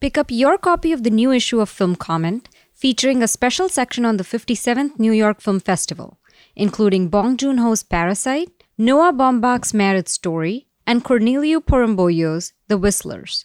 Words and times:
Pick 0.00 0.16
up 0.16 0.30
your 0.30 0.56
copy 0.58 0.92
of 0.92 1.02
the 1.02 1.10
new 1.10 1.32
issue 1.32 1.60
of 1.60 1.68
Film 1.68 1.96
Comment, 1.96 2.48
featuring 2.72 3.20
a 3.20 3.26
special 3.26 3.68
section 3.68 4.04
on 4.04 4.16
the 4.16 4.22
57th 4.22 4.96
New 4.96 5.10
York 5.10 5.40
Film 5.40 5.58
Festival, 5.58 6.20
including 6.54 7.08
Bong 7.08 7.36
Joon 7.36 7.58
Ho's 7.58 7.82
Parasite, 7.82 8.62
Noah 8.78 9.12
Baumbach's 9.12 9.74
Marriage 9.74 10.06
Story, 10.06 10.68
and 10.86 11.04
Corneliu 11.04 11.60
Porumboiu's 11.60 12.52
The 12.68 12.78
Whistlers. 12.78 13.44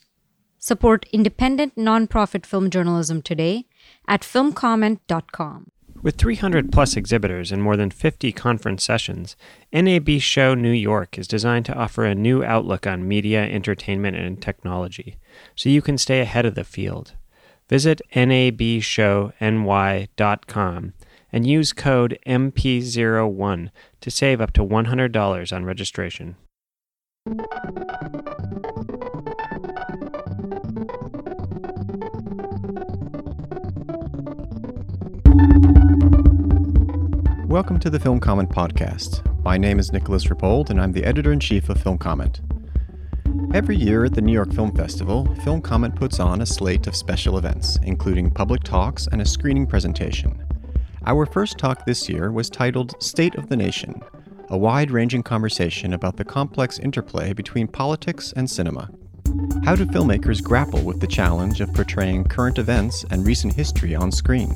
Support 0.59 1.07
independent 1.11 1.75
nonprofit 1.75 2.45
film 2.45 2.69
journalism 2.69 3.23
today 3.23 3.65
at 4.07 4.21
filmcomment.com. 4.21 5.71
With 6.03 6.17
300 6.17 6.69
plus 6.69 6.97
exhibitors 6.97 7.49
and 7.49 7.63
more 7.63 7.77
than 7.77 7.89
50 7.89 8.33
conference 8.33 8.83
sessions, 8.83 9.37
NAB 9.71 10.19
Show 10.19 10.53
New 10.53 10.73
York 10.73 11.17
is 11.17 11.29
designed 11.29 11.65
to 11.67 11.73
offer 11.73 12.03
a 12.03 12.13
new 12.13 12.43
outlook 12.43 12.85
on 12.85 13.07
media, 13.07 13.41
entertainment, 13.41 14.17
and 14.17 14.41
technology, 14.41 15.15
so 15.55 15.69
you 15.69 15.81
can 15.81 15.97
stay 15.97 16.19
ahead 16.19 16.45
of 16.45 16.55
the 16.55 16.65
field. 16.65 17.13
Visit 17.69 18.01
nabshowny.com 18.13 19.33
and 21.31 21.47
use 21.47 21.71
code 21.71 22.19
MP01 22.27 23.69
to 24.01 24.11
save 24.11 24.41
up 24.41 24.51
to 24.51 24.61
$100 24.61 25.55
on 25.55 25.63
registration. 25.63 26.35
Welcome 37.53 37.79
to 37.81 37.91
the 37.91 37.99
Film 37.99 38.19
Comment 38.19 38.49
Podcast. 38.49 39.21
My 39.43 39.59
name 39.59 39.77
is 39.77 39.93
Nicolas 39.93 40.25
Rapold, 40.25 40.71
and 40.71 40.81
I'm 40.81 40.91
the 40.91 41.03
editor 41.03 41.31
in 41.31 41.39
chief 41.39 41.69
of 41.69 41.79
Film 41.79 41.99
Comment. 41.99 42.41
Every 43.53 43.75
year 43.75 44.05
at 44.05 44.15
the 44.15 44.23
New 44.23 44.33
York 44.33 44.51
Film 44.51 44.75
Festival, 44.75 45.31
Film 45.43 45.61
Comment 45.61 45.95
puts 45.95 46.19
on 46.19 46.41
a 46.41 46.47
slate 46.47 46.87
of 46.87 46.95
special 46.95 47.37
events, 47.37 47.77
including 47.83 48.31
public 48.31 48.63
talks 48.63 49.05
and 49.05 49.21
a 49.21 49.25
screening 49.27 49.67
presentation. 49.67 50.43
Our 51.05 51.27
first 51.27 51.59
talk 51.59 51.85
this 51.85 52.09
year 52.09 52.31
was 52.31 52.49
titled 52.49 52.95
State 52.97 53.35
of 53.35 53.49
the 53.49 53.55
Nation, 53.55 54.01
a 54.49 54.57
wide 54.57 54.89
ranging 54.89 55.21
conversation 55.21 55.93
about 55.93 56.17
the 56.17 56.25
complex 56.25 56.79
interplay 56.79 57.33
between 57.33 57.67
politics 57.67 58.33
and 58.35 58.49
cinema. 58.49 58.89
How 59.63 59.75
do 59.75 59.85
filmmakers 59.85 60.41
grapple 60.41 60.81
with 60.81 61.01
the 61.01 61.05
challenge 61.05 61.61
of 61.61 61.71
portraying 61.71 62.23
current 62.23 62.57
events 62.57 63.05
and 63.11 63.23
recent 63.23 63.53
history 63.53 63.93
on 63.93 64.11
screen? 64.11 64.55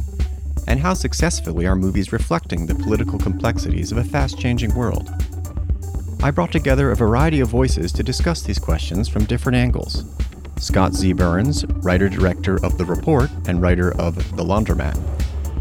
And 0.68 0.80
how 0.80 0.94
successfully 0.94 1.66
are 1.66 1.76
movies 1.76 2.12
reflecting 2.12 2.66
the 2.66 2.76
political 2.76 3.18
complexities 3.18 3.92
of 3.92 3.98
a 3.98 4.04
fast 4.04 4.38
changing 4.38 4.76
world? 4.76 5.10
I 6.22 6.32
brought 6.32 6.52
together 6.52 6.92
a 6.92 6.96
variety 6.96 7.40
of 7.40 7.48
voices 7.48 7.92
to 7.94 8.04
discuss 8.04 8.42
these 8.42 8.60
questions 8.60 9.08
from 9.08 9.26
different 9.26 9.56
angles. 9.56 10.04
Scott 10.58 10.94
Z. 10.94 11.14
Burns, 11.14 11.66
writer 11.84 12.10
director 12.10 12.64
of 12.66 12.78
The 12.78 12.86
Report 12.86 13.30
and 13.48 13.62
writer 13.62 13.92
of 14.00 14.16
The 14.36 14.44
Laundromat. 14.44 14.98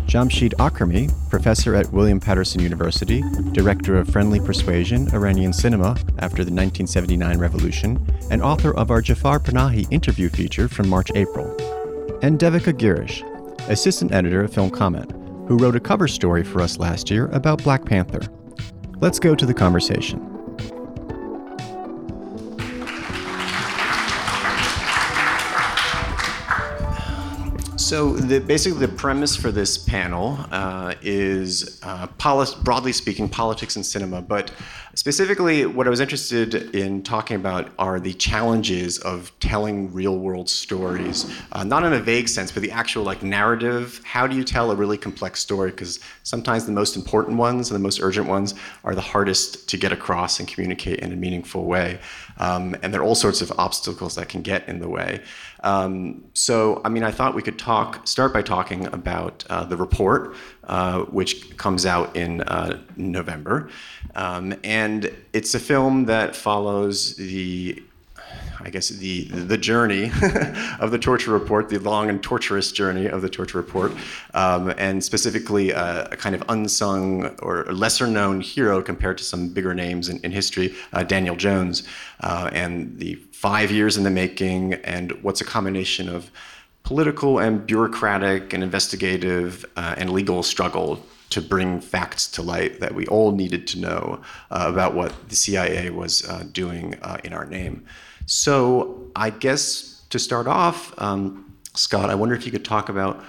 Jamsheed 0.06 0.54
Akrami, 0.54 1.12
professor 1.28 1.74
at 1.74 1.92
William 1.92 2.20
Paterson 2.20 2.62
University, 2.62 3.22
director 3.52 3.98
of 3.98 4.08
Friendly 4.08 4.40
Persuasion, 4.40 5.12
Iranian 5.12 5.52
Cinema 5.52 5.90
after 6.18 6.44
the 6.44 6.52
1979 6.52 7.38
revolution, 7.38 8.04
and 8.30 8.40
author 8.40 8.74
of 8.76 8.90
our 8.90 9.02
Jafar 9.02 9.40
Panahi 9.40 9.86
interview 9.90 10.28
feature 10.28 10.68
from 10.68 10.88
March 10.88 11.10
April. 11.14 11.48
And 12.22 12.38
Devika 12.38 12.72
Girish, 12.72 13.20
assistant 13.68 14.12
editor 14.12 14.42
of 14.42 14.52
Film 14.52 14.70
Comment, 14.70 15.10
who 15.48 15.56
wrote 15.56 15.76
a 15.76 15.80
cover 15.80 16.08
story 16.08 16.44
for 16.44 16.60
us 16.60 16.78
last 16.78 17.10
year 17.10 17.26
about 17.26 17.62
Black 17.62 17.84
Panther. 17.84 18.22
Let's 19.00 19.18
go 19.18 19.34
to 19.34 19.44
the 19.44 19.54
conversation. 19.54 20.32
So, 27.76 28.14
the, 28.14 28.40
basically, 28.40 28.80
the 28.80 28.92
premise 28.92 29.36
for 29.36 29.52
this 29.52 29.78
panel 29.78 30.38
uh, 30.50 30.94
is, 31.02 31.78
uh, 31.84 32.08
poli- 32.18 32.48
broadly 32.64 32.90
speaking, 32.90 33.28
politics 33.28 33.76
and 33.76 33.86
cinema. 33.86 34.22
But 34.22 34.50
specifically, 34.96 35.66
what 35.66 35.86
I 35.86 35.90
was 35.90 36.00
interested 36.00 36.74
in 36.74 37.02
talking 37.02 37.36
about 37.36 37.70
are 37.78 38.00
the 38.00 38.14
challenges 38.14 38.98
of 38.98 39.30
telling 39.38 39.92
real-world 39.92 40.48
stories, 40.50 41.32
uh, 41.52 41.62
not 41.62 41.84
in 41.84 41.92
a 41.92 42.00
vague 42.00 42.28
sense, 42.28 42.50
but 42.50 42.62
the 42.62 42.72
actual 42.72 43.04
like 43.04 43.22
narrative. 43.22 44.00
How 44.04 44.26
do 44.26 44.34
you 44.34 44.42
tell 44.42 44.70
a 44.72 44.74
really 44.74 44.98
complex 44.98 45.40
story? 45.40 45.70
Because 45.70 46.00
sometimes 46.24 46.66
the 46.66 46.72
most 46.72 46.96
important 46.96 47.36
ones 47.36 47.70
and 47.70 47.76
the 47.76 47.82
most 47.82 48.00
urgent 48.00 48.26
ones 48.26 48.54
are 48.82 48.94
the 48.94 49.00
hardest 49.00 49.68
to 49.68 49.76
get 49.76 49.92
across 49.92 50.40
and 50.40 50.48
communicate 50.48 50.98
in 51.00 51.12
a 51.12 51.16
meaningful 51.16 51.66
way. 51.66 52.00
Um, 52.38 52.74
and 52.82 52.92
there 52.92 53.00
are 53.00 53.04
all 53.04 53.14
sorts 53.14 53.40
of 53.40 53.52
obstacles 53.58 54.14
that 54.16 54.28
can 54.28 54.42
get 54.42 54.68
in 54.68 54.80
the 54.80 54.88
way. 54.88 55.22
Um, 55.62 56.24
so, 56.34 56.80
I 56.84 56.88
mean, 56.88 57.02
I 57.02 57.10
thought 57.10 57.34
we 57.34 57.42
could 57.42 57.58
talk, 57.58 58.06
start 58.06 58.32
by 58.32 58.42
talking 58.42 58.86
about 58.86 59.44
uh, 59.50 59.64
the 59.64 59.76
report, 59.76 60.34
uh, 60.66 61.00
which 61.02 61.56
comes 61.56 61.86
out 61.86 62.14
in 62.16 62.42
uh, 62.42 62.78
November. 62.96 63.68
Um, 64.14 64.54
and 64.64 65.12
it's 65.32 65.54
a 65.54 65.60
film 65.60 66.06
that 66.06 66.34
follows 66.34 67.16
the 67.16 67.82
I 68.60 68.70
guess 68.70 68.88
the 68.88 69.24
the 69.24 69.58
journey 69.58 70.04
of 70.80 70.90
the 70.90 70.98
torture 70.98 71.30
report, 71.30 71.68
the 71.68 71.78
long 71.78 72.08
and 72.10 72.22
torturous 72.22 72.72
journey 72.72 73.06
of 73.06 73.22
the 73.22 73.28
torture 73.28 73.58
report, 73.58 73.92
um, 74.34 74.72
and 74.78 75.04
specifically 75.04 75.70
a 75.70 76.08
kind 76.16 76.34
of 76.34 76.42
unsung 76.48 77.26
or 77.40 77.64
lesser 77.66 78.06
known 78.06 78.40
hero 78.40 78.82
compared 78.82 79.18
to 79.18 79.24
some 79.24 79.50
bigger 79.50 79.74
names 79.74 80.08
in, 80.08 80.18
in 80.20 80.32
history, 80.32 80.74
uh, 80.92 81.02
Daniel 81.02 81.36
Jones, 81.36 81.82
uh, 82.20 82.50
and 82.52 82.98
the 82.98 83.16
five 83.30 83.70
years 83.70 83.96
in 83.96 84.04
the 84.04 84.10
making, 84.10 84.74
and 84.74 85.12
what's 85.22 85.40
a 85.40 85.44
combination 85.44 86.08
of 86.08 86.30
political 86.86 87.40
and 87.40 87.66
bureaucratic 87.66 88.52
and 88.52 88.62
investigative 88.62 89.66
uh, 89.74 89.96
and 89.98 90.08
legal 90.08 90.40
struggle 90.40 91.04
to 91.30 91.42
bring 91.42 91.80
facts 91.80 92.28
to 92.28 92.42
light 92.42 92.78
that 92.78 92.94
we 92.94 93.04
all 93.08 93.32
needed 93.32 93.66
to 93.66 93.80
know 93.80 94.20
uh, 94.52 94.66
about 94.68 94.94
what 94.94 95.12
the 95.28 95.34
CIA 95.34 95.90
was 95.90 96.24
uh, 96.28 96.44
doing 96.52 96.94
uh, 97.02 97.18
in 97.24 97.32
our 97.32 97.44
name. 97.44 97.84
So 98.26 99.10
I 99.16 99.30
guess 99.30 100.02
to 100.10 100.20
start 100.20 100.46
off, 100.46 100.94
um, 101.02 101.56
Scott, 101.74 102.08
I 102.08 102.14
wonder 102.14 102.36
if 102.36 102.46
you 102.46 102.52
could 102.52 102.64
talk 102.64 102.88
about, 102.88 103.20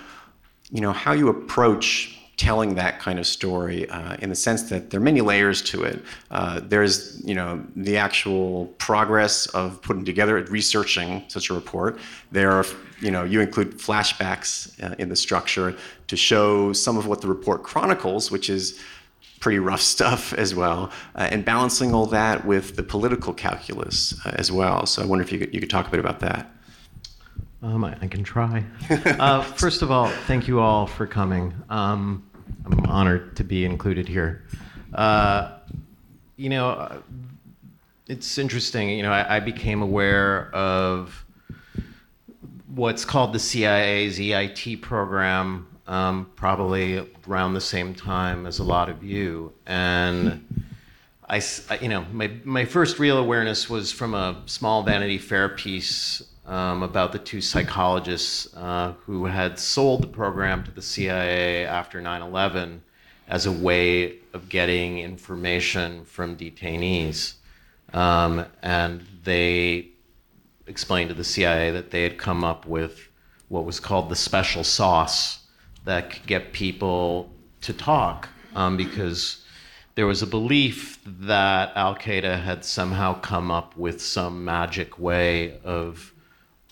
you 0.69 0.81
know, 0.81 0.91
how 0.91 1.13
you 1.13 1.27
approach 1.27 2.15
telling 2.37 2.75
that 2.75 2.99
kind 2.99 3.17
of 3.17 3.25
story 3.25 3.89
uh, 3.89 4.15
in 4.19 4.29
the 4.29 4.35
sense 4.35 4.69
that 4.69 4.91
there 4.91 4.99
are 4.99 5.03
many 5.03 5.21
layers 5.21 5.63
to 5.63 5.83
it. 5.83 6.03
Uh, 6.29 6.61
there's, 6.63 7.19
you 7.25 7.33
know, 7.33 7.65
the 7.75 7.97
actual 7.97 8.67
progress 8.77 9.47
of 9.47 9.81
putting 9.81 10.05
together, 10.05 10.35
researching 10.43 11.23
such 11.27 11.49
a 11.49 11.55
report. 11.55 11.97
There 12.31 12.51
are, 12.51 12.65
you 12.99 13.11
know, 13.11 13.23
you 13.23 13.41
include 13.41 13.77
flashbacks 13.77 14.71
uh, 14.83 14.95
in 14.97 15.09
the 15.09 15.15
structure 15.15 15.75
to 16.07 16.17
show 16.17 16.73
some 16.73 16.97
of 16.97 17.07
what 17.07 17.21
the 17.21 17.27
report 17.27 17.63
chronicles, 17.63 18.31
which 18.31 18.49
is 18.49 18.79
pretty 19.39 19.59
rough 19.59 19.81
stuff 19.95 20.33
as 20.33 20.55
well, 20.55 20.91
uh, 21.15 21.27
and 21.31 21.45
balancing 21.45 21.93
all 21.93 22.05
that 22.07 22.45
with 22.45 22.75
the 22.75 22.83
political 22.83 23.33
calculus 23.33 24.19
uh, 24.25 24.31
as 24.35 24.51
well. 24.51 24.85
So 24.85 25.01
I 25.01 25.05
wonder 25.05 25.23
if 25.23 25.31
you 25.31 25.39
could, 25.39 25.53
you 25.53 25.59
could 25.59 25.69
talk 25.69 25.87
a 25.87 25.91
bit 25.91 25.99
about 25.99 26.19
that. 26.21 26.51
Um, 27.63 27.83
I, 27.83 27.97
I, 28.01 28.07
can 28.07 28.23
try. 28.23 28.63
Uh, 28.89 29.41
first 29.41 29.81
of 29.81 29.89
all, 29.89 30.09
thank 30.27 30.47
you 30.47 30.59
all 30.59 30.85
for 30.85 31.07
coming. 31.07 31.53
Um, 31.69 32.23
I'm 32.65 32.85
honored 32.85 33.35
to 33.37 33.43
be 33.43 33.65
included 33.65 34.07
here. 34.07 34.43
Uh, 34.93 35.57
you 36.35 36.49
know, 36.49 36.69
uh, 36.69 36.99
it's 38.07 38.37
interesting. 38.37 38.89
You 38.89 39.03
know, 39.03 39.11
I, 39.11 39.37
I, 39.37 39.39
became 39.39 39.81
aware 39.81 40.53
of 40.53 41.25
what's 42.77 43.03
called 43.03 43.33
the 43.33 43.39
CIA's 43.39 44.19
EIT 44.19 44.81
program 44.81 45.67
um, 45.87 46.29
probably 46.35 47.05
around 47.27 47.53
the 47.53 47.61
same 47.61 47.93
time 47.93 48.45
as 48.45 48.59
a 48.59 48.63
lot 48.63 48.89
of 48.89 49.03
you, 49.03 49.53
and. 49.65 50.45
I, 51.29 51.41
you 51.81 51.89
know, 51.89 52.05
my, 52.13 52.31
my 52.45 52.63
first 52.63 52.99
real 52.99 53.17
awareness 53.17 53.69
was 53.69 53.91
from 53.91 54.13
a 54.13 54.41
small 54.45 54.83
Vanity 54.83 55.17
Fair 55.17 55.49
piece 55.49 56.23
um, 56.47 56.83
about 56.83 57.11
the 57.11 57.19
two 57.19 57.41
psychologists 57.41 58.55
uh, 58.55 58.93
who 59.05 59.25
had 59.25 59.59
sold 59.59 60.03
the 60.03 60.07
program 60.07 60.63
to 60.63 60.71
the 60.71 60.81
CIA 60.81 61.65
after 61.65 62.01
9 62.01 62.21
11 62.21 62.81
as 63.27 63.45
a 63.45 63.51
way 63.51 64.15
of 64.33 64.47
getting 64.47 64.99
information 64.99 66.05
from 66.05 66.37
detainees. 66.37 67.33
Um, 67.93 68.45
and 68.61 69.05
they 69.23 69.89
explained 70.67 71.09
to 71.09 71.15
the 71.15 71.23
CIA 71.23 71.71
that 71.71 71.91
they 71.91 72.03
had 72.03 72.17
come 72.17 72.43
up 72.43 72.65
with 72.65 73.07
what 73.47 73.65
was 73.65 73.79
called 73.79 74.09
the 74.09 74.15
special 74.15 74.63
sauce 74.63 75.45
that 75.85 76.09
could 76.11 76.27
get 76.27 76.53
people 76.53 77.31
to 77.61 77.73
talk 77.73 78.29
um, 78.55 78.77
because 78.77 79.43
there 79.95 80.05
was 80.05 80.21
a 80.21 80.27
belief 80.27 80.99
that 81.05 81.71
Al 81.75 81.95
Qaeda 81.95 82.43
had 82.43 82.63
somehow 82.63 83.19
come 83.19 83.49
up 83.49 83.75
with 83.77 84.01
some 84.01 84.45
magic 84.45 84.99
way 84.99 85.59
of 85.63 86.13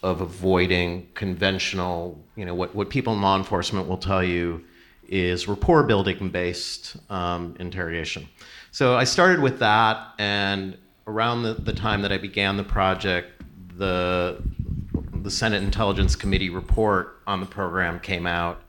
of 0.03 0.21
avoiding 0.21 1.07
conventional, 1.15 2.23
you 2.35 2.45
know, 2.45 2.53
what, 2.53 2.75
what 2.75 2.91
people 2.91 3.13
in 3.13 3.21
law 3.23 3.35
enforcement 3.35 3.87
will 3.87 3.97
tell 3.97 4.23
you 4.23 4.63
is 5.07 5.47
rapport 5.47 5.81
building 5.81 6.29
based 6.29 6.95
um, 7.09 7.55
interrogation. 7.59 8.27
So 8.69 8.95
I 8.95 9.03
started 9.03 9.39
with 9.39 9.57
that, 9.59 10.13
and 10.19 10.77
around 11.07 11.41
the, 11.41 11.55
the 11.55 11.73
time 11.73 12.03
that 12.03 12.11
I 12.11 12.19
began 12.19 12.55
the 12.55 12.63
project, 12.63 13.34
the 13.77 14.41
the 15.23 15.31
Senate 15.31 15.63
Intelligence 15.63 16.15
Committee 16.15 16.49
report 16.49 17.21
on 17.25 17.39
the 17.39 17.45
program 17.45 17.99
came 17.99 18.27
out. 18.27 18.61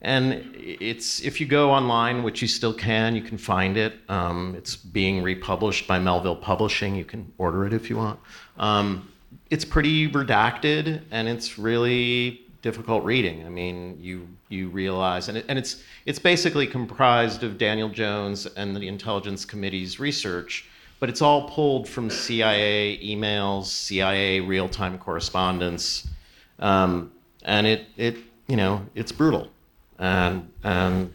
And 0.00 0.54
it's 0.54 1.20
if 1.20 1.40
you 1.40 1.46
go 1.46 1.70
online, 1.70 2.22
which 2.22 2.40
you 2.40 2.46
still 2.46 2.74
can, 2.74 3.16
you 3.16 3.22
can 3.22 3.38
find 3.38 3.76
it. 3.76 3.94
Um, 4.08 4.54
it's 4.56 4.76
being 4.76 5.22
republished 5.22 5.88
by 5.88 5.98
Melville 5.98 6.36
Publishing. 6.36 6.94
You 6.94 7.04
can 7.04 7.32
order 7.36 7.66
it 7.66 7.72
if 7.72 7.90
you 7.90 7.96
want. 7.96 8.20
Um, 8.58 9.08
it's 9.50 9.64
pretty 9.64 10.08
redacted, 10.08 11.02
and 11.10 11.26
it's 11.26 11.58
really 11.58 12.42
difficult 12.62 13.04
reading. 13.04 13.44
I 13.44 13.48
mean, 13.48 13.98
you 14.00 14.28
you 14.48 14.68
realize, 14.68 15.28
and, 15.28 15.38
it, 15.38 15.46
and 15.48 15.58
it's 15.58 15.82
it's 16.06 16.18
basically 16.18 16.66
comprised 16.66 17.42
of 17.42 17.58
Daniel 17.58 17.88
Jones 17.88 18.46
and 18.46 18.76
the 18.76 18.86
Intelligence 18.86 19.44
Committee's 19.44 19.98
research, 19.98 20.68
but 21.00 21.08
it's 21.08 21.22
all 21.22 21.48
pulled 21.48 21.88
from 21.88 22.10
CIA 22.10 22.98
emails, 23.02 23.66
CIA 23.66 24.40
real 24.40 24.68
time 24.68 24.98
correspondence, 24.98 26.08
um, 26.58 27.12
and 27.42 27.66
it 27.66 27.86
it 27.96 28.16
you 28.46 28.56
know 28.56 28.84
it's 28.94 29.12
brutal. 29.12 29.48
And 29.98 30.50
and 30.62 31.12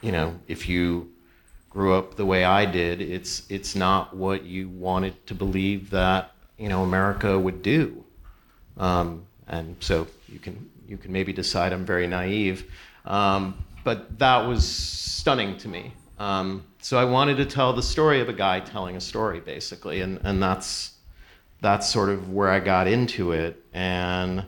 you 0.00 0.12
know 0.12 0.38
if 0.48 0.68
you 0.68 1.10
grew 1.70 1.94
up 1.94 2.16
the 2.16 2.26
way 2.26 2.44
I 2.44 2.66
did, 2.66 3.00
it's 3.00 3.42
it's 3.48 3.74
not 3.74 4.14
what 4.14 4.44
you 4.44 4.68
wanted 4.68 5.26
to 5.26 5.34
believe 5.34 5.90
that 5.90 6.32
you 6.58 6.68
know 6.68 6.82
America 6.82 7.38
would 7.38 7.62
do, 7.62 8.04
um, 8.76 9.24
and 9.48 9.76
so 9.80 10.06
you 10.28 10.38
can 10.38 10.70
you 10.86 10.98
can 10.98 11.12
maybe 11.12 11.32
decide 11.32 11.72
I'm 11.72 11.86
very 11.86 12.06
naive, 12.06 12.70
um, 13.06 13.54
but 13.82 14.18
that 14.18 14.46
was 14.46 14.66
stunning 14.68 15.56
to 15.58 15.68
me. 15.68 15.92
Um, 16.18 16.64
so 16.82 16.98
I 16.98 17.04
wanted 17.04 17.36
to 17.36 17.46
tell 17.46 17.72
the 17.72 17.82
story 17.82 18.20
of 18.20 18.28
a 18.28 18.32
guy 18.32 18.58
telling 18.58 18.96
a 18.96 19.00
story, 19.00 19.38
basically, 19.38 20.00
and 20.00 20.20
and 20.24 20.42
that's 20.42 20.94
that's 21.60 21.88
sort 21.88 22.08
of 22.08 22.30
where 22.30 22.50
I 22.50 22.58
got 22.58 22.88
into 22.88 23.30
it, 23.30 23.64
and 23.72 24.44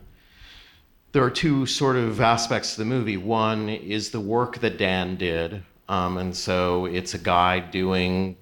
there 1.13 1.23
are 1.23 1.31
two 1.31 1.65
sort 1.65 1.95
of 1.95 2.21
aspects 2.21 2.75
to 2.75 2.81
the 2.81 2.85
movie. 2.85 3.17
One 3.17 3.69
is 3.69 4.11
the 4.11 4.19
work 4.19 4.59
that 4.59 4.79
Dan 4.79 5.15
did, 5.15 5.63
um, 5.89 6.19
and 6.19 6.37
so 6.37 6.87
it's 6.87 7.15
a 7.15 7.19
guy 7.19 7.61
doing 7.61 8.37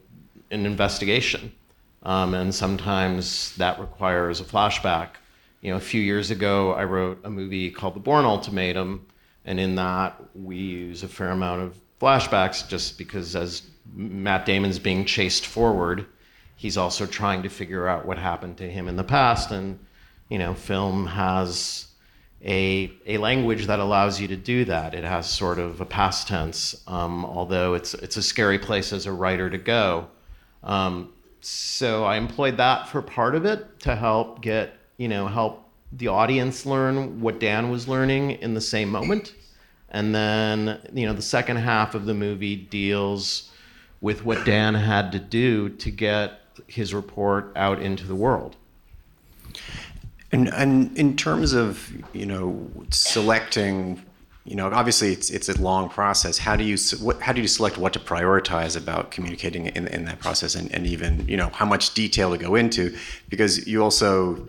an 0.50 0.65
investigation, 0.65 1.53
um, 2.03 2.33
and 2.33 2.55
sometimes 2.55 3.55
that 3.56 3.79
requires 3.79 4.41
a 4.41 4.44
flashback. 4.44 5.11
You 5.61 5.73
know, 5.73 5.77
a 5.77 5.81
few 5.81 6.00
years 6.00 6.31
ago, 6.31 6.73
I 6.73 6.85
wrote 6.85 7.21
a 7.25 7.31
movie 7.31 7.71
called 7.71 7.94
The 7.94 8.00
Bourne 8.00 8.25
Ultimatum, 8.25 9.06
and 9.44 9.61
in 9.61 9.75
that 9.75 10.19
we 10.35 10.56
use 10.56 11.03
a 11.03 11.09
fair 11.09 11.29
amount 11.29 11.61
of 11.61 11.77
flashbacks, 12.00 12.67
just 12.67 12.97
because 12.97 13.37
as 13.37 13.62
Matt 13.94 14.46
Damon's 14.46 14.79
being 14.79 15.05
chased 15.05 15.46
forward, 15.46 16.06
he's 16.56 16.76
also 16.76 17.06
trying 17.06 17.43
to 17.43 17.49
figure 17.49 17.88
out 17.88 18.06
what 18.06 18.19
happened 18.19 18.58
to 18.58 18.70
him 18.70 18.88
in 18.88 18.96
the 18.96 19.05
past, 19.05 19.50
and 19.50 19.79
you 20.29 20.38
know, 20.38 20.55
film 20.55 21.06
has 21.06 21.88
a, 22.44 22.90
a 23.06 23.19
language 23.19 23.67
that 23.67 23.79
allows 23.79 24.20
you 24.20 24.29
to 24.29 24.37
do 24.37 24.64
that. 24.64 24.94
It 24.94 25.05
has 25.05 25.29
sort 25.29 25.58
of 25.58 25.81
a 25.81 25.84
past 25.84 26.26
tense, 26.26 26.82
um, 26.87 27.25
although 27.25 27.75
it's, 27.75 27.94
it's 27.94 28.17
a 28.17 28.23
scary 28.23 28.58
place 28.58 28.93
as 28.93 29.06
a 29.06 29.12
writer 29.12 29.50
to 29.50 29.58
go. 29.58 30.08
Um, 30.62 31.12
so 31.40 32.05
I 32.05 32.17
employed 32.17 32.56
that 32.56 32.88
for 32.88 33.02
part 33.02 33.34
of 33.34 33.44
it 33.44 33.81
to 33.81 33.94
help 33.94 34.40
get, 34.40 34.75
you 34.96 35.08
know, 35.08 35.26
help 35.26 35.69
the 35.93 36.08
audience 36.08 36.64
learn 36.64 37.20
what 37.20 37.38
Dan 37.38 37.70
was 37.70 37.87
learning 37.87 38.32
in 38.32 38.55
the 38.55 38.61
same 38.61 38.88
moment. 38.88 39.34
And 39.90 40.14
then, 40.14 40.81
you 40.94 41.06
know, 41.06 41.12
the 41.12 41.20
second 41.20 41.58
half 41.58 41.94
of 41.94 42.06
the 42.06 42.14
movie 42.14 42.56
deals 42.56 43.51
with 44.02 44.25
what 44.25 44.44
Dan 44.44 44.75
had 44.75 45.12
to 45.12 45.19
do 45.19 45.70
to 45.70 45.90
get 45.90 46.40
his 46.66 46.93
report 46.93 47.50
out 47.56 47.81
into 47.81 48.06
the 48.06 48.14
world. 48.14 48.56
And, 50.31 50.49
and 50.49 50.96
in 50.99 51.16
terms 51.16 51.52
of 51.54 51.90
you 52.12 52.26
know 52.26 52.70
selecting, 52.90 54.02
you 54.44 54.56
know 54.56 54.66
obviously 54.70 55.12
it's 55.12 55.31
it's 55.31 55.49
a 55.49 55.60
long 55.60 55.88
process. 55.88 56.38
How 56.38 56.56
do 56.56 56.64
you 56.64 56.76
what, 57.00 57.20
how 57.20 57.32
do 57.32 57.40
you 57.40 57.49
select 57.49 57.78
what 57.78 57.93
to 57.93 57.99
prioritize 57.99 58.76
about 58.76 59.10
communicating 59.10 59.66
in, 59.66 59.87
in 59.88 60.05
that 60.06 60.20
process, 60.20 60.55
and, 60.55 60.72
and 60.75 60.87
even 60.87 61.28
you 61.28 61.37
know 61.37 61.48
how 61.48 61.66
much 61.66 61.93
detail 61.94 62.31
to 62.31 62.38
go 62.38 62.55
into, 62.55 62.96
because 63.28 63.66
you 63.66 63.82
also 63.82 64.46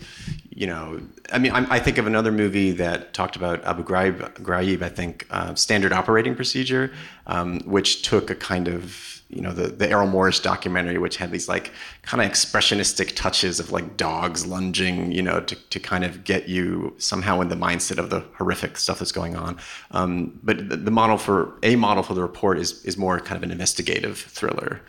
you 0.56 0.67
know, 0.67 1.01
I 1.31 1.39
mean, 1.39 1.51
I'm, 1.51 1.69
i 1.71 1.79
think 1.79 1.97
of 1.97 2.06
another 2.06 2.31
movie 2.31 2.71
that 2.71 3.13
talked 3.13 3.35
about 3.35 3.63
Abu 3.65 3.83
Ghraib, 3.83 4.33
Ghraib 4.35 4.83
I 4.83 4.89
think, 4.89 5.25
uh, 5.31 5.56
Standard 5.56 5.91
Operating 5.91 6.35
Procedure, 6.35 6.94
um, 7.25 7.59
which 7.61 8.03
took 8.03 8.29
a 8.29 8.35
kind 8.35 8.67
of 8.67 9.12
you 9.35 9.41
know 9.41 9.51
the 9.51 9.68
the 9.68 9.89
Errol 9.89 10.07
Morris 10.07 10.39
documentary, 10.39 10.97
which 10.97 11.18
had 11.18 11.31
these 11.31 11.47
like 11.47 11.71
kind 12.03 12.21
of 12.24 12.30
expressionistic 12.30 13.15
touches 13.15 13.59
of 13.59 13.71
like 13.71 13.97
dogs 13.97 14.45
lunging, 14.45 15.12
you 15.12 15.21
know, 15.21 15.39
to, 15.41 15.56
to 15.56 15.80
kind 15.80 16.03
of 16.03 16.24
get 16.24 16.47
you 16.47 16.94
somehow 16.97 17.41
in 17.41 17.50
the 17.50 17.56
mindset 17.56 17.97
of 17.97 18.09
the 18.09 18.21
horrific 18.38 18.77
stuff 18.77 19.00
that's 19.00 19.12
going 19.12 19.35
on. 19.35 19.57
Um, 19.91 20.39
but 20.44 20.69
the, 20.69 20.77
the, 20.77 20.91
model 20.91 21.18
for 21.18 21.53
a 21.63 21.75
model 21.75 22.03
for 22.03 22.13
the 22.13 22.21
report 22.21 22.57
is 22.59 22.83
is 22.85 22.97
more 22.97 23.19
kind 23.19 23.38
of 23.38 23.44
an 23.44 23.51
investigative 23.51 24.18
thriller. 24.18 24.81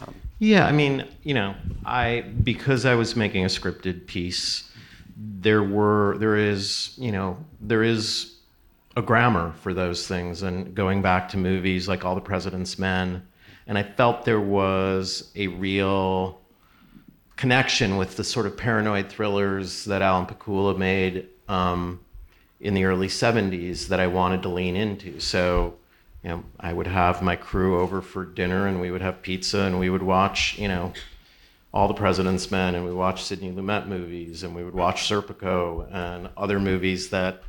Um, 0.00 0.14
yeah, 0.38 0.66
I 0.66 0.72
mean, 0.72 1.06
you 1.22 1.34
know, 1.34 1.54
I 1.84 2.24
because 2.42 2.84
I 2.84 2.94
was 2.94 3.16
making 3.16 3.44
a 3.44 3.48
scripted 3.48 4.06
piece, 4.06 4.70
there 5.16 5.62
were 5.62 6.16
there 6.18 6.36
is 6.36 6.92
you 6.98 7.12
know 7.12 7.38
there 7.60 7.82
is 7.82 8.34
a 8.96 9.02
grammar 9.02 9.52
for 9.60 9.72
those 9.72 10.06
things, 10.06 10.42
and 10.42 10.74
going 10.74 11.02
back 11.02 11.28
to 11.30 11.36
movies 11.36 11.88
like 11.88 12.04
All 12.04 12.14
the 12.14 12.20
President's 12.20 12.78
Men 12.78 13.26
and 13.66 13.76
I 13.76 13.82
felt 13.82 14.24
there 14.24 14.40
was 14.40 15.30
a 15.34 15.48
real 15.48 16.40
connection 17.36 17.96
with 17.96 18.16
the 18.16 18.24
sort 18.24 18.46
of 18.46 18.56
paranoid 18.56 19.08
thrillers 19.08 19.84
that 19.84 20.02
Alan 20.02 20.26
Pakula 20.26 20.76
made 20.76 21.28
um, 21.48 22.00
in 22.60 22.74
the 22.74 22.84
early 22.84 23.08
70s 23.08 23.88
that 23.88 24.00
I 24.00 24.06
wanted 24.06 24.42
to 24.42 24.48
lean 24.48 24.76
into. 24.76 25.20
So, 25.20 25.74
you 26.22 26.30
know, 26.30 26.44
I 26.58 26.72
would 26.72 26.86
have 26.86 27.22
my 27.22 27.36
crew 27.36 27.80
over 27.80 28.00
for 28.00 28.24
dinner 28.24 28.66
and 28.66 28.80
we 28.80 28.90
would 28.90 29.02
have 29.02 29.20
pizza 29.22 29.60
and 29.60 29.78
we 29.78 29.90
would 29.90 30.02
watch, 30.02 30.58
you 30.58 30.68
know, 30.68 30.92
all 31.74 31.88
the 31.88 31.94
President's 31.94 32.50
Men 32.50 32.74
and 32.74 32.86
we 32.86 32.92
watch 32.92 33.22
Sidney 33.22 33.52
Lumet 33.52 33.86
movies 33.86 34.42
and 34.42 34.54
we 34.54 34.64
would 34.64 34.74
watch 34.74 35.08
Serpico 35.08 35.92
and 35.92 36.30
other 36.36 36.58
movies 36.58 37.10
that 37.10 37.42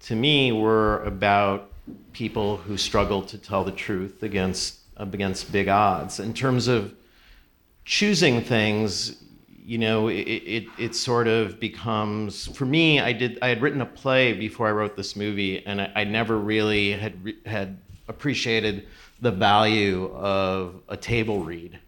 to 0.00 0.16
me 0.16 0.50
were 0.50 1.04
about 1.04 1.70
people 2.12 2.56
who 2.56 2.76
struggled 2.76 3.28
to 3.28 3.38
tell 3.38 3.62
the 3.62 3.70
truth 3.70 4.22
against 4.22 4.79
against 5.00 5.50
big 5.50 5.68
odds. 5.68 6.20
In 6.20 6.34
terms 6.34 6.68
of 6.68 6.94
choosing 7.84 8.42
things, 8.42 9.22
you 9.64 9.78
know, 9.78 10.08
it, 10.08 10.14
it, 10.14 10.66
it, 10.78 10.94
sort 10.94 11.28
of 11.28 11.60
becomes 11.60 12.48
for 12.56 12.66
me. 12.66 13.00
I 13.00 13.12
did 13.12 13.38
I 13.40 13.48
had 13.48 13.62
written 13.62 13.80
a 13.80 13.86
play 13.86 14.32
before 14.32 14.68
I 14.68 14.72
wrote 14.72 14.96
this 14.96 15.16
movie, 15.16 15.64
and 15.64 15.80
I, 15.80 15.92
I 15.96 16.04
never 16.04 16.38
really 16.38 16.92
had 16.92 17.34
had 17.46 17.78
appreciated 18.08 18.86
the 19.20 19.30
value 19.30 20.10
of 20.14 20.82
a 20.88 20.96
table 20.96 21.44
read 21.44 21.78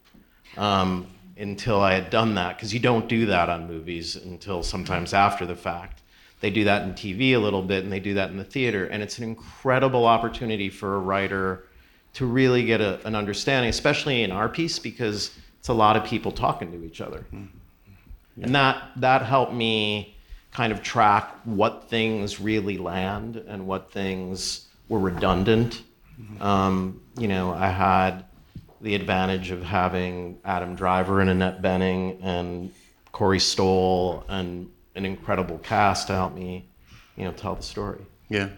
um, 0.57 1.07
until 1.37 1.81
I 1.81 1.95
had 1.95 2.11
done 2.11 2.35
that. 2.37 2.57
Because 2.57 2.73
you 2.73 2.81
don't 2.81 3.09
do 3.09 3.27
that 3.27 3.49
on 3.49 3.67
movies 3.67 4.17
until 4.17 4.63
sometimes 4.63 5.13
after 5.13 5.45
the 5.45 5.57
fact. 5.57 6.03
They 6.41 6.51
do 6.51 6.65
that 6.65 6.83
in 6.83 6.95
TV 6.95 7.35
a 7.35 7.39
little 7.39 7.63
bit, 7.63 7.85
and 7.85 7.93
they 7.93 8.01
do 8.01 8.15
that 8.15 8.31
in 8.31 8.37
the 8.37 8.45
theater, 8.45 8.87
and 8.87 9.03
it's 9.03 9.19
an 9.19 9.25
incredible 9.25 10.07
opportunity 10.07 10.71
for 10.71 10.97
a 10.97 10.99
writer 10.99 11.67
to 12.15 12.27
really 12.27 12.65
get 12.65 12.81
a, 12.81 13.05
an 13.07 13.15
understanding, 13.15 13.71
especially 13.71 14.23
in 14.23 14.33
our 14.33 14.49
piece, 14.49 14.79
because 14.79 15.31
it's 15.59 15.69
a 15.69 15.73
lot 15.73 15.97
of 15.97 16.05
people 16.05 16.33
talking 16.33 16.71
to 16.73 16.85
each 16.85 17.01
other. 17.01 17.21
Mm-hmm. 17.33 17.47
Yeah. 18.37 18.45
And 18.45 18.55
that, 18.55 18.83
that 18.97 19.23
helped 19.23 19.53
me 19.53 20.17
kind 20.53 20.73
of 20.73 20.83
track 20.83 21.35
what 21.45 21.89
things 21.89 22.41
really 22.41 22.79
land 22.79 23.37
and 23.37 23.67
what 23.67 23.91
things 23.91 24.69
were 24.89 24.99
redundant. 24.99 25.83
Mm-hmm. 26.21 26.43
Um, 26.43 27.01
you 27.17 27.29
know, 27.29 27.53
I 27.53 27.69
had 27.69 28.25
the 28.81 28.95
advantage 28.95 29.51
of 29.51 29.63
having 29.63 30.39
Adam 30.45 30.75
Driver 30.75 31.21
and 31.21 31.31
Annette 31.31 31.63
Bening 31.63 32.19
and 32.23 32.73
Corey 33.13 33.39
Stoll 33.39 34.25
and 34.29 34.71
an 34.95 35.07
incredible 35.07 35.59
cast 35.59 36.09
to 36.09 36.15
help 36.15 36.35
me, 36.35 36.67
you 37.17 37.25
know, 37.25 37.33
tell 37.33 37.55
the 37.55 37.63
story. 37.63 38.05
Yeah, 38.33 38.49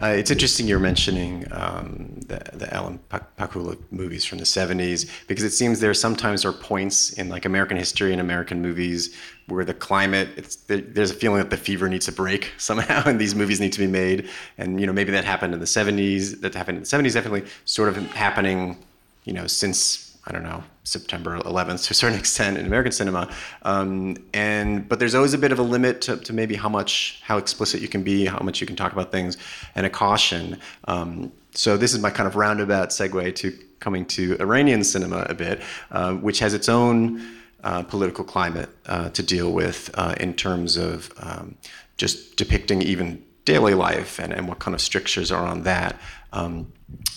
uh, 0.00 0.06
it's 0.06 0.30
interesting 0.30 0.68
you're 0.68 0.78
mentioning 0.78 1.44
um, 1.50 2.20
the, 2.28 2.38
the 2.52 2.72
Alan 2.72 3.00
Pakula 3.10 3.76
movies 3.90 4.24
from 4.24 4.38
the 4.38 4.44
'70s 4.44 5.10
because 5.26 5.42
it 5.42 5.50
seems 5.50 5.80
there 5.80 5.92
sometimes 5.94 6.44
are 6.44 6.52
points 6.52 7.10
in 7.14 7.28
like 7.28 7.44
American 7.44 7.76
history 7.76 8.12
and 8.12 8.20
American 8.20 8.62
movies 8.62 9.16
where 9.48 9.64
the 9.64 9.74
climate 9.74 10.28
it's 10.36 10.54
there's 10.68 11.10
a 11.10 11.14
feeling 11.14 11.38
that 11.38 11.50
the 11.50 11.56
fever 11.56 11.88
needs 11.88 12.06
a 12.06 12.12
break 12.12 12.52
somehow 12.58 13.02
and 13.04 13.20
these 13.20 13.34
movies 13.34 13.58
need 13.58 13.72
to 13.72 13.80
be 13.80 13.88
made. 13.88 14.28
And 14.58 14.80
you 14.80 14.86
know 14.86 14.92
maybe 14.92 15.10
that 15.10 15.24
happened 15.24 15.54
in 15.54 15.58
the 15.58 15.66
'70s 15.66 16.40
that 16.42 16.54
happened 16.54 16.76
in 16.76 16.84
the 16.84 16.88
'70s 16.88 17.14
definitely 17.14 17.44
sort 17.64 17.88
of 17.88 17.96
happening 18.12 18.78
you 19.24 19.32
know 19.32 19.48
since 19.48 20.09
I 20.30 20.32
don't 20.32 20.44
know 20.44 20.62
September 20.84 21.40
11th 21.40 21.86
to 21.86 21.90
a 21.90 21.94
certain 21.94 22.16
extent 22.24 22.56
in 22.56 22.64
American 22.64 22.92
cinema, 22.92 23.28
um, 23.62 24.16
and 24.32 24.88
but 24.88 25.00
there's 25.00 25.16
always 25.16 25.34
a 25.34 25.38
bit 25.38 25.50
of 25.50 25.58
a 25.58 25.62
limit 25.62 26.00
to, 26.02 26.18
to, 26.18 26.32
maybe 26.32 26.54
how 26.54 26.68
much 26.68 27.20
how 27.24 27.36
explicit 27.36 27.82
you 27.82 27.88
can 27.88 28.04
be, 28.04 28.26
how 28.26 28.38
much 28.38 28.60
you 28.60 28.66
can 28.66 28.76
talk 28.76 28.92
about 28.92 29.10
things, 29.10 29.36
and 29.74 29.86
a 29.86 29.90
caution. 29.90 30.56
Um, 30.86 31.32
so 31.52 31.76
this 31.76 31.92
is 31.92 31.98
my 31.98 32.10
kind 32.10 32.28
of 32.28 32.36
roundabout 32.36 32.90
segue 32.90 33.34
to 33.34 33.58
coming 33.80 34.06
to 34.06 34.36
Iranian 34.38 34.84
cinema 34.84 35.26
a 35.28 35.34
bit, 35.34 35.62
uh, 35.90 36.14
which 36.14 36.38
has 36.38 36.54
its 36.54 36.68
own 36.68 37.26
uh, 37.64 37.82
political 37.82 38.22
climate 38.24 38.68
uh, 38.86 39.08
to 39.10 39.24
deal 39.24 39.50
with 39.50 39.90
uh, 39.94 40.14
in 40.20 40.34
terms 40.34 40.76
of 40.76 41.12
um, 41.18 41.56
just 41.96 42.36
depicting 42.36 42.82
even 42.82 43.20
daily 43.52 43.74
life 43.74 44.12
and, 44.22 44.32
and 44.36 44.42
what 44.48 44.58
kind 44.64 44.74
of 44.76 44.80
strictures 44.80 45.28
are 45.36 45.46
on 45.54 45.62
that. 45.72 45.92
Um, 46.32 46.72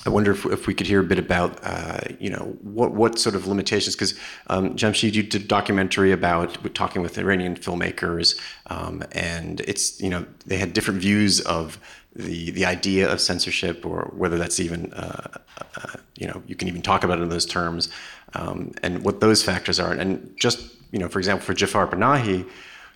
I 0.05 0.09
wonder 0.09 0.31
if, 0.31 0.45
if 0.57 0.65
we 0.67 0.73
could 0.73 0.87
hear 0.87 0.99
a 0.99 1.09
bit 1.13 1.19
about, 1.19 1.51
uh, 1.63 1.99
you 2.19 2.31
know, 2.33 2.45
what, 2.77 2.91
what 3.01 3.19
sort 3.19 3.35
of 3.35 3.45
limitations, 3.53 3.95
because 3.95 4.13
um, 4.47 4.75
Jamsheed, 4.75 5.13
you 5.13 5.23
did 5.23 5.43
a 5.43 5.45
documentary 5.57 6.11
about 6.11 6.47
talking 6.73 7.01
with 7.03 7.17
Iranian 7.17 7.55
filmmakers, 7.55 8.27
um, 8.75 9.03
and 9.11 9.61
it's, 9.61 10.01
you 10.01 10.09
know, 10.09 10.25
they 10.49 10.57
had 10.57 10.73
different 10.73 10.99
views 11.01 11.41
of 11.41 11.79
the, 12.15 12.51
the 12.51 12.65
idea 12.65 13.11
of 13.11 13.21
censorship 13.21 13.85
or 13.85 14.11
whether 14.15 14.37
that's 14.37 14.59
even, 14.59 14.91
uh, 14.93 15.37
uh, 15.75 15.97
you 16.15 16.27
know, 16.27 16.41
you 16.47 16.55
can 16.55 16.67
even 16.67 16.81
talk 16.81 17.03
about 17.03 17.19
it 17.19 17.23
in 17.23 17.29
those 17.29 17.45
terms 17.45 17.89
um, 18.33 18.71
and 18.83 19.03
what 19.05 19.19
those 19.19 19.43
factors 19.43 19.79
are. 19.79 19.93
And 19.93 20.35
just, 20.35 20.57
you 20.91 20.99
know, 20.99 21.09
for 21.09 21.19
example, 21.19 21.45
for 21.45 21.53
Jafar 21.53 21.87
Panahi, 21.87 22.47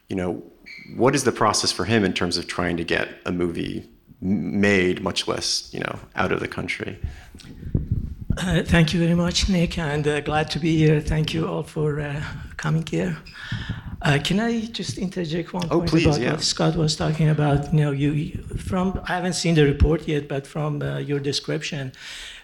you 0.10 0.16
know, 0.16 0.44
what 0.96 1.16
is 1.16 1.24
the 1.24 1.32
process 1.32 1.72
for 1.72 1.86
him 1.86 2.04
in 2.04 2.14
terms 2.14 2.38
of 2.38 2.48
trying 2.48 2.78
to 2.78 2.84
get 2.84 3.10
a 3.26 3.32
movie 3.32 3.90
made, 4.22 5.02
much 5.02 5.28
less, 5.28 5.72
you 5.74 5.80
know, 5.80 6.00
out 6.16 6.32
of 6.32 6.40
the 6.40 6.48
country? 6.48 6.98
Uh, 8.38 8.64
thank 8.64 8.94
you 8.94 9.00
very 9.00 9.16
much, 9.16 9.50
Nick, 9.50 9.78
and 9.78 10.08
uh, 10.08 10.22
glad 10.22 10.52
to 10.52 10.60
be 10.60 10.78
here. 10.78 11.02
Thank 11.02 11.34
you 11.34 11.48
all 11.48 11.64
for 11.64 12.00
uh, 12.00 12.22
coming 12.56 12.86
here. 12.86 13.18
Uh, 14.04 14.20
can 14.24 14.40
I 14.40 14.66
just 14.68 15.00
interject 15.00 15.54
one 15.54 15.68
oh, 15.72 15.80
point 15.80 15.90
please, 15.90 16.06
about 16.06 16.22
yeah. 16.22 16.32
what 16.34 16.42
Scott 16.42 16.76
was 16.76 16.96
talking 16.96 17.30
about? 17.30 17.74
You 17.74 17.80
know, 17.80 17.92
you 17.92 18.38
from 18.58 19.02
I 19.06 19.16
haven't 19.16 19.34
seen 19.34 19.56
the 19.56 19.66
report 19.66 20.08
yet, 20.08 20.28
but 20.28 20.46
from 20.46 20.84
uh, 20.84 21.00
your 21.00 21.20
description, 21.20 21.94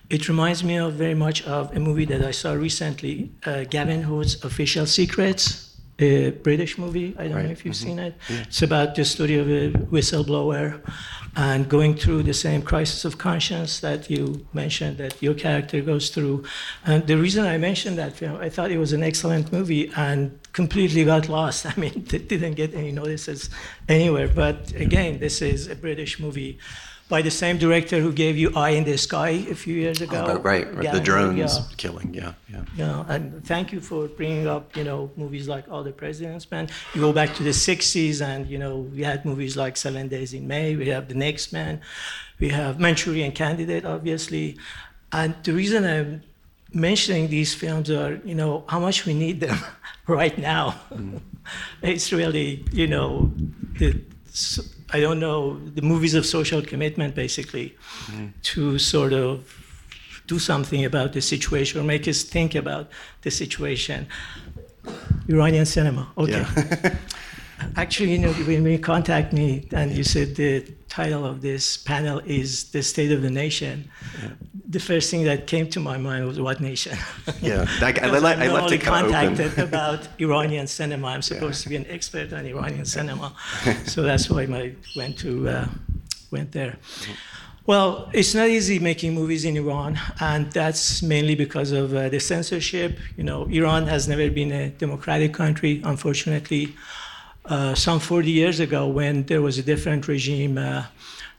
it 0.09 0.27
reminds 0.27 0.63
me 0.63 0.77
of 0.77 0.93
very 0.93 1.13
much 1.13 1.43
of 1.43 1.75
a 1.75 1.79
movie 1.79 2.05
that 2.05 2.23
I 2.23 2.31
saw 2.31 2.53
recently, 2.53 3.31
uh, 3.45 3.65
Gavin 3.69 4.01
Hood's 4.01 4.43
Official 4.43 4.87
Secrets, 4.87 5.72
a 5.99 6.31
British 6.31 6.77
movie. 6.77 7.15
I 7.17 7.23
don't 7.27 7.35
Right, 7.35 7.45
know 7.45 7.51
if 7.51 7.65
you've 7.65 7.75
mhm. 7.75 7.83
seen 7.87 7.99
it. 7.99 8.15
It's 8.29 8.61
about 8.61 8.95
the 8.95 9.05
story 9.05 9.37
of 9.37 9.47
a 9.49 9.71
whistleblower 9.91 10.81
and 11.35 11.67
going 11.67 11.95
through 11.95 12.23
the 12.23 12.33
same 12.33 12.61
crisis 12.61 13.05
of 13.05 13.17
conscience 13.17 13.79
that 13.79 14.09
you 14.09 14.45
mentioned 14.53 14.97
that 14.97 15.21
your 15.21 15.33
character 15.33 15.81
goes 15.81 16.09
through. 16.09 16.43
And 16.85 17.07
the 17.07 17.17
reason 17.17 17.45
I 17.45 17.57
mentioned 17.57 17.97
that 17.97 18.13
film, 18.13 18.37
I 18.39 18.49
thought 18.49 18.71
it 18.71 18.77
was 18.77 18.93
an 18.93 19.03
excellent 19.03 19.51
movie 19.51 19.91
and 19.95 20.37
completely 20.53 21.03
got 21.05 21.29
lost. 21.29 21.65
I 21.71 21.73
mean, 21.79 22.05
it 22.11 22.27
didn't 22.29 22.53
get 22.55 22.73
any 22.73 22.91
notices 22.91 23.49
anywhere. 23.89 24.27
But 24.27 24.73
again, 24.75 25.19
this 25.19 25.41
is 25.41 25.67
a 25.67 25.75
British 25.75 26.19
movie 26.19 26.59
by 27.13 27.21
the 27.21 27.37
same 27.45 27.59
director 27.59 27.99
who 27.99 28.11
gave 28.11 28.35
you 28.41 28.51
Eye 28.55 28.71
in 28.71 28.85
the 28.85 28.97
Sky 28.97 29.29
a 29.55 29.57
few 29.63 29.75
years 29.75 30.01
ago. 30.01 30.19
Oh, 30.27 30.39
right, 30.39 30.65
right. 30.73 30.91
The 30.91 30.99
drones 30.99 31.37
yeah. 31.37 31.75
killing, 31.77 32.11
yeah, 32.11 32.33
yeah. 32.51 32.63
Yeah, 32.75 33.13
and 33.13 33.23
thank 33.45 33.71
you 33.71 33.81
for 33.81 34.07
bringing 34.07 34.47
up, 34.47 34.75
you 34.75 34.83
know, 34.83 35.11
movies 35.15 35.47
like 35.47 35.65
All 35.69 35.83
the 35.83 35.91
President's 35.91 36.49
Men. 36.49 36.69
You 36.95 37.01
go 37.01 37.13
back 37.13 37.35
to 37.35 37.43
the 37.43 37.51
60s, 37.51 38.19
and, 38.31 38.47
you 38.47 38.57
know, 38.57 38.77
we 38.95 39.03
had 39.03 39.25
movies 39.25 39.55
like 39.55 39.77
Seven 39.77 40.07
Days 40.07 40.33
in 40.33 40.47
May, 40.47 40.75
we 40.75 40.87
have 40.87 41.07
The 41.07 41.13
Next 41.13 41.53
Man, 41.53 41.81
we 42.39 42.49
have 42.49 42.79
Manchurian 42.79 43.31
Candidate, 43.31 43.85
obviously. 43.85 44.57
And 45.11 45.35
the 45.43 45.53
reason 45.53 45.85
I'm 45.85 46.23
mentioning 46.73 47.27
these 47.27 47.53
films 47.53 47.91
are, 47.91 48.19
you 48.25 48.33
know, 48.33 48.63
how 48.67 48.79
much 48.79 49.05
we 49.05 49.13
need 49.13 49.39
them 49.39 49.59
right 50.07 50.35
now. 50.35 50.81
Mm. 50.89 51.21
it's 51.83 52.11
really, 52.11 52.65
you 52.71 52.87
know, 52.87 53.31
the, 53.77 54.01
I 54.93 54.99
don't 54.99 55.19
know, 55.19 55.59
the 55.73 55.81
movies 55.81 56.13
of 56.13 56.25
social 56.25 56.61
commitment, 56.61 57.15
basically, 57.15 57.75
mm-hmm. 58.05 58.27
to 58.43 58.77
sort 58.77 59.13
of 59.13 59.43
do 60.27 60.39
something 60.39 60.85
about 60.85 61.13
the 61.13 61.21
situation 61.21 61.81
or 61.81 61.83
make 61.83 62.07
us 62.07 62.23
think 62.23 62.55
about 62.55 62.89
the 63.23 63.31
situation. 63.31 64.07
Iranian 65.27 65.65
cinema, 65.65 66.07
okay. 66.17 66.45
Yeah. 66.55 66.95
Actually, 67.75 68.11
you 68.13 68.19
know, 68.19 68.33
when 68.33 68.65
you 68.65 68.79
contact 68.79 69.33
me 69.33 69.67
and 69.71 69.91
you 69.91 70.03
said 70.03 70.35
the 70.35 70.61
title 70.89 71.25
of 71.25 71.41
this 71.41 71.77
panel 71.77 72.19
is 72.25 72.71
"The 72.71 72.83
State 72.83 73.11
of 73.11 73.21
the 73.21 73.29
Nation," 73.29 73.89
the 74.67 74.79
first 74.79 75.09
thing 75.11 75.23
that 75.25 75.47
came 75.47 75.69
to 75.69 75.79
my 75.79 75.97
mind 75.97 76.27
was 76.27 76.39
"What 76.39 76.61
nation?" 76.61 76.97
Yeah, 77.41 77.65
I, 77.81 77.93
I, 78.01 78.07
let, 78.19 78.39
I 78.39 78.47
left 78.51 78.71
it 78.71 78.81
contacted 78.81 79.57
about 79.69 80.07
Iranian 80.19 80.67
cinema. 80.67 81.07
I'm 81.07 81.21
supposed 81.21 81.63
to 81.63 81.69
be 81.69 81.75
an 81.75 81.87
expert 81.89 82.31
on 82.33 82.45
Iranian 82.45 82.85
cinema, 82.85 83.33
so 83.85 84.01
that's 84.01 84.29
why 84.29 84.43
I 84.43 84.75
went 84.95 85.17
to 85.19 85.49
uh, 85.49 85.67
went 86.31 86.51
there. 86.51 86.77
Well, 87.65 88.09
it's 88.11 88.33
not 88.35 88.49
easy 88.49 88.77
making 88.79 89.13
movies 89.13 89.45
in 89.45 89.55
Iran, 89.55 89.97
and 90.19 90.51
that's 90.51 91.01
mainly 91.01 91.35
because 91.35 91.71
of 91.71 91.95
uh, 91.95 92.09
the 92.09 92.19
censorship. 92.19 92.99
You 93.15 93.23
know, 93.23 93.45
Iran 93.45 93.87
has 93.87 94.05
never 94.05 94.29
been 94.29 94.51
a 94.51 94.69
democratic 94.69 95.33
country, 95.33 95.81
unfortunately. 95.85 96.75
Uh, 97.45 97.75
some 97.75 97.99
40 97.99 98.31
years 98.31 98.59
ago, 98.59 98.87
when 98.87 99.23
there 99.23 99.41
was 99.41 99.57
a 99.57 99.63
different 99.63 100.07
regime, 100.07 100.57
uh, 100.57 100.85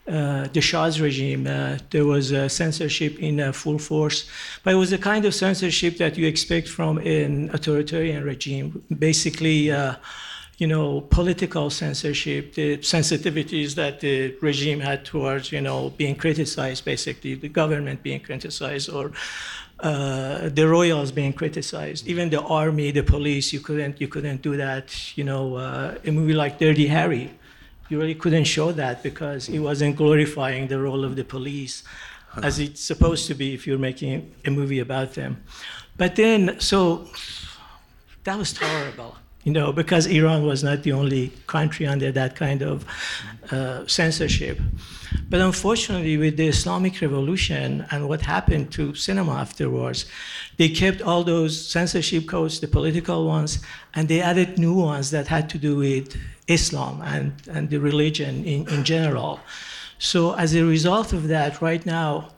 uh, 0.06 0.46
the 0.52 0.60
Shah's 0.60 1.00
regime, 1.00 1.46
uh, 1.46 1.78
there 1.90 2.04
was 2.04 2.28
censorship 2.52 3.18
in 3.18 3.52
full 3.52 3.78
force. 3.78 4.28
But 4.62 4.74
it 4.74 4.76
was 4.76 4.90
the 4.90 4.98
kind 4.98 5.24
of 5.24 5.34
censorship 5.34 5.96
that 5.96 6.18
you 6.18 6.26
expect 6.26 6.68
from 6.68 6.98
an 6.98 7.50
authoritarian 7.54 8.22
regime. 8.22 8.82
Basically, 8.98 9.72
you 10.58 10.68
know, 10.68 11.00
political 11.00 11.68
censorship, 11.70 12.54
the 12.54 12.78
sensitivities 12.78 13.74
that 13.74 14.00
the 14.00 14.36
regime 14.40 14.80
had 14.80 15.04
towards, 15.04 15.50
you 15.50 15.60
know, 15.60 15.90
being 15.90 16.14
criticized, 16.14 16.84
basically, 16.84 17.34
the 17.34 17.48
government 17.48 18.02
being 18.02 18.20
criticized 18.20 18.88
or 18.88 19.10
uh, 19.84 20.48
the 20.48 20.66
royals 20.66 21.12
being 21.12 21.34
criticized, 21.34 22.06
even 22.06 22.30
the 22.30 22.40
army, 22.40 22.90
the 22.90 23.02
police, 23.02 23.52
you 23.52 23.60
couldn't, 23.60 24.00
you 24.00 24.08
couldn't 24.08 24.40
do 24.40 24.56
that. 24.56 25.16
You 25.16 25.24
know, 25.24 25.56
uh, 25.56 25.98
a 26.04 26.10
movie 26.10 26.32
like 26.32 26.58
Dirty 26.58 26.86
Harry, 26.86 27.30
you 27.90 28.00
really 28.00 28.14
couldn't 28.14 28.44
show 28.44 28.72
that 28.72 29.02
because 29.02 29.50
it 29.50 29.58
wasn't 29.58 29.96
glorifying 29.96 30.68
the 30.68 30.80
role 30.80 31.04
of 31.04 31.16
the 31.16 31.24
police 31.24 31.84
as 32.42 32.58
it's 32.58 32.80
supposed 32.80 33.26
to 33.26 33.34
be 33.34 33.52
if 33.52 33.66
you're 33.66 33.78
making 33.78 34.34
a 34.46 34.50
movie 34.50 34.80
about 34.80 35.12
them. 35.14 35.44
But 35.98 36.16
then, 36.16 36.58
so 36.60 37.06
that 38.24 38.38
was 38.38 38.54
tolerable, 38.54 39.16
you 39.44 39.52
know, 39.52 39.70
because 39.70 40.06
Iran 40.06 40.46
was 40.46 40.64
not 40.64 40.82
the 40.82 40.92
only 40.92 41.32
country 41.46 41.86
under 41.86 42.10
that 42.10 42.36
kind 42.36 42.62
of 42.62 42.86
uh, 43.52 43.86
censorship. 43.86 44.58
But 45.28 45.40
unfortunately, 45.40 46.16
with 46.16 46.36
the 46.36 46.48
Islamic 46.48 47.00
Revolution 47.00 47.86
and 47.90 48.08
what 48.08 48.22
happened 48.22 48.72
to 48.72 48.94
cinema 48.94 49.34
afterwards, 49.34 50.06
they 50.56 50.68
kept 50.68 51.02
all 51.02 51.24
those 51.24 51.68
censorship 51.68 52.26
codes, 52.26 52.60
the 52.60 52.68
political 52.68 53.26
ones, 53.26 53.60
and 53.94 54.08
they 54.08 54.20
added 54.20 54.58
new 54.58 54.74
ones 54.74 55.10
that 55.10 55.28
had 55.28 55.48
to 55.50 55.58
do 55.58 55.76
with 55.76 56.16
Islam 56.48 57.00
and, 57.02 57.32
and 57.50 57.70
the 57.70 57.78
religion 57.78 58.44
in, 58.44 58.68
in 58.68 58.84
general. 58.84 59.40
So, 59.98 60.34
as 60.34 60.54
a 60.54 60.64
result 60.64 61.12
of 61.12 61.28
that, 61.28 61.62
right 61.62 61.84
now, 61.86 62.30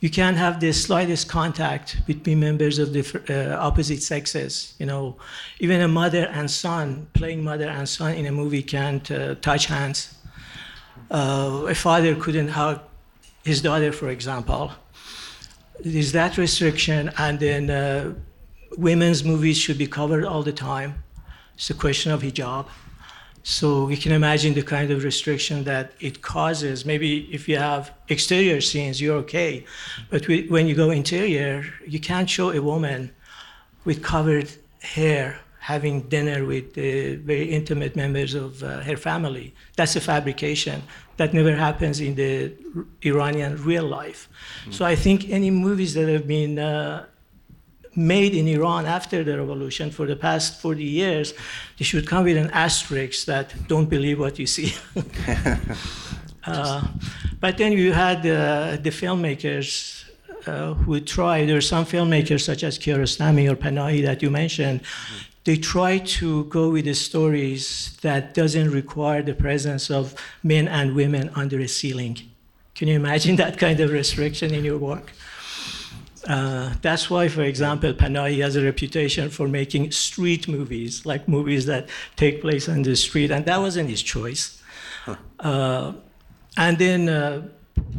you 0.00 0.10
can't 0.10 0.36
have 0.36 0.58
the 0.58 0.72
slightest 0.72 1.28
contact 1.28 2.04
between 2.06 2.40
members 2.40 2.80
of 2.80 2.92
the 2.92 3.02
uh, 3.28 3.56
opposite 3.64 4.02
sexes. 4.02 4.74
You 4.78 4.86
know, 4.86 5.16
even 5.60 5.80
a 5.80 5.86
mother 5.86 6.26
and 6.26 6.50
son 6.50 7.06
playing 7.12 7.44
mother 7.44 7.68
and 7.68 7.88
son 7.88 8.14
in 8.14 8.26
a 8.26 8.32
movie 8.32 8.64
can't 8.64 9.08
uh, 9.10 9.36
touch 9.36 9.66
hands. 9.66 10.12
Uh, 11.12 11.66
a 11.68 11.74
father 11.74 12.14
couldn't 12.14 12.48
hug 12.48 12.80
his 13.44 13.60
daughter, 13.60 13.92
for 13.92 14.08
example. 14.08 14.72
There's 15.84 16.12
that 16.12 16.38
restriction, 16.38 17.10
and 17.18 17.38
then 17.38 17.68
uh, 17.68 18.14
women's 18.78 19.22
movies 19.22 19.58
should 19.58 19.76
be 19.76 19.86
covered 19.86 20.24
all 20.24 20.42
the 20.42 20.54
time. 20.54 21.04
It's 21.54 21.68
a 21.68 21.74
question 21.74 22.12
of 22.12 22.22
hijab. 22.22 22.66
So 23.42 23.90
you 23.90 23.98
can 23.98 24.12
imagine 24.12 24.54
the 24.54 24.62
kind 24.62 24.90
of 24.90 25.04
restriction 25.04 25.64
that 25.64 25.92
it 26.00 26.22
causes. 26.22 26.86
Maybe 26.86 27.28
if 27.30 27.46
you 27.46 27.58
have 27.58 27.92
exterior 28.08 28.62
scenes, 28.62 28.98
you're 28.98 29.18
okay. 29.18 29.66
But 30.08 30.28
we, 30.28 30.46
when 30.46 30.66
you 30.66 30.74
go 30.74 30.90
interior, 30.90 31.66
you 31.86 32.00
can't 32.00 32.30
show 32.30 32.52
a 32.52 32.62
woman 32.62 33.10
with 33.84 34.02
covered 34.02 34.50
hair 34.80 35.40
having 35.62 36.00
dinner 36.08 36.44
with 36.44 36.76
uh, 36.76 37.22
very 37.24 37.44
intimate 37.44 37.94
members 37.94 38.34
of 38.34 38.64
uh, 38.64 38.80
her 38.80 38.96
family. 38.96 39.54
That's 39.76 39.94
a 39.94 40.00
fabrication. 40.00 40.82
That 41.18 41.32
never 41.32 41.54
happens 41.54 42.00
in 42.00 42.16
the 42.16 42.52
Iranian 43.02 43.62
real 43.62 43.84
life. 43.84 44.28
So 44.70 44.84
I 44.84 44.96
think 44.96 45.30
any 45.30 45.52
movies 45.52 45.94
that 45.94 46.08
have 46.08 46.26
been 46.26 46.58
uh, 46.58 47.06
made 47.94 48.34
in 48.34 48.48
Iran 48.48 48.86
after 48.86 49.22
the 49.22 49.38
revolution 49.38 49.92
for 49.92 50.04
the 50.04 50.16
past 50.16 50.60
40 50.60 50.82
years, 50.82 51.32
they 51.78 51.84
should 51.84 52.08
come 52.08 52.24
with 52.24 52.36
an 52.36 52.50
asterisk 52.50 53.26
that 53.26 53.54
don't 53.68 53.88
believe 53.88 54.18
what 54.18 54.40
you 54.40 54.46
see. 54.46 54.74
uh, 56.44 56.88
but 57.38 57.56
then 57.56 57.70
you 57.70 57.92
had 57.92 58.18
uh, 58.26 58.78
the 58.82 58.90
filmmakers 58.90 60.02
uh, 60.48 60.74
who 60.74 60.98
tried, 60.98 61.48
there 61.48 61.56
are 61.56 61.60
some 61.60 61.84
filmmakers 61.84 62.44
such 62.44 62.64
as 62.64 62.80
Kiarostami 62.80 63.48
or 63.48 63.54
Panahi 63.54 64.02
that 64.02 64.22
you 64.22 64.30
mentioned, 64.30 64.80
they 65.44 65.56
try 65.56 65.98
to 65.98 66.44
go 66.44 66.70
with 66.70 66.84
the 66.84 66.94
stories 66.94 67.96
that 68.02 68.34
doesn't 68.34 68.70
require 68.70 69.22
the 69.22 69.34
presence 69.34 69.90
of 69.90 70.14
men 70.42 70.68
and 70.68 70.94
women 70.94 71.30
under 71.34 71.58
a 71.60 71.68
ceiling. 71.68 72.18
Can 72.74 72.88
you 72.88 72.96
imagine 72.96 73.36
that 73.42 73.58
kind 73.58 73.80
of 73.80 73.90
restriction 73.90 74.54
in 74.54 74.64
your 74.64 74.78
work? 74.78 75.12
Uh, 76.28 76.72
that's 76.82 77.10
why, 77.10 77.26
for 77.26 77.42
example, 77.42 77.92
Panahi 77.92 78.40
has 78.42 78.54
a 78.54 78.62
reputation 78.62 79.28
for 79.28 79.48
making 79.48 79.90
street 79.90 80.46
movies, 80.46 81.04
like 81.04 81.26
movies 81.26 81.66
that 81.66 81.88
take 82.14 82.40
place 82.40 82.68
on 82.68 82.82
the 82.82 82.94
street, 82.94 83.32
and 83.32 83.44
that 83.46 83.58
wasn't 83.58 83.90
his 83.90 84.02
choice. 84.02 84.62
Uh, 85.40 85.92
and 86.56 86.78
then 86.78 87.08
uh, 87.08 87.42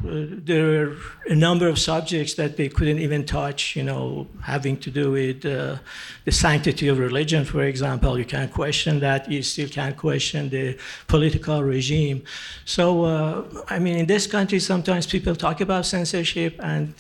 there 0.02 0.82
are 0.82 0.98
a 1.28 1.36
number 1.36 1.68
of 1.68 1.78
subjects 1.78 2.34
that 2.36 2.58
they 2.58 2.68
couldn't 2.68 3.00
even 3.00 3.26
touch, 3.26 3.76
you 3.76 3.84
know, 3.84 4.28
having 4.42 4.78
to 4.78 4.90
do 4.90 5.12
with 5.12 5.46
uh, 5.46 5.78
the 6.26 6.32
sanctity 6.32 6.88
of 6.88 6.98
religion, 6.98 7.46
for 7.46 7.64
example. 7.64 8.18
You 8.18 8.26
can't 8.26 8.52
question 8.52 9.00
that. 9.02 9.30
You 9.30 9.44
still 9.44 9.70
can't 9.70 9.96
question 9.96 10.50
the 10.50 10.78
political 11.08 11.64
regime. 11.64 12.24
So, 12.66 13.04
uh, 13.06 13.64
I 13.70 13.80
mean, 13.80 13.98
in 13.98 14.06
this 14.08 14.26
country, 14.28 14.60
sometimes 14.60 15.06
people 15.06 15.36
talk 15.36 15.62
about 15.62 15.86
censorship, 15.86 16.60
and 16.60 16.94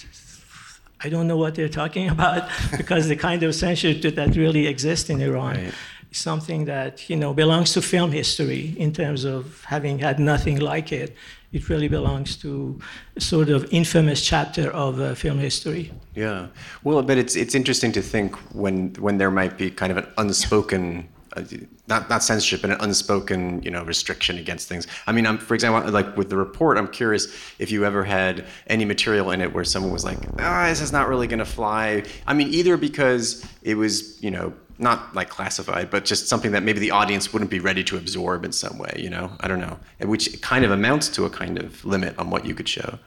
I 1.01 1.09
don't 1.09 1.27
know 1.27 1.37
what 1.37 1.55
they're 1.55 1.69
talking 1.69 2.09
about 2.17 2.49
because 2.77 3.07
the 3.07 3.15
kind 3.15 3.41
of 3.43 3.55
censorship 3.55 4.15
that 4.15 4.35
really 4.35 4.67
exists 4.67 5.09
in 5.09 5.21
Iran. 5.21 5.55
Right. 5.55 5.73
is 6.11 6.17
Something 6.19 6.65
that 6.65 7.09
you 7.09 7.15
know 7.15 7.33
belongs 7.33 7.73
to 7.73 7.81
film 7.81 8.11
history 8.11 8.75
in 8.77 8.93
terms 8.93 9.23
of 9.23 9.63
having 9.65 9.97
had 9.97 10.19
nothing 10.19 10.59
like 10.59 10.91
it 10.91 11.17
it 11.53 11.69
really 11.69 11.87
belongs 11.87 12.35
to 12.37 12.79
a 13.15 13.21
sort 13.21 13.49
of 13.49 13.65
infamous 13.71 14.25
chapter 14.25 14.71
of 14.71 14.99
uh, 14.99 15.13
film 15.13 15.37
history. 15.37 15.91
Yeah, 16.15 16.47
well, 16.83 17.01
but 17.03 17.17
it's 17.17 17.35
it's 17.35 17.55
interesting 17.55 17.91
to 17.93 18.01
think 18.01 18.35
when 18.53 18.93
when 18.95 19.17
there 19.19 19.31
might 19.31 19.57
be 19.57 19.71
kind 19.71 19.91
of 19.91 19.97
an 19.97 20.07
unspoken. 20.17 21.07
Uh, 21.35 21.43
not 21.87 22.09
not 22.09 22.23
censorship, 22.23 22.61
but 22.61 22.69
an 22.69 22.77
unspoken, 22.79 23.61
you 23.63 23.71
know, 23.71 23.83
restriction 23.83 24.37
against 24.37 24.69
things. 24.69 24.85
I 25.07 25.11
mean, 25.11 25.25
I'm, 25.25 25.39
for 25.39 25.55
example, 25.55 25.91
like 25.91 26.15
with 26.15 26.29
the 26.29 26.37
report, 26.37 26.77
I'm 26.77 26.87
curious 26.87 27.27
if 27.57 27.71
you 27.71 27.85
ever 27.85 28.03
had 28.03 28.45
any 28.67 28.85
material 28.85 29.31
in 29.31 29.41
it 29.41 29.51
where 29.51 29.63
someone 29.63 29.91
was 29.91 30.05
like, 30.05 30.19
"Ah, 30.39 30.67
this 30.69 30.79
is 30.79 30.91
not 30.91 31.09
really 31.09 31.27
going 31.27 31.39
to 31.39 31.45
fly." 31.45 32.03
I 32.27 32.33
mean, 32.33 32.49
either 32.53 32.77
because 32.77 33.43
it 33.63 33.75
was, 33.75 34.21
you 34.23 34.29
know, 34.29 34.53
not 34.79 35.13
like 35.15 35.29
classified, 35.29 35.89
but 35.89 36.05
just 36.05 36.27
something 36.27 36.51
that 36.51 36.63
maybe 36.63 36.79
the 36.79 36.91
audience 36.91 37.31
wouldn't 37.31 37.51
be 37.51 37.59
ready 37.59 37.83
to 37.85 37.97
absorb 37.97 38.43
in 38.45 38.51
some 38.51 38.77
way, 38.77 38.93
you 38.97 39.09
know? 39.09 39.31
I 39.39 39.47
don't 39.47 39.59
know. 39.59 39.79
Which 40.01 40.41
kind 40.41 40.65
of 40.65 40.71
amounts 40.71 41.09
to 41.09 41.25
a 41.25 41.29
kind 41.29 41.59
of 41.59 41.83
limit 41.85 42.17
on 42.17 42.29
what 42.29 42.45
you 42.45 42.55
could 42.55 42.67
show. 42.67 42.99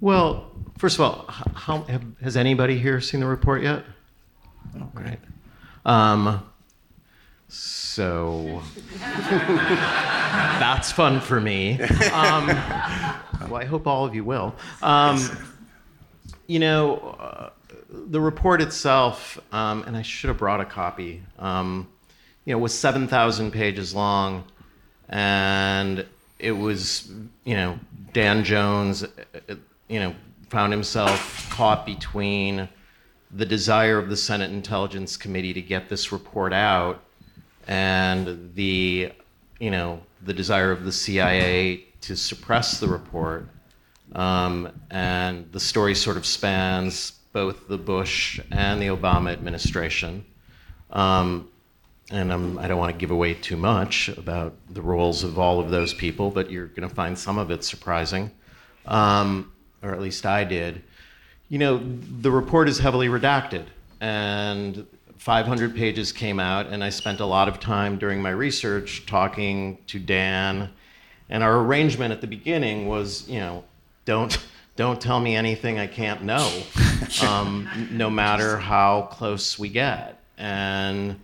Well, 0.00 0.50
first 0.78 0.96
of 0.96 1.02
all, 1.02 1.24
how, 1.28 1.82
have, 1.82 2.02
has 2.22 2.36
anybody 2.36 2.78
here 2.78 3.00
seen 3.00 3.20
the 3.20 3.26
report 3.26 3.62
yet? 3.62 3.84
Oh, 4.78 4.88
great. 4.94 5.18
Um, 5.84 6.42
so 7.48 8.62
that's 9.00 10.92
fun 10.92 11.20
for 11.20 11.40
me. 11.40 11.80
Um, 11.80 12.46
well, 13.48 13.56
I 13.56 13.64
hope 13.64 13.86
all 13.86 14.04
of 14.04 14.14
you 14.14 14.24
will. 14.24 14.54
Um, 14.82 15.18
you 16.46 16.58
know, 16.58 17.16
uh, 17.18 17.50
the 17.90 18.20
report 18.20 18.60
itself, 18.60 19.38
um, 19.52 19.82
and 19.86 19.96
I 19.96 20.02
should 20.02 20.28
have 20.28 20.38
brought 20.38 20.60
a 20.60 20.64
copy, 20.64 21.22
um, 21.38 21.88
you 22.44 22.54
know, 22.54 22.58
was 22.58 22.76
7,000 22.76 23.50
pages 23.50 23.94
long, 23.94 24.44
and 25.08 26.06
it 26.38 26.52
was, 26.52 27.10
you 27.44 27.54
know, 27.54 27.78
Dan 28.12 28.44
Jones, 28.44 29.04
you 29.88 30.00
know, 30.00 30.14
found 30.48 30.72
himself 30.72 31.50
caught 31.50 31.84
between 31.84 32.68
the 33.32 33.46
desire 33.46 33.98
of 33.98 34.08
the 34.08 34.16
Senate 34.16 34.50
Intelligence 34.50 35.16
Committee 35.16 35.52
to 35.52 35.62
get 35.62 35.88
this 35.88 36.12
report 36.12 36.52
out 36.52 37.02
and 37.68 38.52
the, 38.54 39.12
you 39.58 39.70
know, 39.70 40.00
the 40.22 40.32
desire 40.32 40.70
of 40.72 40.84
the 40.84 40.92
CIA 40.92 41.84
to 42.00 42.16
suppress 42.16 42.80
the 42.80 42.88
report. 42.88 43.48
Um, 44.14 44.72
and 44.90 45.50
the 45.52 45.60
story 45.60 45.94
sort 45.94 46.16
of 46.16 46.26
spans 46.26 47.19
both 47.32 47.68
the 47.68 47.78
Bush 47.78 48.40
and 48.50 48.80
the 48.80 48.88
Obama 48.88 49.32
administration. 49.32 50.24
Um, 50.90 51.48
and 52.10 52.32
I'm, 52.32 52.58
I 52.58 52.62
do 52.62 52.70
not 52.70 52.78
want 52.78 52.92
to 52.92 52.98
give 52.98 53.10
away 53.10 53.34
too 53.34 53.56
much 53.56 54.08
about 54.08 54.54
the 54.68 54.82
roles 54.82 55.22
of 55.22 55.38
all 55.38 55.60
of 55.60 55.70
those 55.70 55.94
people, 55.94 56.30
but 56.30 56.50
you're 56.50 56.66
going 56.66 56.88
to 56.88 56.94
find 56.94 57.16
some 57.16 57.38
of 57.38 57.50
it 57.50 57.62
surprising, 57.62 58.32
um, 58.86 59.52
or 59.82 59.92
at 59.92 60.00
least 60.00 60.26
I 60.26 60.44
did. 60.44 60.82
You 61.48 61.58
know, 61.58 61.80
the 62.20 62.30
report 62.30 62.68
is 62.68 62.78
heavily 62.78 63.08
redacted, 63.08 63.66
and 64.00 64.86
500 65.18 65.76
pages 65.76 66.12
came 66.12 66.40
out, 66.40 66.66
and 66.66 66.82
I 66.82 66.90
spent 66.90 67.20
a 67.20 67.26
lot 67.26 67.46
of 67.46 67.60
time 67.60 67.98
during 67.98 68.20
my 68.20 68.30
research 68.30 69.06
talking 69.06 69.78
to 69.86 69.98
Dan. 69.98 70.70
And 71.28 71.44
our 71.44 71.60
arrangement 71.60 72.12
at 72.12 72.20
the 72.20 72.26
beginning 72.26 72.88
was, 72.88 73.28
you 73.28 73.38
know, 73.38 73.62
don't 74.04 74.36
don't 74.80 74.98
tell 74.98 75.20
me 75.20 75.36
anything 75.36 75.78
I 75.78 75.86
can't 75.86 76.22
know, 76.22 76.62
um, 77.22 77.68
no 77.90 78.08
matter 78.08 78.56
how 78.56 79.02
close 79.12 79.58
we 79.58 79.68
get. 79.68 80.18
And 80.38 81.20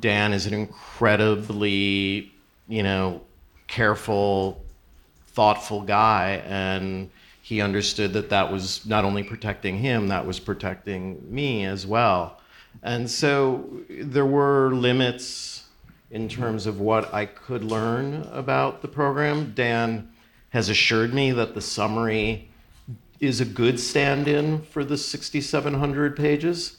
Dan 0.00 0.32
is 0.32 0.46
an 0.46 0.54
incredibly, 0.54 2.32
you 2.66 2.82
know, 2.82 3.20
careful, 3.68 4.64
thoughtful 5.28 5.82
guy, 5.82 6.42
and 6.44 7.08
he 7.40 7.60
understood 7.60 8.14
that 8.14 8.30
that 8.30 8.50
was 8.50 8.84
not 8.84 9.04
only 9.04 9.22
protecting 9.22 9.78
him, 9.78 10.08
that 10.08 10.26
was 10.26 10.40
protecting 10.40 11.24
me 11.32 11.64
as 11.64 11.86
well. 11.86 12.40
And 12.82 13.08
so 13.08 13.64
there 13.88 14.26
were 14.26 14.72
limits 14.74 15.68
in 16.10 16.28
terms 16.28 16.66
of 16.66 16.80
what 16.80 17.14
I 17.14 17.26
could 17.26 17.62
learn 17.62 18.28
about 18.32 18.82
the 18.82 18.88
program. 18.88 19.52
Dan 19.54 20.10
has 20.50 20.68
assured 20.68 21.14
me 21.14 21.30
that 21.30 21.54
the 21.54 21.60
summary 21.60 22.48
is 23.22 23.40
a 23.40 23.44
good 23.44 23.78
stand-in 23.78 24.60
for 24.62 24.84
the 24.84 24.98
6,700 24.98 26.16
pages. 26.16 26.78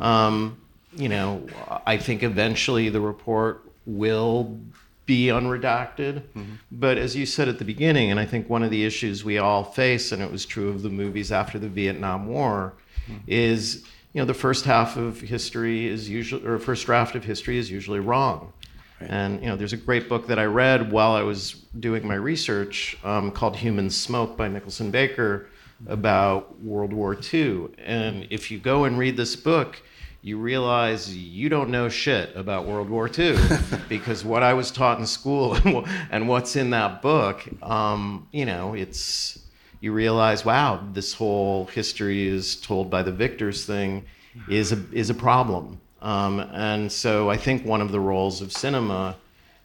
Um, 0.00 0.60
you 0.96 1.08
know, 1.08 1.46
I 1.86 1.96
think 1.98 2.24
eventually 2.24 2.88
the 2.88 3.00
report 3.00 3.64
will 3.86 4.58
be 5.06 5.26
unredacted. 5.26 6.22
Mm-hmm. 6.22 6.54
But 6.72 6.98
as 6.98 7.14
you 7.14 7.24
said 7.26 7.48
at 7.48 7.60
the 7.60 7.64
beginning, 7.64 8.10
and 8.10 8.18
I 8.18 8.26
think 8.26 8.50
one 8.50 8.64
of 8.64 8.72
the 8.72 8.84
issues 8.84 9.24
we 9.24 9.38
all 9.38 9.62
face, 9.62 10.10
and 10.10 10.20
it 10.20 10.32
was 10.32 10.44
true 10.44 10.68
of 10.68 10.82
the 10.82 10.90
movies 10.90 11.30
after 11.30 11.60
the 11.60 11.68
Vietnam 11.68 12.26
War, 12.26 12.74
mm-hmm. 13.06 13.18
is 13.28 13.84
you 14.12 14.20
know 14.20 14.24
the 14.24 14.34
first 14.34 14.64
half 14.64 14.96
of 14.96 15.20
history 15.20 15.86
is 15.86 16.10
usually, 16.10 16.44
or 16.44 16.58
first 16.58 16.86
draft 16.86 17.14
of 17.14 17.24
history 17.24 17.56
is 17.56 17.70
usually 17.70 18.00
wrong. 18.00 18.52
Right. 19.00 19.10
And 19.10 19.40
you 19.40 19.46
know, 19.46 19.54
there's 19.54 19.72
a 19.72 19.76
great 19.76 20.08
book 20.08 20.26
that 20.26 20.40
I 20.40 20.44
read 20.44 20.90
while 20.90 21.12
I 21.12 21.22
was 21.22 21.52
doing 21.78 22.04
my 22.04 22.14
research 22.14 22.96
um, 23.04 23.30
called 23.30 23.56
Human 23.56 23.90
Smoke 23.90 24.36
by 24.36 24.48
Nicholson 24.48 24.90
Baker, 24.90 25.46
about 25.86 26.60
World 26.60 26.92
War 26.92 27.16
II. 27.32 27.68
And 27.78 28.26
if 28.30 28.50
you 28.50 28.58
go 28.58 28.84
and 28.84 28.98
read 28.98 29.16
this 29.16 29.36
book, 29.36 29.82
you 30.22 30.38
realize 30.38 31.14
you 31.14 31.50
don't 31.50 31.68
know 31.68 31.88
shit 31.90 32.34
about 32.34 32.64
World 32.64 32.88
War 32.88 33.10
II 33.16 33.36
because 33.90 34.24
what 34.24 34.42
I 34.42 34.54
was 34.54 34.70
taught 34.70 34.98
in 34.98 35.06
school 35.06 35.54
and 36.10 36.28
what's 36.28 36.56
in 36.56 36.70
that 36.70 37.02
book, 37.02 37.46
um, 37.62 38.26
you 38.32 38.46
know, 38.46 38.72
it's 38.74 39.38
you 39.80 39.92
realize, 39.92 40.42
wow, 40.42 40.82
this 40.94 41.12
whole 41.12 41.66
history 41.66 42.26
is 42.26 42.56
told 42.56 42.88
by 42.88 43.02
the 43.02 43.12
victors 43.12 43.66
thing 43.66 44.06
is 44.48 44.72
a 44.72 44.82
is 44.92 45.10
a 45.10 45.14
problem. 45.14 45.78
Um, 46.00 46.40
and 46.40 46.90
so 46.90 47.28
I 47.28 47.36
think 47.36 47.66
one 47.66 47.82
of 47.82 47.92
the 47.92 48.00
roles 48.00 48.40
of 48.40 48.50
cinema 48.50 49.16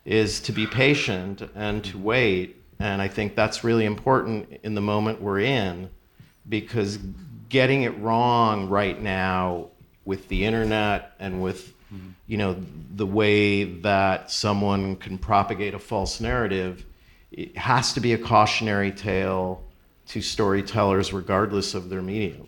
is 0.04 0.42
to 0.42 0.52
be 0.52 0.68
patient 0.68 1.42
and 1.56 1.84
to 1.86 1.98
wait. 1.98 2.62
And 2.80 3.02
I 3.02 3.08
think 3.08 3.36
that's 3.36 3.64
really 3.64 3.86
important 3.86 4.60
in 4.64 4.74
the 4.74 4.82
moment 4.82 5.22
we're 5.22 5.40
in 5.40 5.90
because 6.50 7.00
getting 7.48 7.84
it 7.84 7.98
wrong 8.00 8.68
right 8.70 9.02
now 9.02 9.70
with 10.06 10.28
the 10.28 10.46
internet 10.46 11.14
and 11.20 11.42
with 11.42 11.74
you 12.28 12.38
know 12.38 12.56
the 12.96 13.06
way 13.06 13.64
that 13.64 14.30
someone 14.30 14.96
can 14.96 15.18
propagate 15.18 15.74
a 15.74 15.80
false 15.80 16.20
narrative 16.20 16.86
it 17.32 17.58
has 17.58 17.94
to 17.94 18.00
be 18.00 18.14
a 18.14 18.18
cautionary 18.18 18.92
tale 18.92 19.64
to 20.08 20.22
storytellers 20.22 21.14
regardless 21.14 21.76
of 21.76 21.90
their 21.90 22.02
medium. 22.02 22.48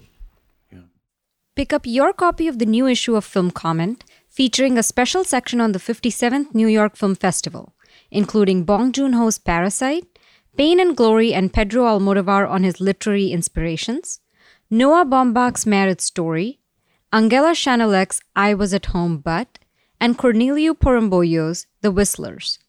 Pick 1.56 1.74
up 1.74 1.86
your 1.86 2.14
copy 2.14 2.48
of 2.48 2.58
the 2.58 2.66
new 2.66 2.88
issue 2.88 3.16
of 3.16 3.26
film 3.26 3.52
comment 3.52 4.04
featuring 4.30 4.78
a 4.78 4.84
special 4.84 5.24
section 5.24 5.62
on 5.62 5.74
the 5.74 5.80
57th 5.80 6.56
new 6.56 6.68
york 6.68 6.96
film 6.96 7.14
festival 7.14 7.74
including 8.10 8.64
bong 8.64 8.92
joon-ho's 8.94 9.38
parasite 9.38 10.11
Pain 10.58 10.80
and 10.80 10.96
Glory 10.96 11.34
and 11.34 11.52
Pedro 11.54 11.86
Almodovar 11.86 12.48
on 12.50 12.64
his 12.64 12.82
literary 12.82 13.32
inspirations, 13.32 14.20
Noah 14.70 15.06
Baumbach's 15.06 15.66
Marriage 15.66 16.02
Story, 16.02 16.60
Angela 17.14 17.52
Schanelec's 17.52 18.22
I 18.36 18.54
Was 18.54 18.74
at 18.74 18.88
Home 18.88 19.18
But, 19.18 19.60
and 20.00 20.18
Corneliu 20.18 20.74
Porumboiu's 20.74 21.68
The 21.82 21.92
Whistlers. 21.92 22.60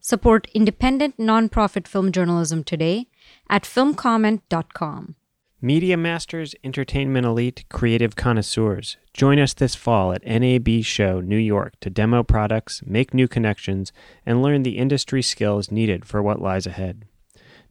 Support 0.00 0.48
independent 0.54 1.16
nonprofit 1.16 1.88
film 1.88 2.12
journalism 2.12 2.62
today 2.62 3.08
at 3.48 3.64
filmcomment.com. 3.64 5.16
Media 5.60 5.96
masters, 5.96 6.54
entertainment 6.62 7.24
elite, 7.24 7.64
creative 7.70 8.14
connoisseurs, 8.14 8.96
join 9.14 9.38
us 9.38 9.54
this 9.54 9.74
fall 9.74 10.12
at 10.12 10.24
NAB 10.26 10.82
Show 10.82 11.20
New 11.20 11.38
York 11.38 11.72
to 11.80 11.88
demo 11.88 12.22
products, 12.22 12.82
make 12.84 13.14
new 13.14 13.26
connections, 13.26 13.92
and 14.26 14.42
learn 14.42 14.62
the 14.62 14.76
industry 14.76 15.22
skills 15.22 15.70
needed 15.70 16.04
for 16.04 16.22
what 16.22 16.40
lies 16.40 16.66
ahead. 16.66 17.06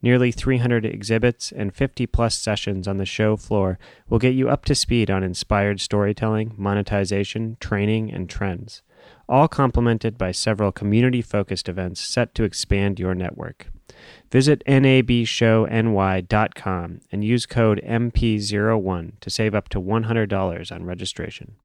Nearly 0.04 0.32
300 0.34 0.86
exhibits 0.86 1.54
and 1.54 1.74
50 1.74 2.06
plus 2.08 2.38
sessions 2.38 2.90
on 2.90 2.98
the 2.98 3.06
show 3.06 3.38
floor 3.38 3.80
will 4.10 4.20
get 4.20 4.36
you 4.36 4.50
up 4.50 4.66
to 4.66 4.76
speed 4.76 5.10
on 5.10 5.24
inspired 5.24 5.80
storytelling, 5.80 6.54
monetization, 6.58 7.56
training, 7.62 8.12
and 8.12 8.30
trends, 8.30 8.82
all 9.30 9.48
complemented 9.48 10.18
by 10.18 10.34
several 10.34 10.74
community 10.74 11.22
focused 11.22 11.70
events 11.70 12.02
set 12.02 12.36
to 12.36 12.44
expand 12.44 13.00
your 13.00 13.16
network. 13.16 13.68
Visit 14.30 14.62
nabshowny.com 14.68 17.02
and 17.10 17.24
use 17.24 17.46
code 17.46 17.82
MP01 17.88 19.12
to 19.22 19.30
save 19.30 19.56
up 19.56 19.70
to 19.70 19.80
$100 19.80 20.72
on 20.72 20.86
registration. 20.86 21.56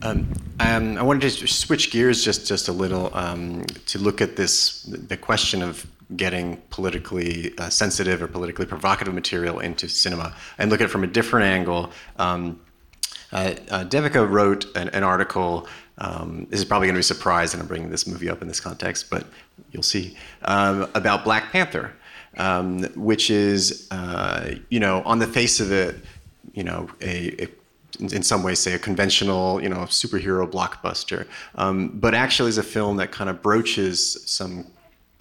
Um, 0.00 0.32
um, 0.60 0.96
I 0.96 1.02
wanted 1.02 1.30
to 1.30 1.46
switch 1.46 1.90
gears 1.90 2.24
just, 2.24 2.46
just 2.46 2.68
a 2.68 2.72
little 2.72 3.14
um, 3.14 3.66
to 3.86 3.98
look 3.98 4.22
at 4.22 4.36
this 4.36 4.84
the 4.84 5.16
question 5.16 5.62
of 5.62 5.86
getting 6.16 6.56
politically 6.70 7.56
uh, 7.58 7.70
sensitive 7.70 8.22
or 8.22 8.26
politically 8.26 8.66
provocative 8.66 9.14
material 9.14 9.60
into 9.60 9.88
cinema 9.88 10.34
and 10.58 10.70
look 10.70 10.80
at 10.80 10.86
it 10.86 10.88
from 10.88 11.04
a 11.04 11.06
different 11.06 11.46
angle. 11.46 11.90
Um, 12.18 12.60
uh, 13.32 13.54
uh, 13.70 13.84
Devika 13.84 14.28
wrote 14.28 14.66
an, 14.76 14.88
an 14.90 15.02
article. 15.02 15.66
Um, 15.98 16.46
this 16.50 16.60
is 16.60 16.66
probably 16.66 16.86
going 16.86 16.94
to 16.94 16.98
be 16.98 17.00
a 17.00 17.04
surprise, 17.04 17.54
and 17.54 17.62
I'm 17.62 17.68
bringing 17.68 17.90
this 17.90 18.06
movie 18.06 18.28
up 18.28 18.42
in 18.42 18.48
this 18.48 18.60
context, 18.60 19.08
but 19.10 19.26
you'll 19.70 19.82
see 19.82 20.16
um, 20.42 20.90
about 20.94 21.24
Black 21.24 21.50
Panther, 21.50 21.92
um, 22.36 22.84
which 22.94 23.30
is, 23.30 23.88
uh, 23.90 24.54
you 24.68 24.80
know, 24.80 25.02
on 25.04 25.18
the 25.18 25.26
face 25.26 25.60
of 25.60 25.72
it, 25.72 25.96
you 26.52 26.64
know, 26.64 26.88
a, 27.00 27.44
a 27.44 27.48
in 28.00 28.22
some 28.22 28.42
ways 28.42 28.58
say 28.58 28.72
a 28.72 28.78
conventional 28.78 29.62
you 29.62 29.68
know 29.68 29.80
superhero 29.80 30.50
blockbuster 30.50 31.26
um, 31.56 31.88
but 31.88 32.14
actually 32.14 32.48
is 32.48 32.56
a 32.56 32.62
film 32.62 32.96
that 32.96 33.12
kind 33.12 33.28
of 33.28 33.42
broaches 33.42 34.22
some 34.24 34.66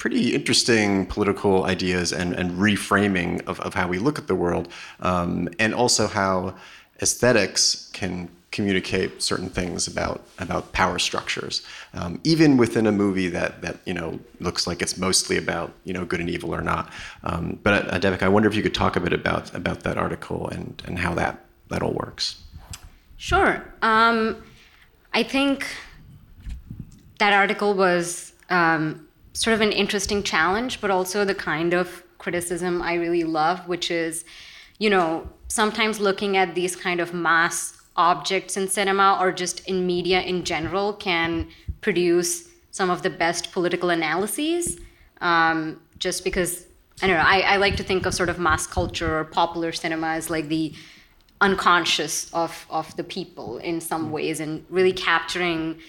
pretty 0.01 0.33
interesting 0.33 1.05
political 1.05 1.65
ideas 1.65 2.11
and, 2.11 2.33
and 2.33 2.57
reframing 2.57 3.39
of, 3.45 3.59
of 3.59 3.75
how 3.75 3.87
we 3.87 3.99
look 3.99 4.17
at 4.17 4.25
the 4.25 4.33
world 4.33 4.67
um, 5.01 5.47
and 5.59 5.75
also 5.75 6.07
how 6.07 6.55
aesthetics 7.03 7.87
can 7.93 8.27
communicate 8.49 9.21
certain 9.21 9.47
things 9.47 9.85
about 9.85 10.23
about 10.39 10.73
power 10.73 10.97
structures, 10.97 11.61
um, 11.93 12.19
even 12.23 12.57
within 12.57 12.87
a 12.87 12.91
movie 12.91 13.27
that 13.27 13.61
that 13.61 13.77
you 13.85 13.93
know 13.93 14.19
looks 14.39 14.65
like 14.65 14.81
it's 14.81 14.97
mostly 14.97 15.37
about 15.37 15.71
you 15.83 15.93
know 15.93 16.03
good 16.03 16.19
and 16.19 16.31
evil 16.31 16.51
or 16.53 16.61
not. 16.61 16.89
Um, 17.23 17.59
but 17.61 17.93
uh, 17.93 17.99
Devika, 17.99 18.23
I 18.23 18.27
wonder 18.27 18.49
if 18.49 18.55
you 18.55 18.63
could 18.63 18.73
talk 18.73 18.95
a 18.95 18.99
bit 18.99 19.13
about 19.13 19.53
about 19.53 19.81
that 19.81 19.99
article 19.99 20.49
and 20.49 20.81
and 20.87 20.97
how 20.97 21.13
that 21.13 21.45
that 21.69 21.83
all 21.83 21.93
works. 21.93 22.41
Sure. 23.17 23.63
Um, 23.83 24.43
I 25.13 25.21
think 25.21 25.67
that 27.19 27.33
article 27.33 27.75
was 27.75 28.33
um, 28.49 29.07
sort 29.33 29.53
of 29.53 29.61
an 29.61 29.71
interesting 29.71 30.23
challenge, 30.23 30.81
but 30.81 30.91
also 30.91 31.25
the 31.25 31.35
kind 31.35 31.73
of 31.73 32.03
criticism 32.17 32.81
I 32.81 32.95
really 32.95 33.23
love, 33.23 33.67
which 33.67 33.89
is, 33.89 34.25
you 34.77 34.89
know, 34.89 35.29
sometimes 35.47 35.99
looking 35.99 36.37
at 36.37 36.55
these 36.55 36.75
kind 36.75 36.99
of 36.99 37.13
mass 37.13 37.77
objects 37.95 38.57
in 38.57 38.67
cinema 38.67 39.17
or 39.19 39.31
just 39.31 39.67
in 39.67 39.85
media 39.85 40.21
in 40.21 40.43
general 40.43 40.93
can 40.93 41.47
produce 41.81 42.49
some 42.71 42.89
of 42.89 43.01
the 43.01 43.09
best 43.09 43.51
political 43.51 43.89
analyses. 43.89 44.79
Um, 45.19 45.81
just 45.97 46.23
because 46.23 46.65
I 47.01 47.07
don't 47.07 47.17
know, 47.17 47.23
I, 47.23 47.39
I 47.41 47.57
like 47.57 47.75
to 47.77 47.83
think 47.83 48.05
of 48.05 48.13
sort 48.13 48.29
of 48.29 48.39
mass 48.39 48.67
culture 48.67 49.19
or 49.19 49.23
popular 49.25 49.71
cinema 49.71 50.07
as 50.09 50.29
like 50.29 50.47
the 50.47 50.73
unconscious 51.41 52.31
of 52.33 52.65
of 52.69 52.95
the 52.97 53.03
people 53.03 53.57
in 53.57 53.81
some 53.81 54.11
ways, 54.11 54.39
and 54.39 54.65
really 54.69 54.93
capturing. 54.93 55.79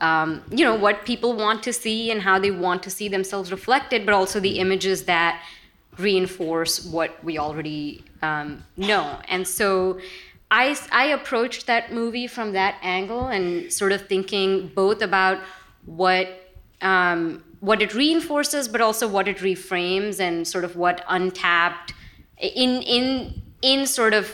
Um, 0.00 0.42
you 0.50 0.64
know 0.64 0.74
what 0.74 1.06
people 1.06 1.34
want 1.34 1.62
to 1.62 1.72
see 1.72 2.10
and 2.10 2.20
how 2.20 2.38
they 2.38 2.50
want 2.50 2.82
to 2.82 2.90
see 2.90 3.08
themselves 3.08 3.50
reflected, 3.50 4.04
but 4.04 4.14
also 4.14 4.40
the 4.40 4.58
images 4.58 5.04
that 5.04 5.42
reinforce 5.98 6.84
what 6.84 7.22
we 7.24 7.38
already 7.38 8.04
um, 8.22 8.62
know. 8.76 9.18
And 9.28 9.46
so 9.46 9.98
I, 10.50 10.76
I 10.92 11.06
approached 11.06 11.66
that 11.66 11.92
movie 11.92 12.26
from 12.26 12.52
that 12.52 12.76
angle 12.82 13.28
and 13.28 13.72
sort 13.72 13.92
of 13.92 14.06
thinking 14.06 14.68
both 14.74 15.02
about 15.02 15.38
what 15.86 16.28
um, 16.82 17.42
what 17.60 17.80
it 17.80 17.94
reinforces, 17.94 18.68
but 18.68 18.80
also 18.80 19.08
what 19.08 19.28
it 19.28 19.38
reframes 19.38 20.20
and 20.20 20.46
sort 20.46 20.64
of 20.64 20.76
what 20.76 21.04
untapped 21.08 21.94
in 22.38 22.82
in 22.82 23.42
in 23.62 23.86
sort 23.86 24.12
of 24.12 24.30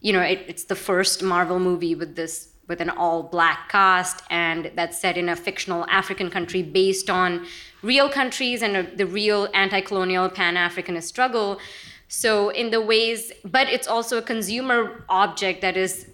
you 0.00 0.12
know 0.12 0.20
it, 0.20 0.44
it's 0.46 0.64
the 0.64 0.74
first 0.76 1.22
Marvel 1.22 1.58
movie 1.58 1.94
with 1.94 2.16
this 2.16 2.48
with 2.68 2.80
an 2.80 2.90
all 2.90 3.22
black 3.22 3.68
cast 3.68 4.22
and 4.30 4.72
that's 4.74 4.98
set 4.98 5.16
in 5.16 5.28
a 5.28 5.36
fictional 5.36 5.86
African 5.88 6.30
country 6.30 6.62
based 6.62 7.08
on 7.08 7.46
real 7.82 8.08
countries 8.08 8.62
and 8.62 8.76
a, 8.76 8.82
the 8.96 9.06
real 9.06 9.48
anti-colonial 9.54 10.28
pan-Africanist 10.28 11.04
struggle. 11.04 11.60
So 12.08 12.50
in 12.50 12.70
the 12.70 12.80
ways, 12.80 13.32
but 13.44 13.68
it's 13.68 13.86
also 13.86 14.18
a 14.18 14.22
consumer 14.22 15.04
object 15.08 15.60
that 15.60 15.76
is 15.76 16.08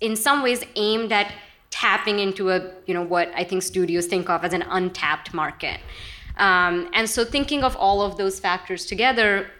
in 0.00 0.16
some 0.16 0.42
ways 0.42 0.64
aimed 0.76 1.12
at 1.12 1.32
tapping 1.70 2.18
into 2.18 2.50
a, 2.50 2.72
you 2.86 2.94
know, 2.94 3.02
what 3.02 3.30
I 3.34 3.44
think 3.44 3.62
studios 3.62 4.06
think 4.06 4.28
of 4.28 4.44
as 4.44 4.52
an 4.52 4.62
untapped 4.62 5.32
market. 5.32 5.80
Um, 6.36 6.90
and 6.92 7.08
so 7.08 7.24
thinking 7.24 7.62
of 7.62 7.76
all 7.76 8.02
of 8.02 8.16
those 8.16 8.40
factors 8.40 8.86
together, 8.86 9.50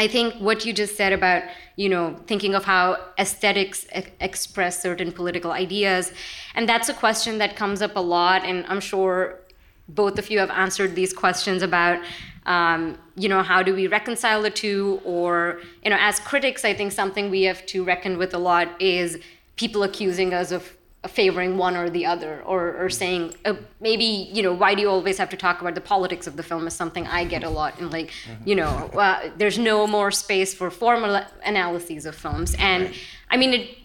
I 0.00 0.08
think 0.08 0.34
what 0.36 0.64
you 0.64 0.72
just 0.72 0.96
said 0.96 1.12
about, 1.12 1.42
you 1.76 1.90
know, 1.90 2.16
thinking 2.26 2.54
of 2.54 2.64
how 2.64 2.84
aesthetics 3.18 3.84
e- 3.94 4.04
express 4.18 4.80
certain 4.80 5.12
political 5.12 5.52
ideas, 5.52 6.12
and 6.54 6.66
that's 6.66 6.88
a 6.88 6.94
question 6.94 7.36
that 7.36 7.54
comes 7.54 7.82
up 7.82 7.96
a 7.96 8.00
lot, 8.00 8.40
and 8.46 8.64
I'm 8.66 8.80
sure 8.80 9.40
both 9.86 10.18
of 10.18 10.30
you 10.30 10.38
have 10.38 10.48
answered 10.50 10.94
these 10.94 11.12
questions 11.12 11.62
about 11.62 12.02
um, 12.46 12.96
you 13.14 13.28
know 13.28 13.42
how 13.42 13.62
do 13.62 13.74
we 13.74 13.86
reconcile 13.88 14.40
the 14.40 14.50
two 14.50 15.02
or 15.04 15.60
you 15.84 15.90
know 15.90 15.98
as 16.00 16.18
critics 16.20 16.64
i 16.64 16.72
think 16.72 16.90
something 16.90 17.28
we 17.30 17.42
have 17.42 17.66
to 17.66 17.84
reckon 17.84 18.16
with 18.16 18.32
a 18.32 18.38
lot 18.38 18.66
is 18.80 19.18
people 19.56 19.82
accusing 19.82 20.32
us 20.32 20.50
of 20.50 20.62
favoring 21.08 21.56
one 21.56 21.76
or 21.76 21.88
the 21.88 22.04
other 22.04 22.42
or, 22.44 22.76
or 22.76 22.90
saying 22.90 23.32
uh, 23.46 23.54
maybe 23.80 24.04
you 24.04 24.42
know 24.42 24.52
why 24.52 24.74
do 24.74 24.82
you 24.82 24.90
always 24.90 25.16
have 25.16 25.30
to 25.30 25.36
talk 25.36 25.62
about 25.62 25.74
the 25.74 25.80
politics 25.80 26.26
of 26.26 26.36
the 26.36 26.42
film 26.42 26.66
is 26.66 26.74
something 26.74 27.06
i 27.06 27.24
get 27.24 27.42
a 27.42 27.48
lot 27.48 27.78
and 27.80 27.90
like 27.90 28.10
you 28.44 28.54
know 28.54 28.68
uh, 28.92 29.30
there's 29.38 29.58
no 29.58 29.86
more 29.86 30.10
space 30.10 30.52
for 30.52 30.70
formal 30.70 31.22
analyses 31.44 32.04
of 32.04 32.14
films. 32.14 32.54
And 32.58 32.92
i 33.30 33.36
mean 33.36 33.54
it 33.54 33.78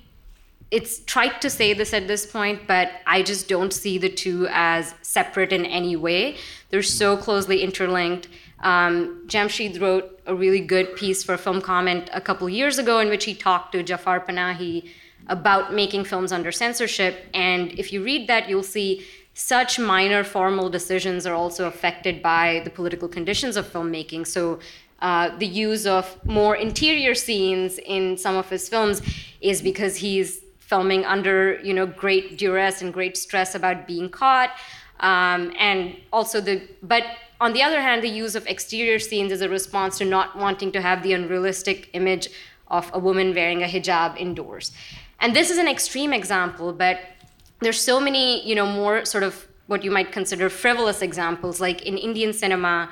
it's 0.72 1.00
trite 1.06 1.42
to 1.42 1.50
say 1.50 1.74
this 1.74 1.94
at 1.94 2.08
this 2.08 2.26
point, 2.26 2.68
but 2.68 2.92
I 3.06 3.22
just 3.22 3.48
don't 3.48 3.72
see 3.72 3.98
the 3.98 4.10
two 4.10 4.48
as 4.50 4.94
separate 5.02 5.54
in 5.54 5.66
any 5.66 5.96
way. 5.96 6.38
They're 6.70 6.82
so 6.82 7.16
closely 7.16 7.62
interlinked. 7.62 8.28
Um, 8.62 9.24
Jamsheed 9.28 9.80
wrote 9.80 10.20
a 10.26 10.34
really 10.34 10.60
good 10.60 10.96
piece 10.96 11.24
for 11.24 11.38
Film 11.38 11.62
Comment 11.62 12.10
a 12.12 12.20
couple 12.20 12.50
years 12.50 12.78
ago 12.80 13.00
in 13.00 13.10
which 13.10 13.26
he 13.26 13.36
talked 13.36 13.74
to 13.74 13.84
Jafar 13.84 14.20
Panahi 14.20 14.90
about 15.28 15.74
making 15.74 16.06
films 16.06 16.32
under 16.32 16.52
censorship. 16.52 17.26
And 17.34 17.72
if 17.80 17.92
you 17.92 18.04
read 18.04 18.28
that, 18.28 18.48
you'll 18.50 18.64
see 18.64 19.06
such 19.34 19.78
minor 19.78 20.24
formal 20.24 20.70
decisions 20.70 21.26
are 21.26 21.34
also 21.34 21.68
affected 21.68 22.22
by 22.22 22.62
the 22.64 22.70
political 22.70 23.08
conditions 23.08 23.58
of 23.58 23.66
filmmaking. 23.72 24.26
So 24.26 24.60
uh, 25.02 25.38
the 25.38 25.46
use 25.46 25.86
of 25.86 26.18
more 26.26 26.56
interior 26.56 27.14
scenes 27.14 27.78
in 27.80 28.18
some 28.18 28.36
of 28.36 28.50
his 28.50 28.70
films 28.70 29.02
is 29.42 29.62
because 29.62 29.98
he's 29.98 30.42
filming 30.60 31.06
under 31.06 31.60
you 31.62 31.74
know 31.74 31.86
great 31.86 32.38
duress 32.38 32.82
and 32.82 32.92
great 32.94 33.16
stress 33.16 33.54
about 33.54 33.86
being 33.86 34.10
caught 34.10 34.50
um, 35.02 35.54
and 35.60 35.96
also 36.12 36.42
the 36.42 36.62
but 36.82 37.04
on 37.40 37.54
the 37.54 37.62
other 37.62 37.82
hand 37.82 38.02
the 38.02 38.10
use 38.10 38.34
of 38.36 38.48
exterior 38.48 38.98
scenes 38.98 39.32
is 39.32 39.42
a 39.42 39.50
response 39.50 39.98
to 40.00 40.06
not 40.06 40.36
wanting 40.36 40.72
to 40.72 40.82
have 40.82 41.04
the 41.04 41.14
unrealistic 41.14 41.90
image 41.94 42.30
of 42.70 42.90
a 42.94 43.00
woman 43.00 43.36
wearing 43.36 43.62
a 43.62 43.68
hijab 43.68 44.18
indoors 44.18 44.72
and 45.20 45.36
this 45.36 45.50
is 45.50 45.58
an 45.58 45.68
extreme 45.68 46.14
example 46.14 46.74
but 46.74 47.00
there's 47.62 47.80
so 47.80 48.00
many 48.00 48.48
you 48.48 48.56
know 48.56 48.66
more 48.66 49.06
sort 49.06 49.24
of 49.24 49.48
what 49.68 49.84
you 49.84 49.92
might 49.92 50.12
consider 50.12 50.50
frivolous 50.50 51.02
examples 51.02 51.60
like 51.60 51.82
in 51.84 51.98
indian 51.98 52.34
cinema 52.34 52.90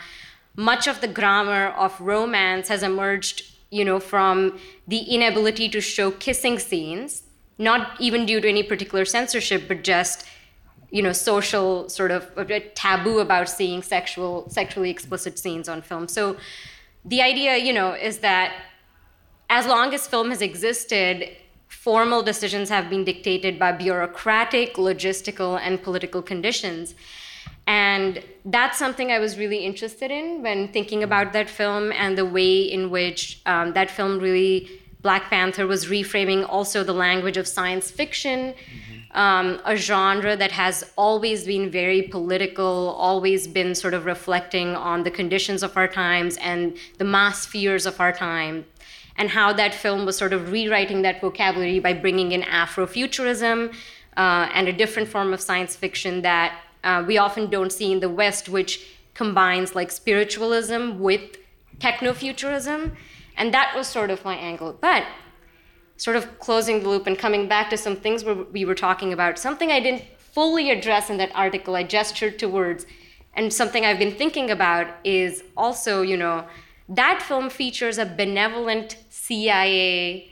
much 0.55 0.87
of 0.87 1.01
the 1.01 1.07
grammar 1.07 1.67
of 1.69 1.99
romance 1.99 2.67
has 2.67 2.83
emerged 2.83 3.43
you 3.69 3.83
know 3.83 3.99
from 3.99 4.59
the 4.87 4.99
inability 4.99 5.67
to 5.69 5.81
show 5.81 6.11
kissing 6.11 6.59
scenes 6.59 7.23
not 7.57 7.99
even 7.99 8.25
due 8.25 8.41
to 8.41 8.49
any 8.49 8.63
particular 8.63 9.05
censorship, 9.05 9.67
but 9.67 9.83
just 9.83 10.25
you 10.91 11.01
know 11.01 11.11
social 11.11 11.89
sort 11.89 12.11
of 12.11 12.29
uh, 12.37 12.41
uh, 12.41 12.59
taboo 12.75 13.19
about 13.19 13.49
seeing 13.49 13.81
sexual 13.81 14.49
sexually 14.49 14.89
explicit 14.89 15.39
scenes 15.39 15.67
on 15.67 15.81
film. 15.81 16.07
So 16.07 16.37
the 17.05 17.21
idea, 17.21 17.57
you 17.57 17.73
know, 17.73 17.93
is 17.93 18.19
that 18.19 18.53
as 19.49 19.65
long 19.65 19.93
as 19.93 20.07
film 20.07 20.29
has 20.29 20.41
existed, 20.41 21.29
formal 21.73 22.21
decisions 22.23 22.69
have 22.69 22.89
been 22.89 23.03
dictated 23.03 23.59
by 23.59 23.71
bureaucratic, 23.71 24.75
logistical, 24.75 25.59
and 25.59 25.81
political 25.81 26.21
conditions. 26.21 26.95
And 27.65 28.23
that's 28.45 28.77
something 28.77 29.11
I 29.11 29.19
was 29.19 29.37
really 29.37 29.57
interested 29.57 30.11
in 30.11 30.41
when 30.43 30.67
thinking 30.67 31.03
about 31.03 31.33
that 31.33 31.49
film 31.49 31.91
and 31.91 32.17
the 32.17 32.25
way 32.25 32.61
in 32.61 32.89
which 32.89 33.41
um, 33.45 33.73
that 33.73 33.89
film 33.89 34.19
really 34.19 34.69
Black 35.01 35.29
Panther 35.29 35.67
was 35.67 35.87
reframing 35.87 36.47
also 36.47 36.83
the 36.83 36.93
language 36.93 37.37
of 37.37 37.47
science 37.47 37.91
fiction. 37.91 38.53
Mm-hmm. 38.53 38.93
um, 39.13 39.61
a 39.65 39.75
genre 39.75 40.35
that 40.35 40.51
has 40.51 40.91
always 40.95 41.45
been 41.45 41.69
very 41.69 42.01
political, 42.01 42.95
always 42.97 43.47
been 43.47 43.75
sort 43.75 43.93
of 43.93 44.05
reflecting 44.05 44.75
on 44.75 45.03
the 45.03 45.11
conditions 45.11 45.61
of 45.61 45.77
our 45.77 45.87
times 45.87 46.37
and 46.37 46.77
the 46.97 47.05
mass 47.05 47.45
fears 47.45 47.85
of 47.85 47.99
our 47.99 48.11
time, 48.11 48.65
and 49.17 49.29
how 49.29 49.53
that 49.53 49.73
film 49.73 50.05
was 50.05 50.17
sort 50.17 50.33
of 50.33 50.51
rewriting 50.51 51.01
that 51.03 51.21
vocabulary 51.21 51.79
by 51.79 51.93
bringing 51.93 52.31
in 52.31 52.41
Afrofuturism 52.41 53.73
uh, 54.17 54.49
and 54.53 54.67
a 54.67 54.73
different 54.73 55.07
form 55.07 55.33
of 55.33 55.41
science 55.41 55.75
fiction 55.75 56.21
that 56.21 56.59
uh, 56.83 57.03
we 57.05 57.17
often 57.17 57.49
don't 57.49 57.71
see 57.71 57.91
in 57.91 57.99
the 57.99 58.09
West, 58.09 58.49
which 58.49 58.85
combines 59.13 59.75
like 59.75 59.91
spiritualism 59.91 60.99
with 60.99 61.37
technofuturism. 61.79 62.95
And 63.37 63.53
that 63.53 63.73
was 63.75 63.87
sort 63.87 64.09
of 64.11 64.23
my 64.25 64.35
angle. 64.35 64.77
But 64.79 65.05
sort 65.97 66.15
of 66.15 66.39
closing 66.39 66.81
the 66.81 66.89
loop 66.89 67.07
and 67.07 67.17
coming 67.17 67.47
back 67.47 67.69
to 67.69 67.77
some 67.77 67.95
things 67.95 68.25
we 68.25 68.65
were 68.65 68.75
talking 68.75 69.13
about, 69.13 69.39
something 69.39 69.71
I 69.71 69.79
didn't 69.79 70.03
fully 70.17 70.71
address 70.71 71.09
in 71.09 71.17
that 71.17 71.31
article, 71.35 71.75
I 71.75 71.83
gestured 71.83 72.39
towards, 72.39 72.85
and 73.35 73.53
something 73.53 73.85
I've 73.85 73.99
been 73.99 74.15
thinking 74.15 74.49
about 74.49 74.87
is 75.03 75.43
also, 75.55 76.01
you 76.01 76.17
know, 76.17 76.45
that 76.89 77.21
film 77.21 77.49
features 77.49 77.97
a 77.97 78.05
benevolent 78.05 78.97
CIA, 79.25 80.29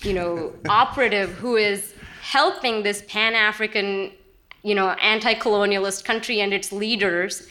you 0.00 0.12
know, 0.14 0.54
operative 0.68 1.30
who 1.32 1.56
is 1.56 1.94
helping 2.22 2.82
this 2.82 3.02
Pan 3.06 3.34
African, 3.34 4.12
you 4.62 4.74
know, 4.74 4.90
anti 5.02 5.34
colonialist 5.34 6.04
country 6.04 6.40
and 6.40 6.54
its 6.54 6.72
leaders 6.72 7.46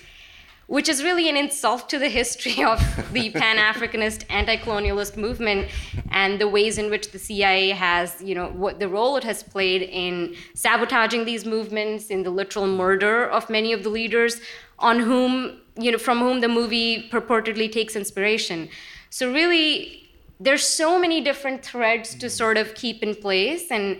which 0.69 0.87
is 0.87 1.03
really 1.03 1.27
an 1.27 1.35
insult 1.35 1.89
to 1.89 1.97
the 1.97 2.09
history 2.09 2.63
of 2.63 2.79
the 3.11 3.31
Pan 3.31 3.57
Africanist 3.57 4.23
anti 4.29 4.55
colonialist 4.55 5.17
movement 5.17 5.67
and 6.11 6.39
the 6.39 6.47
ways 6.47 6.77
in 6.77 6.91
which 6.91 7.11
the 7.11 7.17
CIA 7.17 7.71
has, 7.71 8.21
you 8.21 8.35
know, 8.35 8.49
what 8.49 8.79
the 8.79 8.87
role 8.87 9.17
it 9.17 9.23
has 9.23 9.41
played 9.41 9.81
in 9.81 10.35
sabotaging 10.53 11.25
these 11.25 11.43
movements, 11.43 12.07
in 12.07 12.21
the 12.21 12.29
literal 12.29 12.67
murder 12.67 13.27
of 13.27 13.49
many 13.49 13.73
of 13.73 13.81
the 13.81 13.89
leaders 13.89 14.41
on 14.77 14.99
whom, 14.99 15.59
you 15.75 15.91
know, 15.91 15.97
from 15.97 16.19
whom 16.19 16.39
the 16.39 16.47
movie 16.47 17.09
purportedly 17.09 17.71
takes 17.71 17.95
inspiration. 17.95 18.69
So, 19.09 19.33
really, 19.33 20.08
there's 20.39 20.65
so 20.65 20.99
many 20.99 21.21
different 21.21 21.63
threads 21.63 22.15
to 22.15 22.29
sort 22.29 22.57
of 22.57 22.73
keep 22.73 23.03
in 23.03 23.15
place. 23.15 23.71
And 23.71 23.97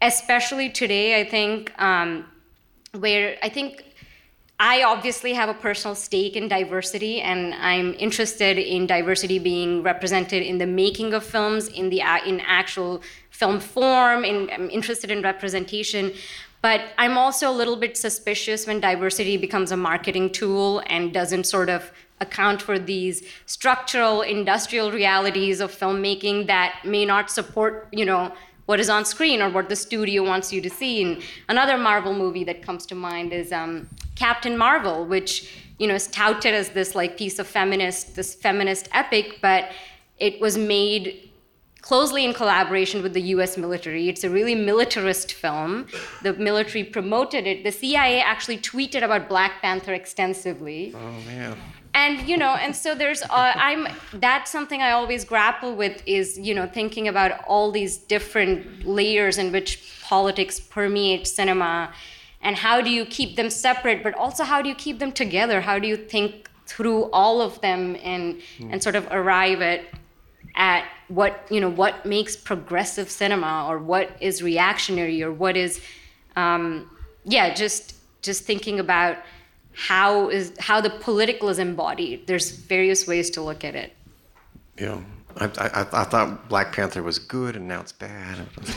especially 0.00 0.70
today, 0.70 1.20
I 1.20 1.24
think, 1.24 1.72
um, 1.80 2.26
where 2.92 3.36
I 3.42 3.48
think 3.48 3.84
I 4.58 4.82
obviously 4.82 5.32
have 5.32 5.48
a 5.48 5.54
personal 5.54 5.94
stake 5.94 6.36
in 6.36 6.46
diversity, 6.46 7.22
and 7.22 7.54
I'm 7.54 7.94
interested 7.94 8.58
in 8.58 8.86
diversity 8.86 9.38
being 9.38 9.82
represented 9.82 10.42
in 10.42 10.58
the 10.58 10.66
making 10.66 11.14
of 11.14 11.24
films, 11.24 11.68
in 11.68 11.88
the 11.88 12.02
in 12.26 12.40
actual 12.40 13.02
film 13.30 13.58
form. 13.58 14.22
In, 14.22 14.50
I'm 14.50 14.68
interested 14.68 15.10
in 15.10 15.22
representation, 15.22 16.12
but 16.60 16.82
I'm 16.98 17.16
also 17.16 17.50
a 17.50 17.56
little 17.56 17.76
bit 17.76 17.96
suspicious 17.96 18.66
when 18.66 18.80
diversity 18.80 19.38
becomes 19.38 19.72
a 19.72 19.78
marketing 19.78 20.30
tool 20.30 20.82
and 20.88 21.14
doesn't 21.14 21.44
sort 21.44 21.70
of 21.70 21.90
account 22.20 22.60
for 22.62 22.78
these 22.78 23.22
structural 23.46 24.22
industrial 24.22 24.92
realities 24.92 25.60
of 25.60 25.70
filmmaking 25.76 26.46
that 26.46 26.80
may 26.84 27.04
not 27.04 27.30
support, 27.30 27.88
you 27.92 28.04
know, 28.04 28.32
what 28.66 28.78
is 28.78 28.88
on 28.88 29.04
screen 29.04 29.42
or 29.42 29.50
what 29.50 29.68
the 29.68 29.74
studio 29.74 30.22
wants 30.22 30.52
you 30.52 30.60
to 30.60 30.70
see. 30.70 31.02
And 31.02 31.22
another 31.48 31.76
Marvel 31.76 32.14
movie 32.14 32.44
that 32.44 32.62
comes 32.62 32.86
to 32.86 32.94
mind 32.94 33.32
is 33.32 33.50
um, 33.52 33.88
Captain 34.14 34.56
Marvel, 34.56 35.04
which 35.04 35.50
you 35.78 35.88
know 35.88 35.94
is 35.94 36.06
touted 36.06 36.54
as 36.54 36.68
this 36.68 36.94
like 36.94 37.16
piece 37.16 37.38
of 37.38 37.46
feminist, 37.48 38.14
this 38.14 38.34
feminist 38.34 38.88
epic, 38.92 39.38
but 39.42 39.72
it 40.18 40.40
was 40.40 40.56
made 40.56 41.30
closely 41.80 42.24
in 42.24 42.32
collaboration 42.32 43.02
with 43.02 43.14
the 43.14 43.22
US 43.34 43.56
military. 43.56 44.08
It's 44.08 44.22
a 44.22 44.30
really 44.30 44.54
militarist 44.54 45.32
film. 45.32 45.86
The 46.22 46.34
military 46.34 46.84
promoted 46.84 47.46
it. 47.46 47.64
The 47.64 47.72
CIA 47.72 48.20
actually 48.20 48.58
tweeted 48.58 49.02
about 49.02 49.28
Black 49.28 49.62
Panther 49.62 49.94
extensively. 49.94 50.94
Oh 50.94 51.12
man. 51.26 51.56
And 51.92 52.28
you 52.28 52.36
know, 52.36 52.54
and 52.54 52.74
so 52.74 52.94
there's 52.94 53.22
uh, 53.22 53.52
I'm 53.56 53.88
that's 54.14 54.50
something 54.50 54.80
I 54.80 54.92
always 54.92 55.24
grapple 55.24 55.74
with 55.74 56.02
is, 56.06 56.38
you 56.38 56.54
know, 56.54 56.66
thinking 56.66 57.08
about 57.08 57.44
all 57.46 57.72
these 57.72 57.98
different 57.98 58.86
layers 58.86 59.38
in 59.38 59.50
which 59.50 60.00
politics 60.02 60.60
permeate 60.60 61.26
cinema 61.26 61.92
and 62.42 62.56
how 62.56 62.80
do 62.80 62.90
you 62.90 63.04
keep 63.04 63.36
them 63.36 63.50
separate 63.50 64.02
but 64.02 64.14
also 64.14 64.44
how 64.44 64.62
do 64.62 64.68
you 64.68 64.74
keep 64.74 64.98
them 64.98 65.12
together 65.12 65.60
how 65.60 65.78
do 65.78 65.86
you 65.86 65.96
think 65.96 66.50
through 66.66 67.10
all 67.10 67.40
of 67.40 67.60
them 67.60 67.96
and 68.02 68.40
mm. 68.58 68.72
and 68.72 68.82
sort 68.82 68.96
of 68.96 69.06
arrive 69.10 69.60
at 69.60 69.84
at 70.54 70.84
what 71.08 71.46
you 71.50 71.60
know 71.60 71.68
what 71.68 72.06
makes 72.06 72.36
progressive 72.36 73.10
cinema 73.10 73.66
or 73.68 73.78
what 73.78 74.10
is 74.20 74.42
reactionary 74.42 75.22
or 75.22 75.32
what 75.32 75.56
is 75.56 75.80
um, 76.36 76.90
yeah 77.24 77.52
just 77.52 77.94
just 78.22 78.44
thinking 78.44 78.80
about 78.80 79.16
how 79.72 80.28
is 80.28 80.52
how 80.58 80.80
the 80.80 80.90
political 80.90 81.48
is 81.48 81.58
embodied 81.58 82.26
there's 82.26 82.50
various 82.50 83.06
ways 83.06 83.30
to 83.30 83.40
look 83.40 83.64
at 83.64 83.74
it 83.74 83.94
yeah 84.78 85.00
I, 85.36 85.44
I, 85.44 85.80
I, 85.80 86.04
thought 86.04 86.48
Black 86.48 86.72
Panther 86.72 87.02
was 87.02 87.18
good, 87.18 87.56
and 87.56 87.68
now 87.68 87.80
it's 87.80 87.92
bad. 87.92 88.38
See, 88.66 88.74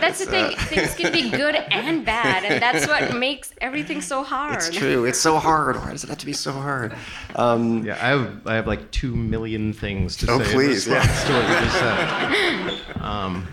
that's 0.00 0.18
the 0.20 0.26
thing. 0.26 0.56
Things 0.56 0.94
can 0.94 1.12
be 1.12 1.30
good 1.30 1.54
and 1.54 2.04
bad, 2.04 2.44
and 2.44 2.62
that's 2.62 2.86
what 2.86 3.14
makes 3.14 3.52
everything 3.60 4.00
so 4.00 4.22
hard. 4.24 4.56
It's 4.56 4.70
true. 4.70 5.04
It's 5.04 5.18
so 5.18 5.38
hard. 5.38 5.76
Why 5.76 5.92
does 5.92 6.02
it 6.02 6.08
have 6.08 6.18
to 6.18 6.26
be 6.26 6.32
so 6.32 6.52
hard? 6.52 6.96
Um, 7.36 7.84
yeah, 7.84 7.94
I 7.94 8.08
have 8.08 8.46
I 8.46 8.54
have 8.54 8.66
like 8.66 8.90
two 8.90 9.14
million 9.14 9.72
things 9.72 10.16
to 10.18 10.30
oh, 10.30 10.38
say. 10.38 10.44
Oh, 10.44 10.52
please, 10.52 10.88
yeah. 10.88 11.02
to 11.02 11.32
what 11.32 11.48
you 11.48 11.60
just 11.66 11.78
said. 11.78 13.02
Um, 13.02 13.46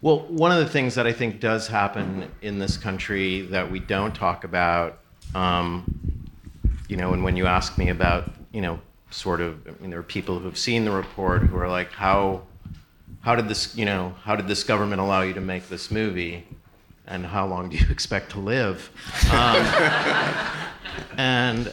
well, 0.00 0.20
one 0.28 0.52
of 0.52 0.58
the 0.58 0.68
things 0.68 0.94
that 0.94 1.06
I 1.06 1.12
think 1.12 1.40
does 1.40 1.66
happen 1.66 2.30
in 2.40 2.58
this 2.58 2.76
country 2.76 3.42
that 3.42 3.70
we 3.70 3.80
don't 3.80 4.14
talk 4.14 4.44
about, 4.44 5.00
um, 5.34 5.84
you 6.88 6.96
know, 6.96 7.12
and 7.12 7.24
when 7.24 7.36
you 7.36 7.46
ask 7.46 7.76
me 7.76 7.88
about, 7.88 8.30
you 8.52 8.60
know, 8.60 8.80
sort 9.10 9.40
of 9.40 9.66
I 9.66 9.70
mean 9.80 9.90
there 9.90 9.98
are 9.98 10.04
people 10.04 10.38
who've 10.38 10.58
seen 10.58 10.84
the 10.84 10.90
report 10.90 11.42
who 11.42 11.56
are 11.56 11.68
like 11.68 11.90
how 11.92 12.42
how 13.20 13.34
did 13.34 13.48
this 13.48 13.74
you 13.74 13.86
know 13.86 14.14
how 14.22 14.36
did 14.36 14.46
this 14.48 14.64
government 14.64 15.00
allow 15.00 15.22
you 15.22 15.34
to 15.34 15.40
make 15.40 15.68
this 15.68 15.90
movie? 15.90 16.46
And 17.06 17.24
how 17.24 17.46
long 17.46 17.70
do 17.70 17.76
you 17.76 17.86
expect 17.90 18.32
to 18.32 18.38
live? 18.38 18.90
Um, 19.32 19.56
and 21.16 21.72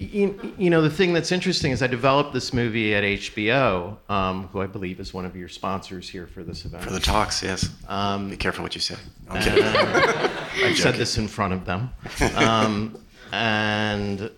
you, 0.00 0.54
you, 0.58 0.70
know 0.70 0.82
the 0.82 0.90
thing 0.90 1.12
that's 1.12 1.30
interesting 1.30 1.72
is 1.72 1.82
I 1.82 1.86
developed 1.86 2.32
this 2.32 2.52
movie 2.52 2.94
at 2.94 3.04
HBO 3.04 3.96
um, 4.08 4.48
who 4.48 4.60
I 4.60 4.66
believe 4.66 4.98
is 4.98 5.14
one 5.14 5.24
of 5.24 5.36
your 5.36 5.48
sponsors 5.48 6.08
here 6.08 6.26
for 6.26 6.42
this 6.42 6.64
event 6.64 6.82
for 6.82 6.90
the 6.90 7.00
talks 7.00 7.42
yes 7.42 7.68
um, 7.88 8.30
be 8.30 8.36
careful 8.36 8.62
what 8.62 8.74
you 8.74 8.80
say 8.80 8.96
okay. 9.30 9.62
I've 10.64 10.78
said 10.78 10.96
this 10.96 11.18
in 11.18 11.28
front 11.28 11.52
of 11.52 11.64
them 11.64 11.90
um, 12.36 12.98
and 13.32 14.30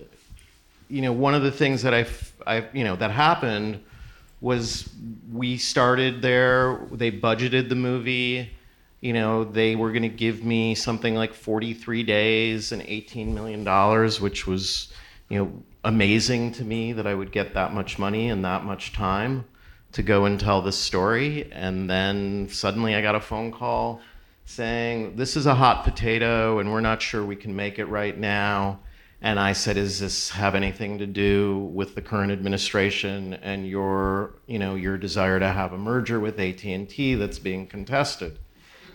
you 0.93 1.01
know, 1.01 1.13
one 1.13 1.35
of 1.35 1.43
the 1.43 1.51
things 1.51 1.83
that 1.83 1.95
I, 1.95 2.07
I, 2.47 2.67
you 2.75 2.85
know, 2.85 2.97
that 2.97 3.11
happened 3.11 3.83
was 4.43 4.91
we 5.33 5.57
started 5.57 6.21
there. 6.21 6.81
They 6.93 7.11
budgeted 7.11 7.71
the 7.71 7.75
movie. 7.75 8.51
You 9.01 9.15
know, 9.15 9.43
they 9.43 9.75
were 9.75 9.91
going 9.91 10.03
to 10.03 10.11
give 10.11 10.45
me 10.45 10.75
something 10.75 11.15
like 11.15 11.33
43 11.33 12.03
days 12.03 12.73
and 12.73 12.83
18 12.83 13.33
million 13.33 13.65
dollars, 13.65 14.21
which 14.21 14.47
was, 14.47 14.93
you 15.33 15.39
know, 15.39 15.63
amazing 15.83 16.53
to 16.53 16.63
me 16.63 16.93
that 16.93 17.07
I 17.07 17.15
would 17.15 17.33
get 17.33 17.55
that 17.55 17.73
much 17.73 17.99
money 17.99 18.29
and 18.29 18.45
that 18.45 18.65
much 18.65 18.93
time 18.93 19.47
to 19.93 20.03
go 20.03 20.27
and 20.27 20.39
tell 20.39 20.61
this 20.61 20.77
story. 20.77 21.51
And 21.51 21.89
then 21.89 22.51
suddenly 22.51 22.95
I 22.95 23.01
got 23.01 23.15
a 23.15 23.21
phone 23.21 23.51
call 23.51 24.03
saying, 24.45 25.17
This 25.17 25.35
is 25.35 25.47
a 25.47 25.55
hot 25.55 25.85
potato 25.85 26.59
and 26.59 26.71
we're 26.71 26.83
not 26.83 27.01
sure 27.01 27.25
we 27.25 27.35
can 27.35 27.57
make 27.57 27.79
it 27.79 27.87
right 27.87 28.17
now. 28.17 28.81
And 29.23 29.41
I 29.41 29.55
said, 29.55 29.77
"Does 29.77 30.01
this 30.01 30.31
have 30.31 30.55
anything 30.55 30.99
to 30.99 31.07
do 31.07 31.71
with 31.73 31.95
the 31.95 32.03
current 32.03 32.33
administration 32.33 33.35
and 33.35 33.67
your, 33.67 34.35
you 34.47 34.59
know, 34.59 34.75
your 34.75 34.99
desire 34.99 35.39
to 35.39 35.49
have 35.49 35.73
a 35.73 35.79
merger 35.79 36.19
with 36.19 36.41
AT&T 36.41 37.15
that's 37.15 37.39
being 37.39 37.69
contested?" 37.69 38.41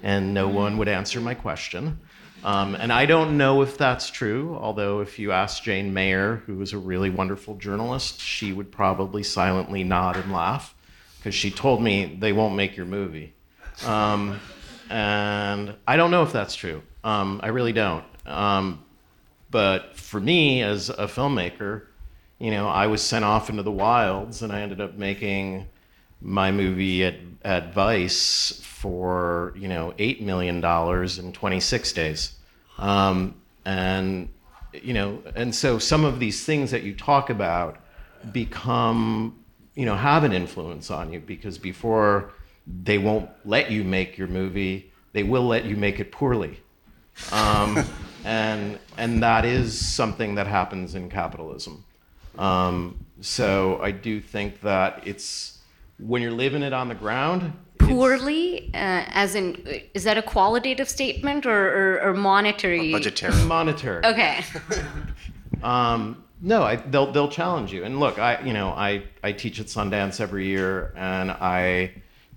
And 0.03 0.33
no 0.33 0.49
one 0.49 0.77
would 0.77 0.89
answer 0.89 1.21
my 1.21 1.33
question. 1.33 1.99
Um, 2.43 2.75
and 2.75 2.93
I 2.93 3.05
don't 3.05 3.37
know 3.37 3.61
if 3.61 3.77
that's 3.77 4.09
true, 4.09 4.57
although 4.61 5.01
if 5.01 5.19
you 5.19 5.31
ask 5.31 5.63
Jane 5.63 5.93
Mayer, 5.93 6.43
who 6.45 6.61
is 6.61 6.71
a 6.73 6.77
really 6.77 7.09
wonderful 7.09 7.55
journalist, 7.55 8.21
she 8.21 8.53
would 8.53 8.71
probably 8.71 9.23
silently 9.23 9.83
nod 9.83 10.15
and 10.15 10.31
laugh 10.31 10.75
because 11.17 11.35
she 11.35 11.51
told 11.51 11.81
me 11.81 12.17
they 12.19 12.31
won't 12.31 12.55
make 12.55 12.77
your 12.77 12.85
movie. 12.85 13.33
Um, 13.85 14.39
and 14.89 15.75
I 15.87 15.97
don't 15.97 16.11
know 16.11 16.23
if 16.23 16.31
that's 16.31 16.55
true. 16.55 16.81
Um, 17.03 17.39
I 17.43 17.47
really 17.47 17.73
don't. 17.73 18.05
Um, 18.25 18.83
but 19.49 19.95
for 19.97 20.19
me, 20.19 20.61
as 20.61 20.89
a 20.89 21.07
filmmaker, 21.07 21.83
you 22.39 22.51
know, 22.51 22.67
I 22.67 22.87
was 22.87 23.01
sent 23.01 23.25
off 23.25 23.49
into 23.49 23.63
the 23.63 23.71
wilds, 23.71 24.41
and 24.41 24.51
I 24.53 24.61
ended 24.61 24.79
up 24.79 24.95
making 24.95 25.67
my 26.21 26.51
movie 26.51 27.03
at 27.03 27.15
at 27.43 27.73
Vice 27.73 28.61
for 28.63 29.53
you 29.57 29.67
know 29.67 29.93
eight 29.97 30.21
million 30.21 30.61
dollars 30.61 31.19
in 31.19 31.31
26 31.33 31.93
days, 31.93 32.33
um, 32.77 33.35
and 33.65 34.29
you 34.73 34.93
know, 34.93 35.21
and 35.35 35.53
so 35.53 35.79
some 35.79 36.05
of 36.05 36.19
these 36.19 36.45
things 36.45 36.71
that 36.71 36.83
you 36.83 36.93
talk 36.93 37.29
about 37.29 37.77
become 38.31 39.37
you 39.75 39.85
know 39.85 39.95
have 39.95 40.23
an 40.23 40.33
influence 40.33 40.91
on 40.91 41.13
you 41.13 41.19
because 41.19 41.57
before 41.57 42.31
they 42.67 42.97
won't 42.97 43.29
let 43.45 43.71
you 43.71 43.83
make 43.83 44.17
your 44.17 44.27
movie. 44.27 44.91
They 45.13 45.23
will 45.23 45.47
let 45.47 45.65
you 45.65 45.75
make 45.75 45.99
it 45.99 46.11
poorly. 46.11 46.59
Um, 47.31 47.83
and, 48.25 48.77
and 48.97 49.23
that 49.23 49.45
is 49.45 49.79
something 49.79 50.35
that 50.35 50.47
happens 50.47 50.95
in 50.95 51.09
capitalism. 51.09 51.85
Um, 52.37 53.05
so 53.21 53.79
I 53.81 53.91
do 53.91 54.21
think 54.21 54.61
that 54.61 55.01
it's 55.07 55.56
when 55.99 56.21
you're 56.21 56.31
living 56.31 56.63
it 56.63 56.73
on 56.73 56.87
the 56.87 56.95
ground. 56.95 57.53
Poorly, 57.79 58.69
uh, 58.73 59.05
as 59.07 59.35
in, 59.35 59.55
is 59.93 60.03
that 60.03 60.17
a 60.17 60.21
qualitative 60.21 60.89
statement 60.89 61.45
or, 61.45 61.99
or, 61.99 62.09
or 62.09 62.13
monetary? 62.13 62.91
Budgetary. 62.91 63.43
Monetary. 63.45 64.05
Okay. 64.05 64.43
Um, 65.63 66.23
no, 66.41 66.61
I, 66.63 66.75
they'll 66.75 67.11
they'll 67.11 67.29
challenge 67.29 67.73
you. 67.73 67.83
And 67.83 67.99
look, 67.99 68.19
I 68.19 68.41
you 68.41 68.53
know 68.53 68.69
I 68.69 69.03
I 69.23 69.31
teach 69.31 69.59
at 69.59 69.67
Sundance 69.67 70.21
every 70.21 70.45
year, 70.45 70.93
and 70.95 71.31
I 71.31 71.93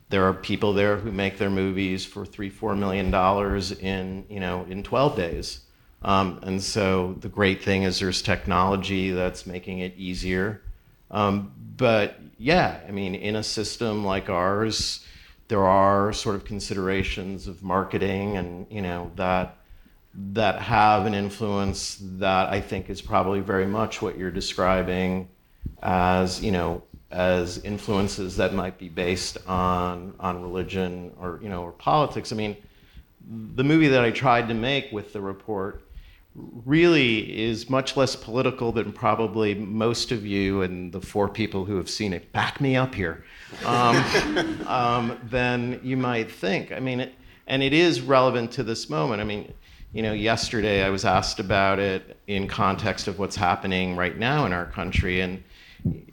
there 0.08 0.24
are 0.26 0.34
people 0.34 0.72
there 0.72 0.96
who 0.96 1.12
make 1.12 1.38
their 1.38 1.50
movies 1.50 2.04
for 2.04 2.24
three 2.24 2.50
four 2.50 2.74
million 2.74 3.10
dollars 3.10 3.72
in 3.72 4.24
you 4.28 4.40
know 4.40 4.64
in 4.68 4.82
12 4.82 5.16
days. 5.16 5.60
Um, 6.02 6.40
and 6.42 6.62
so 6.62 7.14
the 7.20 7.28
great 7.28 7.62
thing 7.62 7.82
is 7.82 8.00
there's 8.00 8.22
technology 8.22 9.10
that's 9.10 9.44
making 9.44 9.80
it 9.80 9.94
easier. 9.98 10.62
Um, 11.10 11.52
but 11.76 12.18
yeah, 12.38 12.80
I 12.86 12.90
mean, 12.90 13.14
in 13.14 13.36
a 13.36 13.42
system 13.42 14.04
like 14.04 14.28
ours, 14.28 15.04
there 15.48 15.66
are 15.66 16.12
sort 16.12 16.36
of 16.36 16.44
considerations 16.44 17.48
of 17.48 17.62
marketing 17.62 18.36
and 18.36 18.66
you 18.70 18.80
know 18.80 19.10
that 19.16 19.56
that 20.14 20.60
have 20.60 21.06
an 21.06 21.14
influence 21.14 21.98
that 22.00 22.48
I 22.48 22.60
think 22.60 22.88
is 22.88 23.02
probably 23.02 23.40
very 23.40 23.66
much 23.66 24.00
what 24.00 24.16
you're 24.16 24.30
describing 24.30 25.28
as 25.82 26.42
you 26.42 26.52
know 26.52 26.82
as 27.10 27.58
influences 27.58 28.36
that 28.36 28.54
might 28.54 28.78
be 28.78 28.88
based 28.88 29.38
on 29.48 30.14
on 30.20 30.40
religion 30.40 31.12
or 31.18 31.40
you 31.42 31.48
know 31.48 31.62
or 31.62 31.72
politics. 31.72 32.32
I 32.32 32.36
mean, 32.36 32.56
the 33.54 33.64
movie 33.64 33.88
that 33.88 34.04
I 34.04 34.12
tried 34.12 34.48
to 34.48 34.54
make 34.54 34.92
with 34.92 35.12
the 35.12 35.20
report 35.20 35.82
really 36.34 37.40
is 37.40 37.68
much 37.68 37.96
less 37.96 38.14
political 38.14 38.70
than 38.72 38.92
probably 38.92 39.54
most 39.54 40.12
of 40.12 40.24
you 40.24 40.62
and 40.62 40.92
the 40.92 41.00
four 41.00 41.28
people 41.28 41.64
who 41.64 41.76
have 41.76 41.90
seen 41.90 42.12
it 42.12 42.30
back 42.32 42.60
me 42.60 42.76
up 42.76 42.94
here 42.94 43.24
um, 43.64 43.96
um, 44.66 45.20
than 45.24 45.80
you 45.82 45.96
might 45.96 46.30
think. 46.30 46.70
I 46.72 46.78
mean, 46.80 47.00
it, 47.00 47.14
and 47.46 47.62
it 47.62 47.72
is 47.72 48.00
relevant 48.00 48.52
to 48.52 48.62
this 48.62 48.88
moment. 48.88 49.20
I 49.20 49.24
mean, 49.24 49.52
you 49.92 50.02
know, 50.02 50.12
yesterday 50.12 50.84
I 50.84 50.90
was 50.90 51.04
asked 51.04 51.40
about 51.40 51.80
it 51.80 52.16
in 52.28 52.46
context 52.46 53.08
of 53.08 53.18
what's 53.18 53.34
happening 53.34 53.96
right 53.96 54.16
now 54.16 54.46
in 54.46 54.52
our 54.52 54.66
country. 54.66 55.20
And 55.20 55.42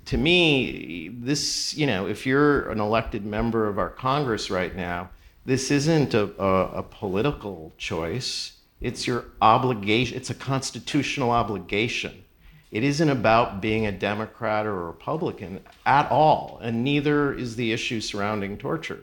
to 0.06 0.18
me, 0.18 1.10
this, 1.10 1.76
you 1.76 1.86
know, 1.86 2.08
if 2.08 2.26
you're 2.26 2.70
an 2.72 2.80
elected 2.80 3.24
member 3.24 3.68
of 3.68 3.78
our 3.78 3.90
Congress 3.90 4.50
right 4.50 4.76
now, 4.76 5.12
this 5.46 5.70
isn't 5.70 6.14
a, 6.16 6.24
a, 6.42 6.80
a 6.80 6.84
political 6.84 7.72
choice. 7.78 8.57
It's 8.80 9.08
your 9.08 9.26
obligation, 9.42 10.18
it's 10.18 10.30
a 10.30 10.36
constitutional 10.36 11.32
obligation. 11.32 12.24
It 12.70 12.84
isn't 12.84 13.10
about 13.10 13.62
being 13.62 13.86
a 13.86 13.92
Democrat 13.92 14.66
or 14.66 14.82
a 14.82 14.86
Republican 14.88 15.62
at 15.86 16.12
all, 16.12 16.60
and 16.62 16.84
neither 16.84 17.34
is 17.34 17.56
the 17.56 17.72
issue 17.72 18.02
surrounding 18.02 18.58
torture. 18.58 19.00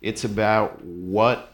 It's 0.00 0.24
about 0.24 0.82
what 0.82 1.52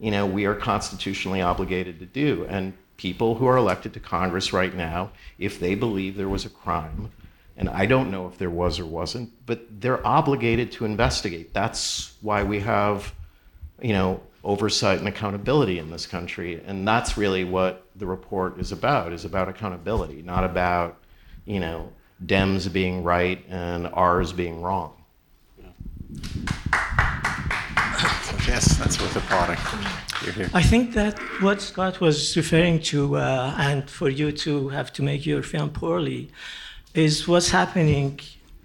you 0.00 0.10
know, 0.10 0.26
we 0.26 0.46
are 0.46 0.54
constitutionally 0.54 1.42
obligated 1.42 1.98
to 2.00 2.06
do. 2.06 2.46
And 2.48 2.72
people 2.96 3.36
who 3.36 3.46
are 3.46 3.56
elected 3.56 3.92
to 3.94 4.00
Congress 4.00 4.52
right 4.52 4.74
now, 4.74 5.10
if 5.38 5.60
they 5.60 5.74
believe 5.74 6.16
there 6.16 6.28
was 6.28 6.46
a 6.46 6.50
crime, 6.50 7.12
and 7.56 7.68
I 7.68 7.84
don't 7.84 8.10
know 8.10 8.26
if 8.26 8.38
there 8.38 8.50
was 8.50 8.80
or 8.80 8.86
wasn't, 8.86 9.30
but 9.44 9.66
they're 9.80 10.04
obligated 10.06 10.72
to 10.72 10.86
investigate. 10.86 11.52
That's 11.52 12.14
why 12.22 12.42
we 12.42 12.60
have, 12.60 13.14
you 13.82 13.92
know, 13.92 14.22
oversight 14.42 14.98
and 14.98 15.08
accountability 15.08 15.78
in 15.78 15.90
this 15.90 16.06
country. 16.06 16.62
And 16.66 16.86
that's 16.86 17.16
really 17.16 17.44
what 17.44 17.86
the 17.96 18.06
report 18.06 18.58
is 18.58 18.72
about, 18.72 19.12
is 19.12 19.24
about 19.24 19.48
accountability, 19.48 20.22
not 20.22 20.44
about, 20.44 20.98
you 21.44 21.60
know, 21.60 21.92
Dems 22.24 22.70
being 22.72 23.02
right 23.02 23.44
and 23.48 23.86
ours 23.92 24.32
being 24.32 24.60
wrong. 24.62 24.92
Yes, 28.46 28.76
that's 28.78 29.00
worth 29.00 29.16
applauding. 29.16 29.58
You're 30.24 30.32
here. 30.32 30.50
I 30.52 30.62
think 30.62 30.94
that 30.94 31.18
what 31.40 31.60
Scott 31.60 32.00
was 32.00 32.36
referring 32.36 32.80
to, 32.82 33.16
uh, 33.16 33.54
and 33.58 33.88
for 33.88 34.08
you 34.08 34.32
to 34.32 34.68
have 34.70 34.92
to 34.94 35.02
make 35.02 35.24
your 35.24 35.42
film 35.42 35.70
poorly, 35.70 36.30
is 36.94 37.28
what's 37.28 37.50
happening 37.50 38.18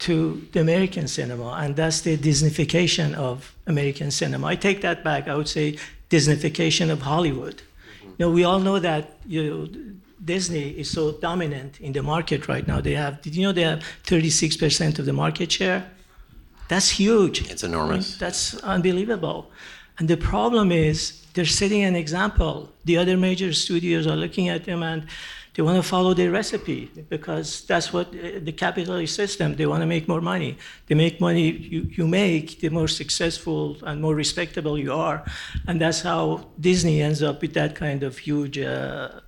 to 0.06 0.48
the 0.52 0.62
American 0.62 1.08
cinema, 1.08 1.50
and 1.62 1.76
that's 1.76 2.02
the 2.02 2.16
Disneyfication 2.16 3.16
of 3.16 3.56
American 3.66 4.12
cinema. 4.12 4.48
I 4.48 4.56
take 4.56 4.82
that 4.82 5.04
back. 5.04 5.28
I 5.28 5.36
would 5.36 5.48
say 5.48 5.78
Disneyfication 6.12 6.92
of 6.92 7.02
Hollywood. 7.02 7.58
Mm-hmm. 7.58 8.10
You 8.10 8.16
know, 8.20 8.32
we 8.32 8.44
all 8.44 8.60
know 8.60 8.78
that 8.78 9.18
you 9.26 9.42
know, 9.44 9.68
Disney 10.24 10.70
is 10.82 10.92
so 10.92 11.14
dominant 11.14 11.82
in 11.82 11.92
the 11.94 12.04
market 12.04 12.48
right 12.48 12.68
now. 12.68 12.82
They 12.82 12.94
have, 12.94 13.20
did 13.24 13.36
you 13.36 13.44
know 13.48 13.52
they 13.52 13.64
have 13.64 13.80
36% 14.04 15.00
of 15.00 15.06
the 15.06 15.14
market 15.14 15.52
share? 15.52 15.90
That's 16.68 16.90
huge. 16.90 17.50
It's 17.50 17.64
enormous. 17.64 18.16
Mm, 18.16 18.20
that's 18.20 18.56
unbelievable. 18.58 19.52
And 19.98 20.08
the 20.08 20.18
problem 20.18 20.72
is 20.72 21.26
they're 21.34 21.46
setting 21.46 21.84
an 21.84 21.96
example. 21.96 22.72
The 22.86 22.98
other 22.98 23.18
major 23.18 23.54
studios 23.54 24.06
are 24.06 24.16
looking 24.16 24.50
at 24.50 24.66
them 24.66 24.84
and 24.84 25.08
they 25.56 25.64
want 25.64 25.78
to 25.78 25.84
follow 25.84 26.14
their 26.14 26.32
recipe 26.32 26.92
because 27.10 27.62
that's 27.62 27.94
what 27.94 28.08
uh, 28.08 28.40
the 28.42 28.52
capitalist 28.52 29.16
system, 29.16 29.56
they 29.56 29.66
want 29.66 29.82
to 29.82 29.86
make 29.86 30.06
more 30.08 30.20
money. 30.20 30.58
The 30.88 30.96
make 30.96 31.22
money 31.22 31.50
you, 31.52 31.88
you 31.92 32.08
make, 32.08 32.60
the 32.60 32.70
more 32.70 32.90
successful 32.90 33.78
and 33.84 34.02
more 34.02 34.16
respectable 34.16 34.78
you 34.78 34.92
are. 34.94 35.24
And 35.66 35.80
that's 35.80 36.02
how 36.02 36.48
Disney 36.60 37.02
ends 37.02 37.24
up 37.24 37.42
with 37.42 37.54
that 37.54 37.74
kind 37.74 38.04
of 38.04 38.18
huge, 38.18 38.58
uh, 38.60 39.22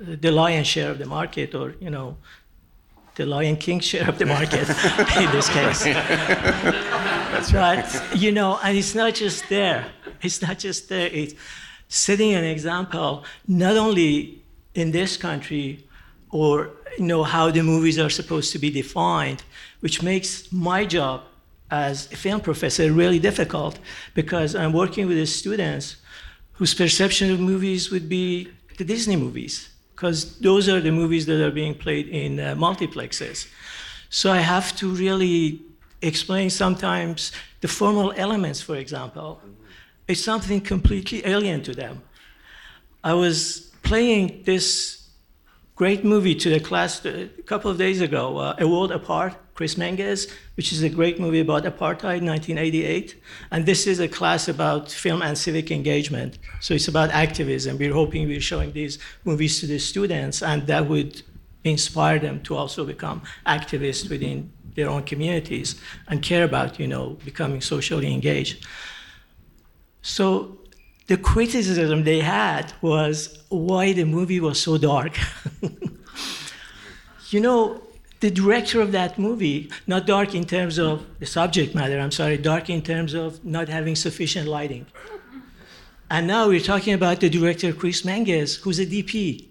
the 0.00 0.30
lion's 0.30 0.66
share 0.66 0.90
of 0.90 0.98
the 0.98 1.06
market 1.06 1.54
or, 1.54 1.74
you 1.80 1.88
know, 1.88 2.18
the 3.14 3.24
Lion 3.26 3.56
King 3.56 3.80
share 3.80 4.08
of 4.08 4.18
the 4.18 4.26
market 4.26 4.68
in 5.16 5.30
this 5.32 5.48
case. 5.48 5.84
That's 5.84 7.52
right. 7.52 7.84
But, 7.84 8.18
you 8.18 8.32
know, 8.32 8.58
and 8.62 8.76
it's 8.76 8.94
not 8.94 9.14
just 9.14 9.48
there. 9.48 9.86
It's 10.22 10.40
not 10.42 10.58
just 10.58 10.88
there. 10.88 11.08
It's 11.12 11.34
setting 11.88 12.34
an 12.34 12.44
example, 12.44 13.24
not 13.46 13.76
only 13.76 14.39
in 14.74 14.90
this 14.90 15.16
country 15.16 15.84
or, 16.30 16.70
you 16.98 17.04
know, 17.04 17.22
how 17.22 17.50
the 17.50 17.62
movies 17.62 17.98
are 17.98 18.10
supposed 18.10 18.52
to 18.52 18.58
be 18.58 18.70
defined, 18.70 19.42
which 19.80 20.02
makes 20.02 20.52
my 20.52 20.84
job 20.84 21.22
as 21.70 22.10
a 22.12 22.16
film 22.16 22.40
professor 22.40 22.92
really 22.92 23.18
difficult 23.18 23.78
because 24.14 24.54
I'm 24.54 24.72
working 24.72 25.06
with 25.06 25.28
students 25.28 25.96
whose 26.52 26.74
perception 26.74 27.30
of 27.30 27.40
movies 27.40 27.90
would 27.90 28.08
be 28.08 28.48
the 28.76 28.84
Disney 28.84 29.16
movies 29.16 29.70
because 29.94 30.38
those 30.40 30.68
are 30.68 30.80
the 30.80 30.90
movies 30.90 31.26
that 31.26 31.44
are 31.44 31.50
being 31.50 31.74
played 31.74 32.08
in 32.08 32.40
uh, 32.40 32.54
multiplexes. 32.54 33.46
So 34.08 34.32
I 34.32 34.38
have 34.38 34.74
to 34.76 34.88
really 34.88 35.60
explain 36.02 36.50
sometimes 36.50 37.32
the 37.60 37.68
formal 37.68 38.12
elements, 38.16 38.60
for 38.60 38.76
example. 38.76 39.40
It's 40.08 40.22
something 40.22 40.60
completely 40.60 41.24
alien 41.26 41.62
to 41.62 41.74
them. 41.74 42.02
I 43.04 43.14
was 43.14 43.69
playing 43.82 44.42
this 44.44 45.08
great 45.74 46.04
movie 46.04 46.34
to 46.34 46.50
the 46.50 46.60
class 46.60 47.04
a 47.06 47.28
couple 47.46 47.70
of 47.70 47.78
days 47.78 48.00
ago, 48.00 48.36
uh, 48.36 48.54
A 48.58 48.68
World 48.68 48.92
Apart, 48.92 49.34
Chris 49.54 49.76
Menges, 49.76 50.30
which 50.56 50.72
is 50.72 50.82
a 50.82 50.88
great 50.88 51.18
movie 51.18 51.40
about 51.40 51.64
apartheid, 51.64 52.22
1988. 52.22 53.20
And 53.50 53.66
this 53.66 53.86
is 53.86 53.98
a 53.98 54.08
class 54.08 54.48
about 54.48 54.90
film 54.90 55.22
and 55.22 55.36
civic 55.36 55.70
engagement. 55.70 56.38
So 56.60 56.74
it's 56.74 56.88
about 56.88 57.10
activism. 57.10 57.78
We're 57.78 57.94
hoping 57.94 58.28
we're 58.28 58.40
showing 58.40 58.72
these 58.72 58.98
movies 59.24 59.60
to 59.60 59.66
the 59.66 59.78
students, 59.78 60.42
and 60.42 60.66
that 60.66 60.86
would 60.86 61.22
inspire 61.64 62.18
them 62.18 62.42
to 62.42 62.56
also 62.56 62.84
become 62.84 63.22
activists 63.46 64.08
within 64.08 64.52
their 64.74 64.88
own 64.88 65.02
communities 65.02 65.80
and 66.08 66.22
care 66.22 66.44
about, 66.44 66.78
you 66.78 66.86
know, 66.86 67.18
becoming 67.24 67.60
socially 67.60 68.12
engaged. 68.12 68.66
So 70.02 70.59
the 71.10 71.16
criticism 71.16 72.04
they 72.04 72.20
had 72.20 72.72
was 72.80 73.42
why 73.48 73.92
the 73.92 74.04
movie 74.04 74.38
was 74.38 74.62
so 74.62 74.78
dark. 74.78 75.18
you 77.30 77.40
know, 77.40 77.82
the 78.20 78.30
director 78.30 78.80
of 78.80 78.92
that 78.92 79.18
movie, 79.18 79.68
not 79.88 80.06
dark 80.06 80.36
in 80.36 80.44
terms 80.44 80.78
of 80.78 81.04
the 81.18 81.26
subject 81.26 81.74
matter, 81.74 81.98
I'm 81.98 82.12
sorry, 82.12 82.38
dark 82.38 82.70
in 82.70 82.80
terms 82.80 83.12
of 83.14 83.44
not 83.44 83.68
having 83.68 83.96
sufficient 83.96 84.46
lighting. 84.46 84.86
And 86.08 86.28
now 86.28 86.46
we're 86.46 86.60
talking 86.60 86.94
about 86.94 87.18
the 87.18 87.28
director, 87.28 87.72
Chris 87.72 88.04
Menges, 88.04 88.54
who's 88.62 88.78
a 88.78 88.86
DP. 88.86 89.46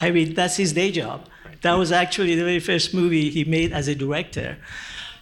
I 0.00 0.10
mean, 0.10 0.34
that's 0.34 0.56
his 0.56 0.72
day 0.72 0.90
job. 0.90 1.28
That 1.62 1.74
was 1.74 1.92
actually 1.92 2.34
the 2.34 2.42
very 2.42 2.58
first 2.58 2.92
movie 2.92 3.30
he 3.30 3.44
made 3.44 3.72
as 3.72 3.86
a 3.86 3.94
director. 3.94 4.58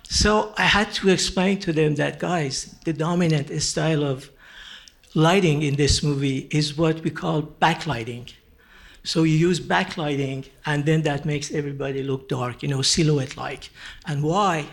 So 0.05 0.55
I 0.57 0.63
had 0.63 0.91
to 0.93 1.11
explain 1.11 1.59
to 1.61 1.73
them 1.75 1.97
that, 1.97 2.19
guys, 2.19 2.75
the 2.87 2.95
dominant 2.95 3.51
style 3.61 4.05
of 4.05 4.31
lighting 5.17 5.63
in 5.63 5.77
this 5.77 6.03
movie 6.03 6.47
is 6.51 6.77
what 6.77 7.03
we 7.03 7.09
call 7.09 7.43
backlighting. 7.43 8.31
So 9.03 9.23
you 9.23 9.37
use 9.49 9.59
backlighting, 9.61 10.49
and 10.67 10.85
then 10.85 11.03
that 11.03 11.25
makes 11.25 11.51
everybody 11.53 12.03
look 12.03 12.29
dark, 12.29 12.63
you 12.63 12.69
know, 12.69 12.83
silhouette 12.83 13.37
like. 13.37 13.71
And 14.07 14.23
why? 14.23 14.67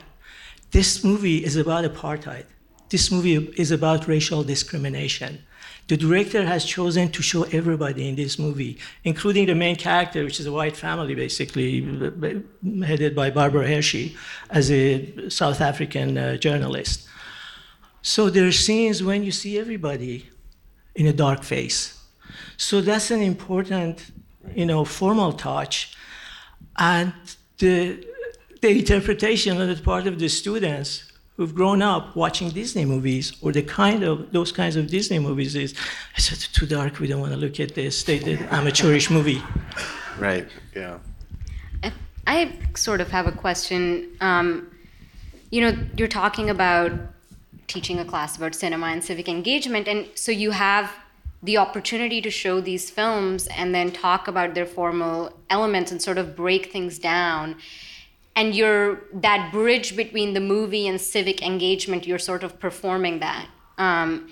This 0.72 1.04
movie 1.04 1.46
is 1.46 1.56
about 1.56 1.86
apartheid. 1.86 2.46
this 2.90 3.10
movie 3.10 3.38
is 3.64 3.72
about 3.72 4.08
racial 4.08 4.44
discrimination. 4.44 5.32
The 5.88 5.98
director 5.98 6.46
has 6.46 6.64
chosen 6.64 7.10
to 7.10 7.22
show 7.24 7.44
everybody 7.60 8.08
in 8.10 8.16
this 8.16 8.38
movie, 8.38 8.78
including 9.04 9.48
the 9.48 9.56
main 9.56 9.78
character, 9.78 10.24
which 10.24 10.40
is 10.40 10.46
a 10.46 10.52
white 10.52 10.78
family, 10.78 11.16
basically, 11.16 11.72
headed 12.86 13.16
by 13.16 13.32
Barbara 13.32 13.66
Hershey, 13.68 14.16
as 14.50 14.70
a 14.70 15.30
South 15.30 15.60
African 15.60 16.18
uh, 16.18 16.38
journalist. 16.38 17.08
So 18.04 18.30
there 18.30 18.46
are 18.46 18.58
scenes 18.66 19.02
when 19.02 19.24
you 19.24 19.32
see 19.32 19.58
everybody 19.58 20.30
in 20.96 21.08
a 21.08 21.14
dark 21.14 21.44
face. 21.44 22.00
So 22.58 22.82
that's 22.82 23.12
an 23.12 23.22
important, 23.22 24.12
you 24.56 24.66
know, 24.66 24.86
formal 24.86 25.34
touch. 25.34 25.96
And 26.78 27.14
the, 27.58 28.06
the 28.62 28.80
interpretation 28.80 29.60
on 29.60 29.68
the 29.68 29.76
part 29.76 30.08
of 30.08 30.20
the 30.20 30.30
students 30.30 31.12
who've 31.36 31.54
grown 31.56 31.82
up 31.82 32.16
watching 32.16 32.50
Disney 32.50 32.86
movies 32.86 33.34
or 33.42 33.52
the 33.52 33.64
kind 33.64 34.04
of 34.04 34.32
those 34.32 34.52
kinds 34.52 34.76
of 34.76 34.88
Disney 34.88 35.20
movies 35.20 35.56
is 35.56 35.74
it's 36.16 36.48
too 36.48 36.68
dark. 36.68 37.00
We 37.00 37.08
don't 37.08 37.22
want 37.22 37.34
to 37.34 37.40
look 37.40 37.60
at 37.60 37.74
this. 37.74 38.04
They 38.04 38.20
did 38.20 38.42
amateurish 38.52 39.10
movie. 39.10 39.42
Right. 40.20 40.48
Yeah. 40.76 41.00
I 42.26 42.58
sort 42.76 43.02
of 43.02 43.10
have 43.12 43.28
a 43.28 43.32
question. 43.32 44.16
Um, 44.22 44.72
you 45.52 45.62
know, 45.62 45.78
you're 45.98 46.08
talking 46.08 46.50
about 46.50 46.92
teaching 47.68 48.00
a 48.00 48.06
class 48.06 48.38
about 48.38 48.56
cinema 48.56 48.88
and 48.88 49.04
civic 49.04 49.28
engagement, 49.28 49.88
and 49.88 50.08
so 50.16 50.32
you 50.32 50.52
have 50.52 50.92
the 51.42 51.58
opportunity 51.58 52.22
to 52.22 52.30
show 52.30 52.62
these 52.62 52.90
films 52.90 53.48
and 53.48 53.76
then 53.76 53.92
talk 53.92 54.28
about 54.28 54.54
their 54.54 54.66
formal 54.66 55.38
elements 55.50 55.92
and 55.92 56.02
sort 56.02 56.18
of 56.18 56.36
break 56.36 56.72
things 56.72 56.98
down. 56.98 57.56
And 58.36 58.56
you're 58.56 59.02
that 59.14 59.52
bridge 59.52 59.96
between 59.96 60.34
the 60.34 60.40
movie 60.40 60.88
and 60.88 61.00
civic 61.00 61.42
engagement 61.42 62.08
you're 62.08 62.18
sort 62.18 62.44
of 62.44 62.60
performing 62.60 63.20
that. 63.20 63.48
Um, 63.78 64.30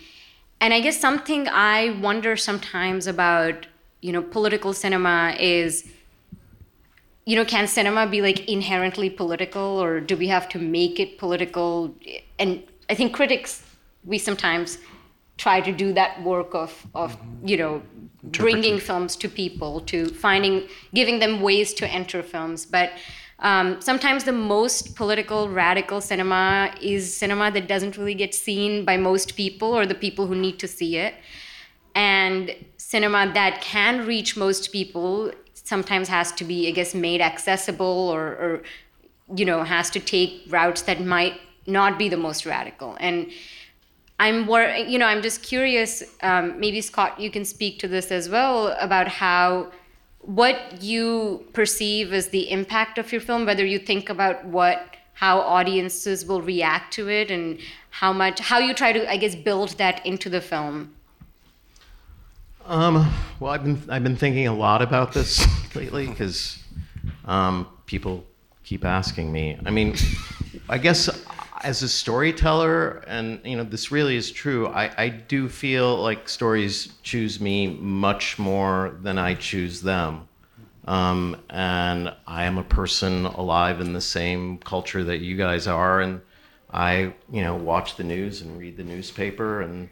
and 0.62 0.76
i 0.76 0.80
guess 0.80 1.00
something 1.00 1.48
i 1.50 1.90
wonder 2.00 2.38
sometimes 2.38 3.08
about 3.08 3.66
you 4.02 4.12
know 4.14 4.22
political 4.22 4.74
cinema 4.74 5.36
is 5.40 5.92
you 7.26 7.36
know 7.36 7.46
can 7.46 7.68
cinema 7.68 8.08
be 8.08 8.22
like 8.22 8.48
inherently 8.48 9.10
political 9.10 9.62
or 9.62 10.00
do 10.00 10.16
we 10.16 10.28
have 10.28 10.50
to 10.50 10.60
make 10.60 11.00
it 11.00 11.18
political? 11.18 11.96
And 12.40 12.64
i 12.92 12.96
think 13.00 13.14
critics 13.20 13.64
we 14.04 14.18
sometimes 14.18 14.78
try 15.38 15.58
to 15.60 15.72
do 15.72 15.92
that 15.94 16.22
work 16.24 16.54
of 16.54 16.72
of 16.94 17.18
you 17.52 17.58
know 17.58 17.82
bringing 18.24 18.80
films 18.80 19.16
to 19.16 19.28
people 19.28 19.80
to 19.82 20.08
finding 20.10 20.68
giving 20.94 21.20
them 21.20 21.42
ways 21.42 21.74
to 21.74 21.88
enter 21.88 22.22
films. 22.22 22.66
But 22.66 22.92
um, 23.40 23.82
sometimes 23.82 24.24
the 24.24 24.32
most 24.32 24.96
political, 24.96 25.50
radical 25.50 26.00
cinema 26.00 26.74
is 26.80 27.16
cinema 27.16 27.50
that 27.52 27.68
doesn't 27.68 27.98
really 27.98 28.14
get 28.14 28.36
seen 28.36 28.86
by 28.86 28.98
most 28.98 29.36
people 29.36 29.74
or 29.74 29.86
the 29.88 29.96
people 29.96 30.28
who 30.28 30.36
need 30.36 30.60
to 30.60 30.68
see 30.68 30.98
it. 30.98 31.16
And 31.96 32.56
cinema 32.78 33.32
that 33.34 33.62
can 33.62 34.06
reach 34.06 34.38
most 34.38 34.72
people 34.72 35.32
sometimes 35.56 36.08
has 36.10 36.32
to 36.34 36.44
be, 36.44 36.68
I 36.68 36.72
guess, 36.72 36.94
made 36.94 37.22
accessible 37.22 38.10
or, 38.14 38.22
or 38.22 38.64
you 39.36 39.46
know, 39.46 39.64
has 39.64 39.90
to 39.92 40.00
take 40.00 40.44
routes 40.50 40.84
that 40.84 41.02
might 41.02 41.40
not 41.68 41.98
be 41.98 42.10
the 42.10 42.18
most 42.18 42.46
radical. 42.46 42.98
And 43.00 43.32
I'm 44.20 44.48
you 44.88 45.00
know, 45.00 45.08
I'm 45.08 45.22
just 45.22 45.42
curious. 45.42 46.04
Um, 46.22 46.60
maybe 46.60 46.82
Scott, 46.82 47.20
you 47.20 47.32
can 47.32 47.44
speak 47.44 47.80
to 47.80 47.88
this 47.88 48.12
as 48.12 48.30
well 48.30 48.76
about 48.80 49.08
how 49.08 49.72
what 50.20 50.82
you 50.82 51.44
perceive 51.54 52.14
as 52.14 52.28
the 52.28 52.52
impact 52.52 53.00
of 53.00 53.12
your 53.12 53.22
film, 53.22 53.46
whether 53.46 53.66
you 53.66 53.80
think 53.80 54.10
about 54.10 54.46
what 54.46 54.96
how 55.14 55.40
audiences 55.40 56.26
will 56.26 56.42
react 56.42 56.94
to 56.94 57.10
it 57.10 57.32
and 57.32 57.60
how 57.90 58.14
much 58.14 58.40
how 58.40 58.60
you 58.60 58.74
try 58.74 58.92
to 58.92 59.10
I 59.10 59.18
guess 59.18 59.36
build 59.36 59.70
that 59.80 60.06
into 60.06 60.30
the 60.30 60.42
film. 60.42 60.94
Um, 62.66 63.12
well, 63.40 63.52
I've 63.52 63.64
been 63.64 63.82
I've 63.90 64.04
been 64.04 64.16
thinking 64.16 64.48
a 64.48 64.54
lot 64.54 64.82
about 64.82 65.14
this 65.14 65.46
lately 65.76 66.08
because 66.08 66.60
um, 67.26 67.68
people 67.88 68.24
keep 68.64 68.86
asking 68.86 69.32
me. 69.32 69.58
I 69.66 69.72
mean, 69.72 69.96
I 70.70 70.78
guess 70.78 71.10
as 71.64 71.84
a 71.84 71.90
storyteller, 71.90 73.04
and 73.08 73.40
you 73.46 73.56
know, 73.56 73.64
this 73.64 73.92
really 73.92 74.16
is 74.16 74.32
true. 74.32 74.68
I, 74.68 74.92
I 74.98 75.10
do 75.10 75.48
feel 75.48 75.98
like 75.98 76.28
stories 76.28 76.94
choose 77.04 77.40
me 77.40 77.68
much 77.68 78.40
more 78.40 78.98
than 79.02 79.18
I 79.18 79.36
choose 79.36 79.82
them. 79.82 80.28
Um, 80.86 81.40
and 81.50 82.14
I 82.26 82.46
am 82.46 82.58
a 82.58 82.64
person 82.64 83.26
alive 83.26 83.82
in 83.82 83.94
the 83.94 84.02
same 84.02 84.58
culture 84.58 85.04
that 85.04 85.20
you 85.20 85.38
guys 85.38 85.68
are, 85.68 86.02
and 86.02 86.22
I, 86.72 87.14
you 87.32 87.42
know, 87.42 87.56
watch 87.56 87.98
the 87.98 88.04
news 88.04 88.42
and 88.42 88.58
read 88.58 88.78
the 88.78 88.84
newspaper 88.84 89.62
and 89.62 89.90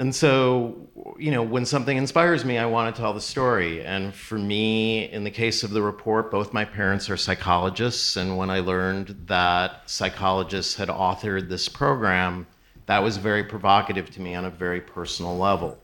and 0.00 0.14
so, 0.14 0.88
you 1.18 1.30
know, 1.30 1.42
when 1.42 1.66
something 1.66 1.94
inspires 1.94 2.42
me, 2.42 2.56
I 2.56 2.64
want 2.64 2.96
to 2.96 2.98
tell 2.98 3.12
the 3.12 3.20
story. 3.20 3.84
And 3.84 4.14
for 4.14 4.38
me, 4.38 5.10
in 5.12 5.24
the 5.24 5.30
case 5.30 5.62
of 5.62 5.72
the 5.72 5.82
report, 5.82 6.30
both 6.30 6.54
my 6.54 6.64
parents 6.64 7.10
are 7.10 7.18
psychologists. 7.18 8.16
And 8.16 8.38
when 8.38 8.48
I 8.48 8.60
learned 8.60 9.24
that 9.26 9.82
psychologists 9.84 10.74
had 10.74 10.88
authored 10.88 11.50
this 11.50 11.68
program, 11.68 12.46
that 12.86 13.02
was 13.02 13.18
very 13.18 13.44
provocative 13.44 14.10
to 14.12 14.22
me 14.22 14.34
on 14.34 14.46
a 14.46 14.50
very 14.50 14.80
personal 14.80 15.36
level. 15.36 15.76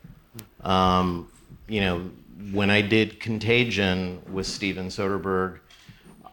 Um, 0.63 1.31
you 1.69 1.83
know, 1.83 2.11
when 2.53 2.71
I 2.71 2.81
did 2.81 3.21
Contagion 3.21 4.23
with 4.33 4.47
Steven 4.47 4.87
Soderbergh, 4.87 5.59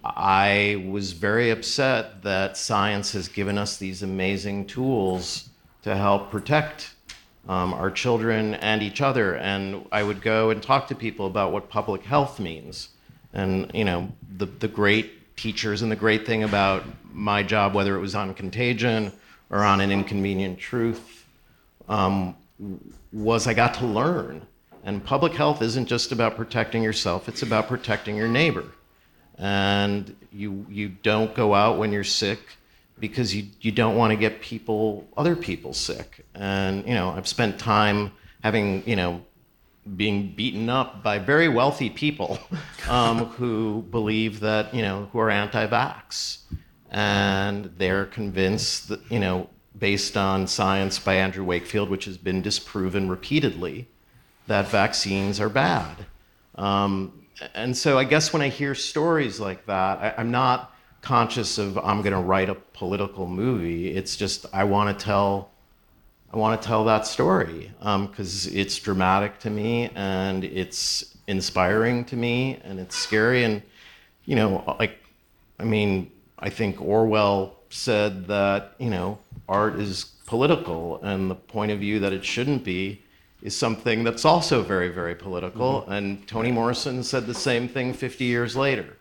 I 0.06 0.88
was 0.90 1.12
very 1.12 1.50
upset 1.50 2.24
that 2.24 2.56
science 2.56 3.12
has 3.12 3.28
given 3.28 3.58
us 3.58 3.76
these 3.76 4.04
amazing 4.04 4.68
tools 4.68 5.50
to 5.82 5.98
help 5.98 6.32
protect 6.32 6.93
um, 7.48 7.74
our 7.74 7.92
children 7.92 8.56
and 8.56 8.82
each 8.82 9.02
other. 9.02 9.36
And 9.36 9.86
I 9.92 10.04
would 10.04 10.22
go 10.22 10.50
and 10.50 10.62
talk 10.62 10.88
to 10.88 10.96
people 10.96 11.28
about 11.28 11.52
what 11.52 11.70
public 11.70 12.04
health 12.04 12.40
means. 12.40 12.90
And, 13.34 13.72
you 13.74 13.84
know, 13.84 14.12
the, 14.38 14.46
the 14.46 14.68
great 14.68 15.36
teachers 15.36 15.82
and 15.82 15.92
the 15.92 15.96
great 15.96 16.26
thing 16.26 16.44
about 16.44 16.84
my 17.12 17.44
job, 17.44 17.74
whether 17.74 17.96
it 17.96 18.00
was 18.00 18.16
on 18.16 18.34
Contagion 18.34 19.12
or 19.50 19.64
on 19.64 19.82
An 19.82 19.92
Inconvenient 19.92 20.60
Truth, 20.60 21.26
um, 21.90 22.36
was 23.12 23.48
I 23.48 23.54
got 23.54 23.74
to 23.76 23.86
learn. 23.86 24.46
And 24.86 25.04
public 25.04 25.34
health 25.34 25.62
isn't 25.62 25.88
just 25.88 26.12
about 26.12 26.36
protecting 26.36 26.84
yourself, 26.84 27.28
it's 27.28 27.42
about 27.42 27.68
protecting 27.68 28.16
your 28.16 28.28
neighbor. 28.28 28.66
And 29.38 30.16
you, 30.32 30.66
you 30.70 30.90
don't 30.90 31.34
go 31.34 31.56
out 31.56 31.78
when 31.78 31.92
you're 31.92 32.04
sick 32.04 32.40
because 33.04 33.36
you, 33.36 33.46
you 33.60 33.70
don't 33.70 33.98
want 33.98 34.12
to 34.12 34.16
get 34.16 34.40
people 34.40 35.06
other 35.18 35.36
people 35.36 35.74
sick. 35.74 36.26
And 36.34 36.88
you 36.88 36.94
know 36.94 37.10
i've 37.10 37.28
spent 37.28 37.60
time 37.60 38.14
having 38.42 38.82
you 38.88 38.96
know 38.96 39.22
being 39.98 40.34
beaten 40.34 40.70
up 40.70 41.04
by 41.04 41.20
very 41.20 41.50
wealthy 41.50 41.90
people 41.90 42.40
um, 42.90 43.26
who 43.26 43.82
believe 43.92 44.40
that 44.40 44.74
you 44.74 44.82
know 44.82 45.10
who 45.12 45.20
are 45.20 45.30
anti-vax. 45.30 46.38
And 46.92 47.74
they're 47.78 48.06
convinced 48.06 48.88
that 48.88 49.02
you 49.12 49.20
know 49.20 49.50
based 49.78 50.16
on 50.16 50.48
science 50.48 50.98
by 50.98 51.16
andrew 51.16 51.44
wakefield 51.44 51.90
which 51.90 52.06
has 52.06 52.18
been 52.18 52.42
disproven 52.42 53.10
repeatedly 53.10 53.90
that 54.48 54.70
vaccines 54.70 55.42
are 55.42 55.50
bad. 55.50 56.06
Um, 56.56 57.26
and 57.54 57.76
so 57.76 57.98
i 57.98 58.06
guess 58.06 58.32
when 58.32 58.42
i 58.42 58.48
hear 58.48 58.74
stories 58.76 59.40
like 59.40 59.66
that 59.66 59.98
I, 60.06 60.14
i'm 60.20 60.32
not 60.32 60.73
conscious 61.04 61.58
of 61.58 61.78
I'm 61.78 62.02
going 62.02 62.14
to 62.14 62.22
write 62.22 62.50
a 62.50 62.56
political 62.56 63.28
movie. 63.28 63.90
It's 63.90 64.16
just 64.16 64.48
I 64.54 64.64
want 64.64 64.98
to 64.98 65.06
tell 65.06 65.52
I 66.34 66.38
want 66.38 66.60
to 66.60 66.68
tell 66.68 66.86
that 66.86 67.06
story 67.06 67.72
because 67.78 68.48
um, 68.48 68.54
it's 68.56 68.80
dramatic 68.80 69.38
to 69.40 69.52
me 69.52 69.92
and 69.94 70.44
it's 70.44 71.16
inspiring 71.28 72.06
to 72.06 72.16
me 72.16 72.60
and 72.64 72.80
it's 72.80 72.96
scary 72.96 73.44
and 73.44 73.62
you 74.26 74.36
know 74.36 74.76
like 74.80 74.98
I 75.60 75.66
mean 75.66 76.10
I 76.40 76.50
think 76.50 76.82
Orwell 76.82 77.58
said 77.70 78.26
that 78.28 78.74
you 78.80 78.90
know 78.90 79.20
art 79.48 79.76
is 79.76 80.06
political 80.26 81.04
and 81.04 81.30
the 81.30 81.36
point 81.36 81.72
of 81.72 81.80
view 81.80 82.00
that 82.00 82.14
it 82.14 82.26
shouldn't 82.26 82.64
be 82.64 83.02
is 83.42 83.56
something 83.56 84.04
that's 84.04 84.26
also 84.26 84.64
very 84.64 84.90
very 84.90 85.14
political 85.14 85.82
mm-hmm. 85.82 85.92
and 85.92 86.28
Toni 86.28 86.52
Morrison 86.52 87.04
said 87.04 87.28
the 87.28 87.34
same 87.34 87.68
thing 87.68 87.94
50 87.94 88.24
years 88.24 88.56
later 88.56 88.98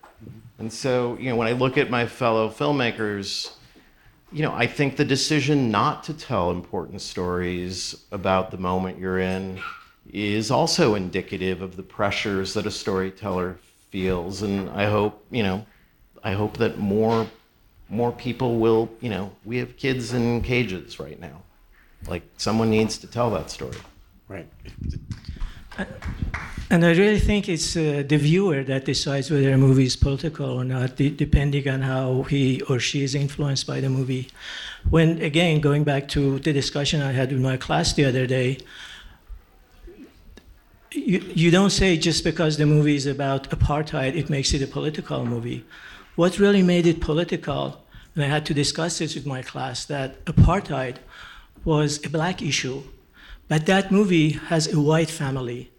and 0.62 0.72
so, 0.72 1.18
you 1.18 1.28
know, 1.28 1.34
when 1.34 1.48
I 1.48 1.52
look 1.52 1.76
at 1.76 1.90
my 1.90 2.06
fellow 2.06 2.48
filmmakers, 2.48 3.50
you 4.30 4.42
know, 4.42 4.52
I 4.52 4.68
think 4.68 4.96
the 4.96 5.04
decision 5.04 5.72
not 5.72 6.04
to 6.04 6.14
tell 6.14 6.52
important 6.52 7.00
stories 7.00 7.96
about 8.12 8.52
the 8.52 8.58
moment 8.58 8.96
you're 8.96 9.18
in 9.18 9.60
is 10.12 10.52
also 10.52 10.94
indicative 10.94 11.62
of 11.62 11.74
the 11.74 11.82
pressures 11.82 12.54
that 12.54 12.64
a 12.64 12.70
storyteller 12.70 13.58
feels. 13.90 14.42
And 14.42 14.70
I 14.70 14.88
hope, 14.88 15.26
you 15.32 15.42
know, 15.42 15.66
I 16.22 16.34
hope 16.34 16.58
that 16.58 16.78
more 16.78 17.26
more 17.88 18.12
people 18.12 18.60
will, 18.60 18.88
you 19.00 19.10
know, 19.10 19.32
we 19.44 19.56
have 19.56 19.76
kids 19.76 20.12
in 20.12 20.42
cages 20.42 21.00
right 21.00 21.18
now. 21.18 21.42
Like 22.06 22.22
someone 22.36 22.70
needs 22.70 22.98
to 22.98 23.08
tell 23.08 23.30
that 23.30 23.50
story. 23.50 23.78
Right. 24.28 24.48
And 26.72 26.86
I 26.86 26.92
really 26.92 27.18
think 27.18 27.50
it's 27.50 27.76
uh, 27.76 28.02
the 28.08 28.16
viewer 28.16 28.64
that 28.64 28.86
decides 28.86 29.30
whether 29.30 29.52
a 29.52 29.58
movie 29.58 29.84
is 29.84 29.94
political 29.94 30.48
or 30.48 30.64
not, 30.64 30.96
de- 30.96 31.10
depending 31.10 31.68
on 31.68 31.82
how 31.82 32.22
he 32.22 32.62
or 32.62 32.80
she 32.80 33.02
is 33.02 33.14
influenced 33.14 33.66
by 33.66 33.80
the 33.80 33.90
movie. 33.90 34.30
When, 34.88 35.20
again, 35.20 35.60
going 35.60 35.84
back 35.84 36.08
to 36.08 36.38
the 36.38 36.50
discussion 36.50 37.02
I 37.02 37.12
had 37.12 37.30
with 37.30 37.42
my 37.42 37.58
class 37.58 37.92
the 37.92 38.06
other 38.06 38.26
day, 38.26 38.56
you, 40.92 41.18
you 41.34 41.50
don't 41.50 41.70
say 41.70 41.98
just 41.98 42.24
because 42.24 42.56
the 42.56 42.64
movie 42.64 42.96
is 42.96 43.06
about 43.06 43.50
apartheid, 43.50 44.16
it 44.16 44.30
makes 44.30 44.54
it 44.54 44.62
a 44.62 44.66
political 44.66 45.26
movie. 45.26 45.66
What 46.16 46.38
really 46.38 46.62
made 46.62 46.86
it 46.86 47.02
political, 47.02 47.84
and 48.14 48.24
I 48.24 48.28
had 48.28 48.46
to 48.46 48.54
discuss 48.54 48.98
this 48.98 49.14
with 49.14 49.26
my 49.26 49.42
class, 49.42 49.84
that 49.86 50.24
apartheid 50.24 50.96
was 51.66 52.04
a 52.04 52.08
black 52.08 52.40
issue, 52.40 52.82
but 53.52 53.66
that 53.66 53.92
movie 53.92 54.30
has 54.48 54.72
a 54.72 54.80
white 54.80 55.10
family 55.10 55.70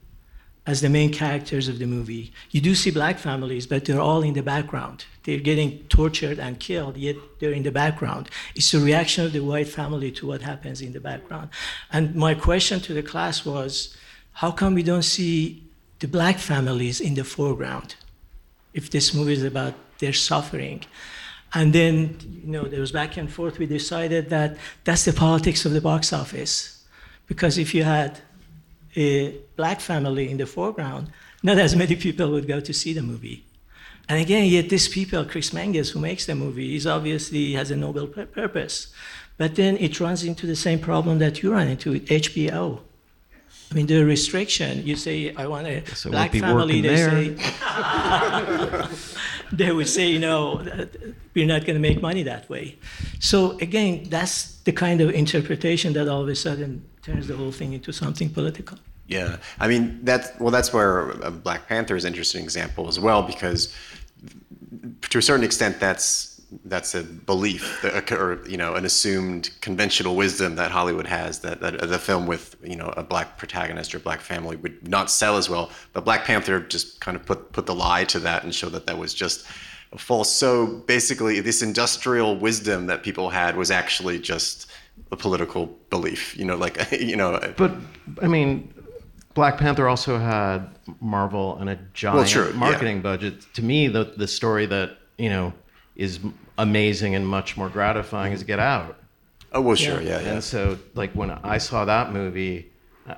as 0.67 0.81
the 0.81 0.89
main 0.89 1.11
characters 1.11 1.67
of 1.67 1.79
the 1.79 1.87
movie. 1.87 2.31
You 2.51 2.61
do 2.61 2.75
see 2.75 2.91
black 2.91 3.17
families, 3.17 3.65
but 3.65 3.85
they're 3.85 3.99
all 3.99 4.21
in 4.21 4.35
the 4.35 4.43
background. 4.43 5.05
They're 5.23 5.39
getting 5.39 5.79
tortured 5.85 6.37
and 6.37 6.59
killed, 6.59 6.97
yet 6.97 7.15
they're 7.39 7.51
in 7.51 7.63
the 7.63 7.71
background. 7.71 8.29
It's 8.53 8.75
a 8.75 8.79
reaction 8.79 9.25
of 9.25 9.33
the 9.33 9.39
white 9.39 9.67
family 9.67 10.11
to 10.11 10.27
what 10.27 10.43
happens 10.43 10.81
in 10.81 10.93
the 10.93 10.99
background. 10.99 11.49
And 11.91 12.13
my 12.13 12.35
question 12.35 12.79
to 12.81 12.93
the 12.93 13.01
class 13.01 13.43
was 13.43 13.97
how 14.33 14.51
come 14.51 14.75
we 14.75 14.83
don't 14.83 15.01
see 15.17 15.63
the 15.97 16.07
black 16.07 16.37
families 16.37 17.01
in 17.01 17.15
the 17.15 17.23
foreground 17.23 17.95
if 18.75 18.91
this 18.91 19.15
movie 19.15 19.33
is 19.33 19.43
about 19.43 19.73
their 19.97 20.13
suffering? 20.13 20.83
And 21.55 21.73
then, 21.73 22.19
you 22.45 22.51
know, 22.51 22.65
there 22.65 22.81
was 22.81 22.91
back 22.91 23.17
and 23.17 23.33
forth. 23.33 23.57
We 23.57 23.65
decided 23.65 24.29
that 24.29 24.57
that's 24.83 25.05
the 25.05 25.13
politics 25.13 25.65
of 25.65 25.73
the 25.73 25.81
box 25.81 26.13
office. 26.13 26.72
Because 27.33 27.57
if 27.57 27.73
you 27.73 27.83
had 27.83 28.19
a 28.95 29.31
black 29.55 29.79
family 29.81 30.29
in 30.29 30.37
the 30.37 30.45
foreground, 30.45 31.07
not 31.41 31.57
as 31.57 31.75
many 31.75 31.95
people 31.95 32.29
would 32.29 32.47
go 32.47 32.59
to 32.59 32.71
see 32.71 32.93
the 32.93 33.01
movie. 33.01 33.43
And 34.07 34.21
again, 34.21 34.45
yet 34.45 34.69
these 34.69 34.87
people, 34.87 35.25
Chris 35.25 35.51
Menges, 35.51 35.89
who 35.89 35.99
makes 35.99 36.27
the 36.27 36.35
movie, 36.35 36.69
he's 36.73 36.85
obviously 36.85 37.53
has 37.53 37.71
a 37.71 37.75
noble 37.75 38.05
purpose. 38.05 38.93
But 39.37 39.55
then 39.55 39.77
it 39.77 39.99
runs 39.99 40.23
into 40.23 40.45
the 40.45 40.55
same 40.55 40.77
problem 40.77 41.17
that 41.19 41.41
you 41.41 41.51
run 41.51 41.67
into 41.69 41.93
with 41.93 42.05
HBO. 42.07 42.81
I 43.71 43.73
mean, 43.73 43.87
the 43.87 44.03
restriction, 44.05 44.85
you 44.85 44.95
say, 44.95 45.33
I 45.35 45.47
want 45.47 45.65
a 45.65 45.83
So 45.95 46.11
black 46.11 46.33
family, 46.33 46.81
they 46.81 46.95
there. 46.95 47.09
say, 47.09 47.35
they 49.51 49.71
would 49.71 49.89
say, 49.89 50.05
you 50.07 50.19
know, 50.19 50.63
we're 51.33 51.47
not 51.47 51.65
going 51.65 51.77
to 51.81 51.85
make 51.89 51.99
money 51.99 52.21
that 52.21 52.47
way. 52.47 52.77
So 53.19 53.57
again, 53.57 54.03
that's 54.07 54.57
the 54.67 54.71
kind 54.71 55.01
of 55.01 55.09
interpretation 55.09 55.93
that 55.93 56.07
all 56.07 56.21
of 56.21 56.29
a 56.29 56.35
sudden 56.35 56.85
turns 57.03 57.27
the 57.27 57.35
whole 57.35 57.51
thing 57.51 57.73
into 57.73 57.91
something 57.91 58.29
political. 58.29 58.77
Yeah, 59.07 59.37
I 59.59 59.67
mean 59.67 59.99
that's 60.03 60.29
well, 60.39 60.51
that's 60.51 60.73
where 60.73 61.11
uh, 61.23 61.29
Black 61.29 61.67
Panther 61.67 61.95
is 61.95 62.05
an 62.05 62.13
interesting 62.13 62.43
example 62.43 62.87
as 62.87 62.99
well 62.99 63.21
because 63.21 63.73
to 65.09 65.17
a 65.17 65.21
certain 65.21 65.43
extent 65.43 65.79
that's 65.79 66.33
that's 66.65 66.93
a 66.95 67.03
belief 67.03 67.83
or 68.11 68.39
you 68.47 68.57
know 68.57 68.75
an 68.75 68.85
assumed 68.85 69.49
conventional 69.61 70.15
wisdom 70.15 70.55
that 70.55 70.71
Hollywood 70.71 71.07
has 71.07 71.39
that, 71.39 71.59
that 71.61 71.79
the 71.81 71.99
film 71.99 72.27
with 72.27 72.55
you 72.63 72.75
know 72.75 72.93
a 72.95 73.03
black 73.03 73.37
protagonist 73.37 73.93
or 73.93 73.99
black 73.99 74.21
family 74.21 74.55
would 74.55 74.87
not 74.87 75.11
sell 75.11 75.37
as 75.37 75.49
well. 75.49 75.69
But 75.93 76.05
Black 76.05 76.25
Panther 76.25 76.59
just 76.61 77.01
kind 77.01 77.17
of 77.17 77.25
put 77.25 77.51
put 77.51 77.65
the 77.65 77.75
lie 77.75 78.05
to 78.05 78.19
that 78.19 78.43
and 78.43 78.53
showed 78.53 78.71
that 78.71 78.85
that 78.85 78.97
was 78.97 79.13
just 79.13 79.45
a 79.91 79.97
false. 79.97 80.31
So 80.31 80.67
basically, 80.67 81.39
this 81.39 81.61
industrial 81.61 82.37
wisdom 82.37 82.87
that 82.87 83.03
people 83.03 83.29
had 83.29 83.57
was 83.57 83.71
actually 83.71 84.19
just 84.19 84.69
a 85.13 85.17
political 85.17 85.67
belief. 85.89 86.35
You 86.37 86.45
know, 86.45 86.57
like 86.57 86.91
you 86.99 87.15
know. 87.15 87.39
But 87.55 87.71
I 88.21 88.27
mean, 88.27 88.73
Black 89.33 89.57
Panther 89.57 89.87
also 89.87 90.17
had 90.17 90.67
Marvel 90.99 91.57
and 91.57 91.69
a 91.69 91.79
giant 91.93 92.27
true, 92.27 92.49
yeah. 92.49 92.57
marketing 92.57 93.01
budget. 93.01 93.45
To 93.53 93.61
me, 93.63 93.87
the 93.87 94.13
the 94.17 94.27
story 94.27 94.65
that 94.65 94.97
you 95.17 95.29
know 95.29 95.53
is 95.95 96.19
amazing 96.57 97.15
and 97.15 97.27
much 97.27 97.55
more 97.55 97.69
gratifying 97.69 98.33
is 98.33 98.43
Get 98.43 98.59
Out. 98.59 98.97
Oh 99.53 99.61
well, 99.61 99.75
sure, 99.75 100.01
yeah, 100.01 100.19
yeah. 100.19 100.33
And 100.33 100.43
so, 100.43 100.77
like 100.95 101.13
when 101.13 101.31
I 101.31 101.59
saw 101.59 101.85
that 101.85 102.11
movie, 102.11 102.71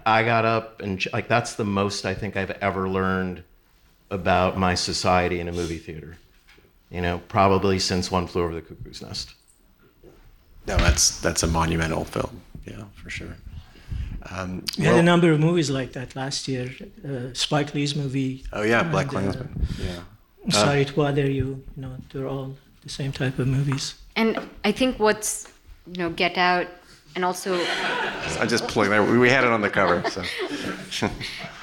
I 0.06 0.24
got 0.24 0.46
up 0.46 0.82
and 0.82 1.04
like 1.14 1.28
that's 1.28 1.56
the 1.56 1.66
most 1.66 2.06
I 2.06 2.14
think 2.14 2.36
I've 2.36 2.52
ever 2.52 2.90
learned 2.90 3.44
about 4.12 4.58
my 4.58 4.76
society 4.76 5.40
in 5.40 5.48
a 5.48 5.52
movie 5.52 5.78
theater. 5.78 6.18
You 6.92 7.02
know, 7.02 7.22
probably 7.28 7.80
since 7.80 8.12
One 8.12 8.28
Flew 8.28 8.44
Over 8.44 8.56
the 8.56 8.62
Cuckoo's 8.62 9.02
Nest. 9.02 9.34
No, 10.68 10.78
that's 10.78 11.20
that's 11.22 11.44
a 11.44 11.48
monumental 11.48 12.06
film. 12.06 12.42
Yeah, 12.66 12.84
for 12.96 13.10
sure. 13.10 13.36
Um, 14.32 14.64
We 14.78 14.86
had 14.86 14.92
well- 14.94 15.00
a 15.00 15.04
number 15.04 15.32
of 15.32 15.40
movies 15.40 15.70
like 15.70 15.94
that 15.94 16.16
last 16.16 16.48
year. 16.48 16.70
Uh, 17.08 17.34
Spike 17.34 17.74
Lee's 17.76 17.96
movie. 17.96 18.44
oh 18.54 18.64
yeah, 18.64 18.84
Black 18.84 19.14
and, 19.14 19.36
uh, 19.36 19.44
Yeah. 19.80 20.02
Sorry 20.50 20.86
to 20.86 20.94
bother 20.94 21.30
you. 21.30 21.64
You 21.76 21.82
know, 21.82 21.96
they're 22.12 22.28
all 22.28 22.56
the 22.84 22.90
same 22.90 23.12
type 23.12 23.40
of 23.40 23.48
movies. 23.48 23.96
And 24.16 24.40
I 24.64 24.72
think 24.72 25.00
what's, 25.00 25.48
you 25.92 25.98
know, 25.98 26.10
Get 26.12 26.38
Out 26.38 26.68
and 27.16 27.26
also 27.26 27.56
I 28.40 28.46
just 28.48 28.68
pulling 28.68 28.90
there. 28.90 29.04
We 29.04 29.18
we 29.18 29.30
had 29.30 29.44
it 29.44 29.52
on 29.52 29.62
the 29.62 29.70
cover. 29.70 30.04
So. 30.10 30.24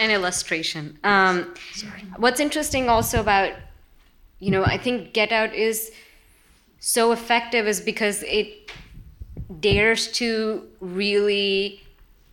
an 0.00 0.10
illustration. 0.10 0.98
Um, 1.04 1.54
what's 2.16 2.40
interesting 2.40 2.88
also 2.88 3.20
about, 3.20 3.52
you 4.40 4.50
know, 4.50 4.64
I 4.64 4.78
think 4.78 5.12
Get 5.12 5.32
Out 5.32 5.54
is 5.54 5.90
so 6.80 7.12
effective 7.12 7.68
is 7.68 7.80
because 7.80 8.22
it 8.24 8.70
dares 9.60 10.10
to 10.12 10.66
really, 10.80 11.82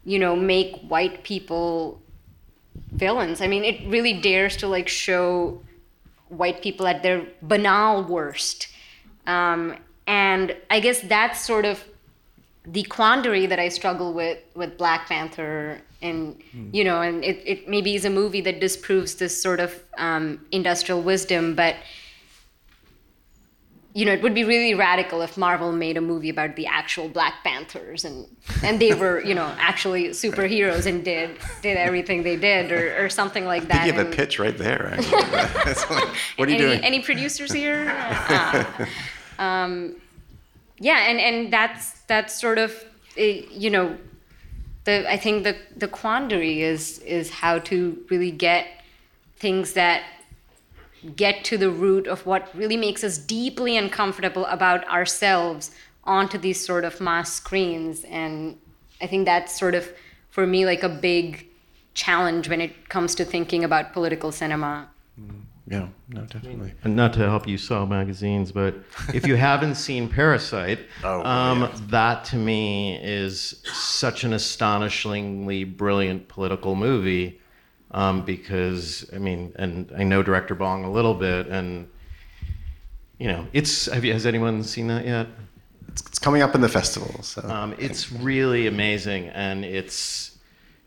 you 0.05 0.19
know, 0.19 0.35
make 0.35 0.77
white 0.81 1.23
people 1.23 2.01
villains. 2.91 3.41
I 3.41 3.47
mean, 3.47 3.63
it 3.63 3.87
really 3.87 4.13
dares 4.13 4.57
to 4.57 4.67
like 4.67 4.87
show 4.87 5.61
white 6.29 6.61
people 6.61 6.87
at 6.87 7.03
their 7.03 7.25
banal 7.41 8.03
worst. 8.03 8.67
Um, 9.27 9.75
and 10.07 10.55
I 10.69 10.79
guess 10.79 11.01
that's 11.01 11.45
sort 11.45 11.65
of 11.65 11.83
the 12.65 12.83
quandary 12.83 13.45
that 13.45 13.59
I 13.59 13.69
struggle 13.69 14.13
with 14.13 14.39
with 14.55 14.77
Black 14.77 15.07
Panther, 15.07 15.81
and 16.01 16.41
you 16.71 16.83
know, 16.83 17.01
and 17.01 17.23
it, 17.23 17.41
it 17.45 17.69
maybe 17.69 17.95
is 17.95 18.05
a 18.05 18.09
movie 18.09 18.41
that 18.41 18.59
disproves 18.59 19.15
this 19.15 19.41
sort 19.41 19.59
of 19.59 19.83
um, 19.97 20.45
industrial 20.51 21.01
wisdom, 21.01 21.55
but 21.55 21.75
you 23.93 24.05
know, 24.05 24.11
it 24.11 24.21
would 24.21 24.35
be 24.35 24.43
really 24.43 24.75
radical 24.75 25.21
if 25.21 25.35
Marvel 25.35 25.71
made 25.71 25.97
a 25.97 26.01
movie 26.01 26.29
about 26.29 26.55
the 26.55 26.67
actual 26.67 27.09
Black 27.09 27.43
Panthers 27.43 28.05
and 28.05 28.27
and 28.63 28.79
they 28.79 28.93
were, 28.93 29.23
you 29.23 29.33
know, 29.33 29.51
actually 29.57 30.09
superheroes 30.09 30.85
and 30.85 31.03
did 31.03 31.37
did 31.61 31.75
everything 31.75 32.21
they 32.23 32.35
did 32.35 32.71
or, 32.71 33.03
or 33.03 33.09
something 33.09 33.45
like 33.45 33.67
that. 33.67 33.87
You 33.87 33.93
have 33.93 34.07
a 34.07 34.11
pitch 34.11 34.37
right 34.37 34.57
there. 34.57 34.93
Actually. 34.93 35.19
Like, 35.99 36.07
what 36.37 36.47
are 36.47 36.51
you 36.51 36.57
any, 36.57 36.65
doing? 36.65 36.83
Any 36.83 36.99
producers 37.01 37.51
here? 37.51 37.89
Uh, 38.29 38.85
um, 39.41 39.95
yeah, 40.79 41.09
and, 41.09 41.19
and 41.19 41.53
that's 41.53 42.01
that's 42.01 42.39
sort 42.39 42.57
of 42.57 42.71
uh, 43.17 43.23
you 43.23 43.69
know 43.69 43.97
the 44.83 45.11
I 45.11 45.17
think 45.17 45.43
the 45.43 45.55
the 45.75 45.87
quandary 45.87 46.61
is 46.61 46.99
is 46.99 47.29
how 47.29 47.59
to 47.59 47.97
really 48.09 48.31
get 48.31 48.67
things 49.37 49.73
that 49.73 50.03
get 51.15 51.43
to 51.45 51.57
the 51.57 51.69
root 51.69 52.07
of 52.07 52.25
what 52.25 52.53
really 52.55 52.77
makes 52.77 53.03
us 53.03 53.17
deeply 53.17 53.77
uncomfortable 53.77 54.45
about 54.47 54.87
ourselves 54.87 55.71
onto 56.03 56.37
these 56.37 56.63
sort 56.65 56.83
of 56.83 56.99
mass 56.99 57.33
screens 57.33 58.03
and 58.05 58.57
I 59.01 59.07
think 59.07 59.25
that's 59.25 59.57
sort 59.57 59.75
of 59.75 59.91
for 60.29 60.45
me 60.45 60.65
like 60.65 60.83
a 60.83 60.89
big 60.89 61.47
challenge 61.93 62.49
when 62.49 62.61
it 62.61 62.89
comes 62.89 63.15
to 63.15 63.25
thinking 63.25 63.63
about 63.63 63.93
political 63.93 64.31
cinema. 64.31 64.89
yeah, 65.67 65.87
no, 66.09 66.21
definitely. 66.25 66.73
And 66.83 66.95
not 66.95 67.13
to 67.13 67.19
help 67.19 67.47
you 67.47 67.57
sell 67.57 67.85
magazines, 67.85 68.51
but 68.51 68.75
if 69.13 69.25
you 69.27 69.35
haven't 69.35 69.75
seen 69.75 70.09
Parasite, 70.09 70.79
Oh, 71.03 71.23
um, 71.23 71.61
yeah. 71.61 71.71
that 71.87 72.25
to 72.25 72.35
me 72.37 72.97
is 73.01 73.61
such 73.73 74.23
an 74.23 74.33
astonishingly 74.33 75.63
brilliant 75.63 76.27
political 76.27 76.75
movie. 76.75 77.39
Um, 77.91 78.23
because 78.23 79.09
I 79.13 79.17
mean, 79.17 79.53
and 79.57 79.91
I 79.97 80.03
know 80.03 80.21
director 80.21 80.53
Bong 80.55 80.83
a 80.83 80.91
little 80.91 81.15
bit, 81.15 81.47
and 81.47 81.87
you 83.17 83.27
know, 83.27 83.47
it's. 83.51 83.87
Have 83.87 84.05
you, 84.05 84.13
has 84.13 84.25
anyone 84.25 84.63
seen 84.63 84.87
that 84.87 85.05
yet? 85.05 85.27
It's, 85.87 86.01
it's 86.05 86.19
coming 86.19 86.43
up 86.43 86.53
in 86.53 86.61
the 86.61 86.69
festival, 86.69 87.23
so 87.23 87.41
Um, 87.49 87.73
it's 87.79 88.11
really 88.11 88.67
amazing, 88.67 89.29
and 89.29 89.65
it's, 89.65 90.37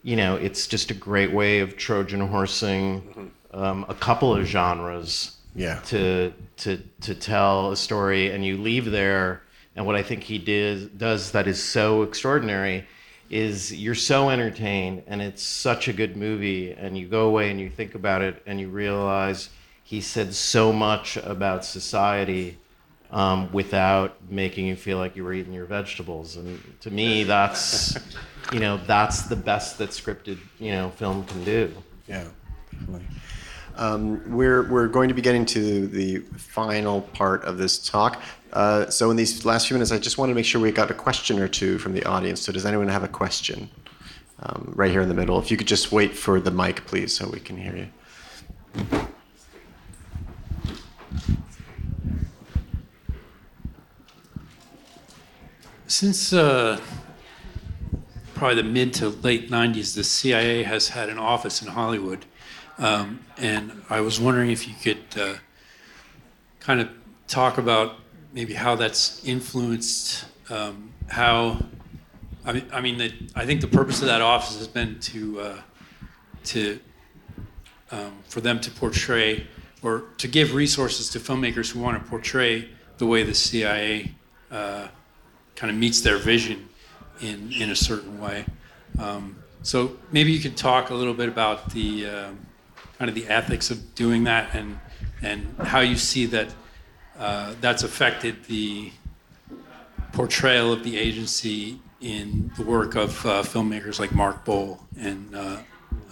you 0.05 0.15
know, 0.15 0.37
it's 0.37 0.69
just 0.69 0.93
a 0.93 0.95
great 0.95 1.33
way 1.33 1.59
of 1.59 1.77
Trojan 1.77 2.21
horsing 2.21 3.33
um, 3.53 3.85
a 3.89 3.95
couple 3.95 4.33
of 4.35 4.47
genres 4.47 5.39
Yeah. 5.57 5.81
to 5.87 6.33
to 6.59 6.79
to 7.01 7.15
tell 7.17 7.73
a 7.73 7.77
story, 7.77 8.31
and 8.31 8.45
you 8.47 8.57
leave 8.59 8.91
there. 8.93 9.43
And 9.75 9.87
what 9.87 9.97
I 9.97 10.03
think 10.05 10.23
he 10.23 10.39
did 10.39 10.99
does 10.99 11.33
that 11.33 11.47
is 11.49 11.61
so 11.63 12.03
extraordinary 12.03 12.87
is 13.33 13.75
you're 13.75 13.95
so 13.95 14.29
entertained, 14.29 15.03
and 15.07 15.23
it's 15.23 15.43
such 15.43 15.89
a 15.89 15.93
good 15.93 16.17
movie, 16.17 16.73
and 16.73 16.97
you 16.97 17.09
go 17.09 17.27
away 17.27 17.51
and 17.51 17.59
you 17.59 17.71
think 17.71 17.95
about 17.95 18.21
it, 18.21 18.43
and 18.47 18.61
you 18.61 18.69
realize 18.69 19.49
he 19.83 20.01
said 20.03 20.35
so 20.35 20.73
much 20.73 21.17
about 21.17 21.65
society 21.65 22.59
um, 23.11 23.51
without 23.51 24.17
making 24.31 24.67
you 24.67 24.77
feel 24.77 24.99
like 24.99 25.17
you 25.17 25.25
were 25.25 25.33
eating 25.33 25.55
your 25.55 25.65
vegetables. 25.65 26.37
And 26.37 26.61
to 26.81 26.91
me, 26.91 27.25
that's 27.25 27.97
you 28.53 28.61
know 28.61 28.79
that's 28.87 29.23
the 29.23 29.37
best 29.37 29.79
that 29.79 29.91
scripted 29.91 30.39
you 30.61 30.73
know 30.73 30.91
film 30.91 31.25
can 31.25 31.43
do. 31.43 31.75
Yeah, 32.07 32.25
definitely. 32.71 33.07
Um, 33.77 34.23
we're, 34.31 34.69
we're 34.69 34.89
going 34.89 35.09
to 35.09 35.15
be 35.15 35.23
getting 35.23 35.47
to 35.47 35.87
the 35.87 36.19
final 36.37 37.03
part 37.03 37.45
of 37.45 37.59
this 37.59 37.79
talk. 37.79 38.23
Uh, 38.53 38.91
so 38.91 39.11
in 39.11 39.17
these 39.17 39.45
last 39.45 39.69
few 39.69 39.75
minutes, 39.75 39.93
I 39.93 39.99
just 39.99 40.19
want 40.19 40.31
to 40.31 40.35
make 40.35 40.45
sure 40.45 40.61
we 40.61 40.71
got 40.73 40.91
a 40.91 40.95
question 40.95 41.39
or 41.39 41.49
two 41.49 41.79
from 41.79 41.95
the 41.95 42.05
audience. 42.05 42.43
So 42.43 42.53
does 42.53 42.67
anyone 42.67 42.89
have 42.89 43.03
a 43.03 43.09
question? 43.09 43.71
Um, 44.45 44.73
right 44.75 44.91
here 44.91 45.01
in 45.01 45.09
the 45.09 45.15
middle. 45.15 45.39
If 45.39 45.53
you 45.53 45.57
could 45.57 45.69
just 45.69 45.93
wait 45.93 46.17
for 46.17 46.41
the 46.41 46.51
mic, 46.51 46.85
please, 46.87 47.17
so 47.17 47.29
we 47.29 47.39
can 47.39 47.57
hear 47.57 47.77
you. 47.77 47.89
Since 55.87 56.33
uh, 56.33 56.81
probably 58.35 58.57
the 58.57 58.69
mid 58.69 58.93
to 58.95 59.11
late 59.11 59.49
90s, 59.49 59.95
the 59.95 60.03
CIA 60.03 60.65
has 60.65 60.89
had 60.89 61.09
an 61.09 61.19
office 61.19 61.63
in 61.63 61.69
Hollywood. 61.69 62.25
Um, 62.83 63.21
and 63.39 63.81
I 63.89 64.01
was 64.01 64.19
wondering 64.19 64.51
if 64.51 64.67
you 64.67 64.75
could 64.83 65.21
uh, 65.21 65.35
kind 66.59 66.81
of 66.81 66.89
talk 67.29 67.57
about 67.59 67.95
maybe 68.33 68.55
how 68.55 68.75
that's 68.75 69.25
influenced 69.25 70.25
um, 70.51 70.93
how. 71.09 71.65
I 72.45 72.53
mean, 72.53 72.65
I 72.73 72.81
mean, 72.81 72.99
the, 72.99 73.13
I 73.37 73.47
think 73.47 73.61
the 73.61 73.69
purpose 73.69 74.01
of 74.01 74.09
that 74.09 74.21
office 74.21 74.59
has 74.59 74.67
been 74.67 74.99
to 74.99 75.41
uh, 75.41 75.63
to 76.47 76.81
um, 77.93 78.15
for 78.25 78.41
them 78.41 78.59
to 78.59 78.71
portray 78.73 79.47
or 79.81 80.03
to 80.19 80.27
give 80.27 80.53
resources 80.53 81.09
to 81.11 81.21
filmmakers 81.21 81.71
who 81.71 81.79
want 81.79 82.03
to 82.03 82.11
portray 82.11 82.69
the 82.99 83.07
way 83.07 83.23
the 83.23 83.35
CIA 83.35 84.11
uh, 84.51 84.89
kind 85.55 85.71
of 85.71 85.77
meets 85.77 86.01
their 86.01 86.19
vision 86.19 86.69
in 87.21 87.53
in 87.53 87.71
a 87.71 87.77
certain 87.77 88.21
way. 88.21 88.45
Um, 88.99 89.37
so 89.63 89.97
maybe 90.11 90.33
you 90.33 90.41
could 90.41 90.57
talk 90.57 90.91
a 90.91 90.95
little 90.95 91.15
bit 91.15 91.29
about 91.29 91.71
the 91.71 92.07
um, 92.07 92.47
kind 93.03 93.09
of 93.09 93.17
the 93.17 93.27
ethics 93.27 93.69
of 93.73 93.97
doing 93.97 94.23
that 94.23 94.55
and 94.55 94.79
and 95.23 95.45
how 95.59 95.81
you 95.81 95.97
see 95.97 96.25
that 96.25 96.55
uh, 97.19 97.53
that's 97.61 97.83
affected 97.83 98.45
the 98.45 98.93
portrayal 100.13 100.73
of 100.73 100.85
the 100.85 100.97
agency 100.97 101.81
in 102.01 102.53
the 102.57 102.63
work 102.63 102.95
of 102.95 103.11
uh, 103.27 103.43
filmmakers 103.43 103.99
like 103.99 104.13
Mark 104.13 104.45
Boal 104.45 104.79
and 104.97 105.35
uh, 105.35 105.57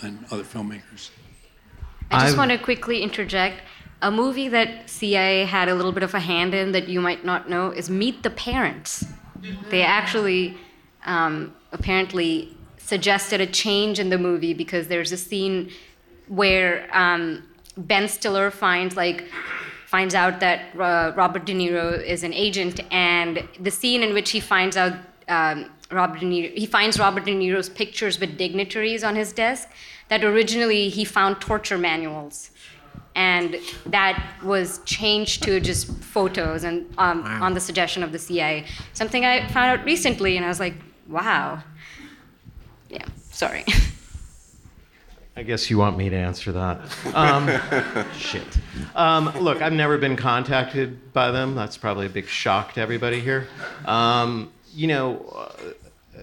and 0.02 0.18
other 0.32 0.42
filmmakers. 0.42 1.10
I 2.10 2.22
just 2.22 2.30
I've- 2.30 2.38
want 2.38 2.50
to 2.50 2.58
quickly 2.58 3.04
interject. 3.04 3.62
A 4.02 4.10
movie 4.10 4.48
that 4.48 4.90
CIA 4.90 5.44
had 5.44 5.68
a 5.68 5.74
little 5.76 5.92
bit 5.92 6.02
of 6.02 6.14
a 6.14 6.20
hand 6.20 6.54
in 6.54 6.72
that 6.72 6.88
you 6.88 7.00
might 7.00 7.22
not 7.24 7.48
know 7.48 7.70
is 7.70 7.88
Meet 7.88 8.24
the 8.24 8.30
Parents. 8.30 9.04
They 9.68 9.82
actually 9.82 10.56
um, 11.04 11.54
apparently 11.70 12.56
suggested 12.78 13.40
a 13.42 13.46
change 13.46 14.00
in 14.00 14.08
the 14.08 14.18
movie 14.18 14.54
because 14.54 14.88
there's 14.88 15.12
a 15.12 15.18
scene 15.18 15.70
where 16.30 16.88
um, 16.96 17.42
Ben 17.76 18.08
Stiller 18.08 18.50
finds 18.50 18.96
like 18.96 19.28
finds 19.86 20.14
out 20.14 20.38
that 20.38 20.60
uh, 20.78 21.12
Robert 21.16 21.44
De 21.44 21.52
Niro 21.52 22.00
is 22.02 22.22
an 22.22 22.32
agent, 22.32 22.80
and 22.92 23.46
the 23.58 23.70
scene 23.70 24.02
in 24.04 24.14
which 24.14 24.30
he 24.30 24.38
finds 24.38 24.76
out 24.76 24.92
um, 25.28 25.68
Robert 25.90 26.20
De 26.20 26.26
Niro, 26.26 26.56
he 26.56 26.66
finds 26.66 26.98
Robert 26.98 27.24
De 27.24 27.34
Niro's 27.34 27.68
pictures 27.68 28.20
with 28.20 28.38
dignitaries 28.38 29.02
on 29.02 29.16
his 29.16 29.32
desk. 29.32 29.68
That 30.08 30.24
originally 30.24 30.88
he 30.88 31.04
found 31.04 31.40
torture 31.40 31.78
manuals, 31.78 32.50
and 33.16 33.56
that 33.86 34.24
was 34.44 34.78
changed 34.84 35.42
to 35.44 35.60
just 35.60 35.88
photos 35.98 36.62
and 36.62 36.86
um, 36.98 37.24
on 37.24 37.54
the 37.54 37.60
suggestion 37.60 38.04
of 38.04 38.12
the 38.12 38.18
CIA. 38.18 38.66
Something 38.92 39.24
I 39.24 39.48
found 39.48 39.80
out 39.80 39.84
recently, 39.84 40.36
and 40.36 40.44
I 40.44 40.48
was 40.48 40.60
like, 40.60 40.74
wow. 41.08 41.62
Yeah, 42.88 43.06
sorry. 43.30 43.64
I 45.40 45.42
guess 45.42 45.70
you 45.70 45.78
want 45.78 45.96
me 45.96 46.10
to 46.10 46.16
answer 46.16 46.52
that. 46.52 46.82
Um, 47.14 47.48
shit. 48.14 48.58
Um, 48.94 49.32
look, 49.40 49.62
I've 49.62 49.72
never 49.72 49.96
been 49.96 50.14
contacted 50.14 51.14
by 51.14 51.30
them. 51.30 51.54
That's 51.54 51.78
probably 51.78 52.04
a 52.04 52.10
big 52.10 52.26
shock 52.26 52.74
to 52.74 52.82
everybody 52.82 53.20
here. 53.20 53.48
Um, 53.86 54.52
you 54.74 54.86
know, 54.86 55.24
uh, 55.34 55.72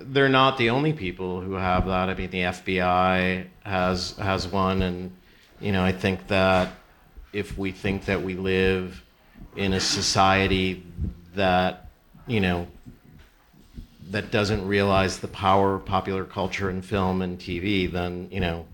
they're 0.04 0.30
not 0.30 0.60
the 0.60 0.70
only 0.70 0.94
people 0.94 1.42
who 1.42 1.54
have 1.54 1.88
that. 1.88 2.10
I 2.10 2.14
mean, 2.14 2.30
the 2.30 2.42
FBI 2.42 3.48
has 3.64 4.12
has 4.18 4.48
one, 4.48 4.84
and 4.84 5.12
you 5.60 5.72
know, 5.72 5.84
I 5.84 5.94
think 5.94 6.28
that 6.28 6.74
if 7.34 7.58
we 7.58 7.72
think 7.72 8.06
that 8.06 8.22
we 8.22 8.36
live 8.36 9.04
in 9.56 9.74
a 9.74 9.80
society 9.80 10.86
that 11.34 11.90
you 12.28 12.40
know 12.40 12.68
that 14.12 14.30
doesn't 14.30 14.68
realize 14.68 15.18
the 15.18 15.28
power 15.28 15.74
of 15.74 15.86
popular 15.86 16.24
culture 16.24 16.70
and 16.70 16.86
film 16.86 17.24
and 17.24 17.40
TV, 17.40 17.92
then 17.92 18.28
you 18.30 18.40
know 18.40 18.40
you 18.40 18.42
know, 18.42 18.68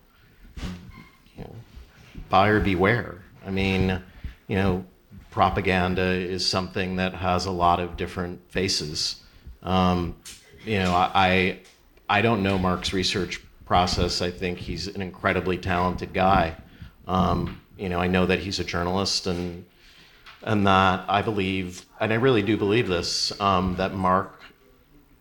buyer 2.33 2.59
beware. 2.59 3.19
I 3.45 3.51
mean, 3.51 4.01
you 4.47 4.55
know, 4.55 4.83
propaganda 5.29 6.01
is 6.01 6.43
something 6.43 6.95
that 6.95 7.13
has 7.13 7.45
a 7.45 7.51
lot 7.51 7.79
of 7.79 7.95
different 7.95 8.41
faces. 8.49 9.21
Um, 9.61 10.15
you 10.65 10.79
know, 10.79 10.93
I, 10.95 11.59
I 12.09 12.23
don't 12.23 12.41
know 12.41 12.57
Mark's 12.57 12.91
research 12.91 13.39
process. 13.67 14.23
I 14.23 14.31
think 14.31 14.57
he's 14.57 14.87
an 14.87 14.99
incredibly 14.99 15.59
talented 15.59 16.11
guy. 16.11 16.55
Um, 17.05 17.61
you 17.77 17.87
know, 17.87 17.99
I 17.99 18.07
know 18.07 18.25
that 18.25 18.39
he's 18.39 18.59
a 18.59 18.63
journalist 18.63 19.27
and 19.27 19.63
and 20.41 20.65
that 20.65 21.05
I 21.07 21.21
believe, 21.21 21.85
and 21.99 22.11
I 22.11 22.15
really 22.15 22.41
do 22.41 22.57
believe 22.57 22.87
this, 22.87 23.39
um, 23.39 23.75
that 23.75 23.93
Mark 23.93 24.41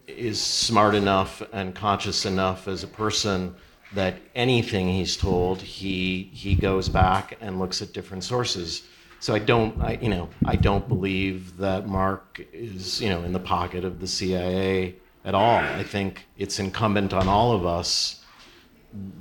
is 0.07 0.41
smart 0.41 0.95
enough 0.95 1.43
and 1.53 1.75
conscious 1.75 2.25
enough 2.25 2.69
as 2.69 2.83
a 2.83 2.89
person 2.89 3.55
that 3.95 4.17
anything 4.35 4.89
he's 4.89 5.17
told, 5.17 5.61
he 5.61 6.31
he 6.33 6.55
goes 6.55 6.89
back 6.89 7.37
and 7.41 7.59
looks 7.59 7.83
at 7.83 7.93
different 7.93 8.25
sources. 8.25 8.83
So 9.21 9.35
I 9.35 9.39
don't, 9.39 9.81
I, 9.81 9.99
you 10.03 10.09
know, 10.09 10.29
I 10.45 10.57
don't 10.57 10.89
believe 10.89 11.57
that 11.59 11.87
Mark 11.87 12.45
is, 12.53 13.01
you 13.01 13.09
know, 13.09 13.23
in 13.23 13.33
the 13.33 13.39
pocket 13.39 13.85
of 13.85 14.01
the 14.01 14.07
CIA 14.09 14.97
at 15.25 15.35
all. 15.35 15.59
I 15.59 15.85
think 15.85 16.27
it's 16.37 16.59
incumbent 16.59 17.13
on 17.13 17.29
all 17.29 17.53
of 17.53 17.65
us 17.65 18.25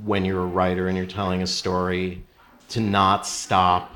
when 0.04 0.26
you're 0.26 0.42
a 0.42 0.46
writer 0.48 0.88
and 0.88 0.98
you're 0.98 1.06
telling 1.06 1.44
a 1.44 1.48
story 1.48 2.24
to 2.70 2.80
not 2.80 3.28
stop 3.28 3.94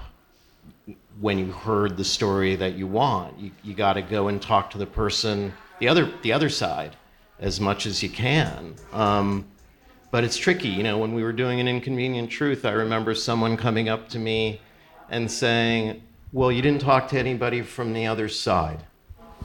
when 1.19 1.39
you 1.39 1.51
heard 1.51 1.97
the 1.97 2.03
story 2.03 2.55
that 2.55 2.76
you 2.76 2.88
want. 2.88 3.39
You, 3.39 3.51
you 3.63 3.73
got 3.73 3.93
to 3.93 4.01
go 4.01 4.28
and 4.28 4.41
talk 4.41 4.69
to 4.71 4.78
the 4.78 4.86
person, 4.86 5.53
the 5.80 5.88
other, 5.88 6.11
the 6.21 6.34
other 6.34 6.49
side, 6.49 6.95
as 7.39 7.59
much 7.59 7.86
as 7.86 8.03
you 8.03 8.09
can. 8.09 8.76
Um, 8.93 9.47
but 10.16 10.24
it's 10.24 10.38
tricky. 10.38 10.70
You 10.70 10.82
know, 10.82 10.97
when 10.97 11.13
we 11.13 11.24
were 11.24 11.34
doing 11.34 11.59
an 11.59 11.68
inconvenient 11.68 12.30
truth, 12.30 12.63
I 12.63 12.72
remember 12.72 13.13
someone 13.13 13.57
coming 13.57 13.89
up 13.89 14.07
to 14.11 14.18
me 14.18 14.61
and 15.09 15.30
saying, 15.30 16.01
"Well, 16.32 16.53
you 16.53 16.61
didn't 16.61 16.80
talk 16.80 17.09
to 17.09 17.20
anybody 17.20 17.61
from 17.61 17.91
the 17.91 18.07
other 18.07 18.30
side." 18.30 18.86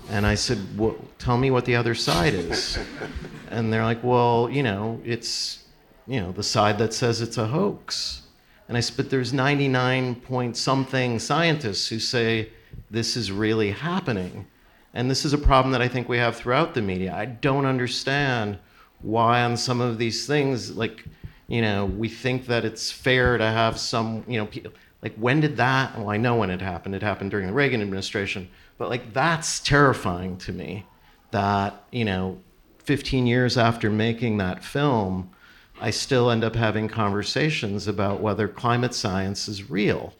And 0.08 0.24
I 0.24 0.36
said, 0.36 0.58
well, 0.78 0.94
"Tell 1.18 1.36
me 1.38 1.50
what 1.50 1.64
the 1.64 1.74
other 1.74 1.96
side 1.96 2.34
is." 2.34 2.78
and 3.50 3.72
they're 3.72 3.82
like, 3.82 4.04
"Well, 4.04 4.48
you 4.48 4.62
know, 4.62 5.00
it's 5.04 5.64
you 6.06 6.20
know 6.20 6.30
the 6.30 6.44
side 6.44 6.78
that 6.78 6.94
says 6.94 7.20
it's 7.20 7.36
a 7.36 7.48
hoax." 7.48 8.22
And 8.68 8.76
I 8.76 8.80
said, 8.80 8.96
"But 8.96 9.10
there's 9.10 9.32
99 9.32 10.14
point 10.14 10.56
something 10.56 11.18
scientists 11.18 11.88
who 11.88 11.98
say 11.98 12.50
this 12.88 13.16
is 13.16 13.32
really 13.32 13.72
happening." 13.72 14.46
And 14.94 15.10
this 15.10 15.24
is 15.24 15.32
a 15.32 15.38
problem 15.50 15.72
that 15.72 15.82
I 15.82 15.88
think 15.88 16.08
we 16.08 16.18
have 16.18 16.36
throughout 16.36 16.74
the 16.74 16.82
media. 16.82 17.12
I 17.12 17.26
don't 17.26 17.66
understand 17.66 18.60
why 19.02 19.42
on 19.42 19.56
some 19.56 19.80
of 19.80 19.98
these 19.98 20.26
things, 20.26 20.76
like, 20.76 21.04
you 21.48 21.62
know, 21.62 21.86
we 21.86 22.08
think 22.08 22.46
that 22.46 22.64
it's 22.64 22.90
fair 22.90 23.38
to 23.38 23.44
have 23.44 23.78
some, 23.78 24.24
you 24.28 24.38
know, 24.38 24.48
like 25.02 25.14
when 25.16 25.40
did 25.40 25.56
that? 25.56 25.96
Well, 25.98 26.10
I 26.10 26.16
know 26.16 26.36
when 26.36 26.50
it 26.50 26.60
happened. 26.60 26.94
It 26.94 27.02
happened 27.02 27.30
during 27.30 27.46
the 27.46 27.52
Reagan 27.52 27.80
administration. 27.80 28.48
But 28.78 28.88
like 28.88 29.12
that's 29.12 29.60
terrifying 29.60 30.36
to 30.38 30.52
me. 30.52 30.86
That 31.32 31.84
you 31.90 32.04
know, 32.04 32.40
15 32.78 33.26
years 33.26 33.56
after 33.56 33.90
making 33.90 34.38
that 34.38 34.64
film, 34.64 35.30
I 35.80 35.90
still 35.90 36.30
end 36.30 36.44
up 36.44 36.56
having 36.56 36.88
conversations 36.88 37.86
about 37.86 38.20
whether 38.20 38.48
climate 38.48 38.94
science 38.94 39.48
is 39.48 39.70
real. 39.70 40.14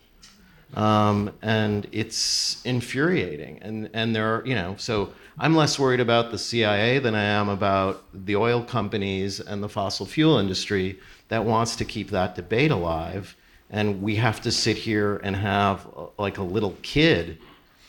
Um, 0.75 1.33
and 1.43 1.87
it's 1.93 2.63
infuriating. 2.65 3.59
And 3.63 3.91
and 3.93 4.15
there 4.15 4.37
are 4.37 4.47
you 4.47 4.55
know 4.55 4.77
so 4.79 5.13
I'm 5.39 5.57
less 5.57 5.79
worried 5.79 6.01
about 6.01 6.31
the 6.31 6.39
CIA 6.39 6.99
than 6.99 7.15
I 7.15 7.25
am 7.25 7.49
about 7.49 8.05
the 8.13 8.37
oil 8.37 8.63
companies 8.63 9.41
and 9.41 9.63
the 9.63 9.69
fossil 9.69 10.05
fuel 10.07 10.39
industry 10.39 11.01
that 11.29 11.45
wants 11.45 11.77
to 11.77 11.85
keep 11.85 12.11
that 12.11 12.35
debate 12.35 12.71
alive. 12.71 13.37
And 13.71 14.03
we 14.03 14.17
have 14.17 14.41
to 14.43 14.53
sit 14.53 14.77
here 14.77 15.17
and 15.19 15.35
have 15.37 15.87
uh, 15.97 16.07
like 16.19 16.39
a 16.39 16.43
little 16.43 16.77
kid 16.83 17.39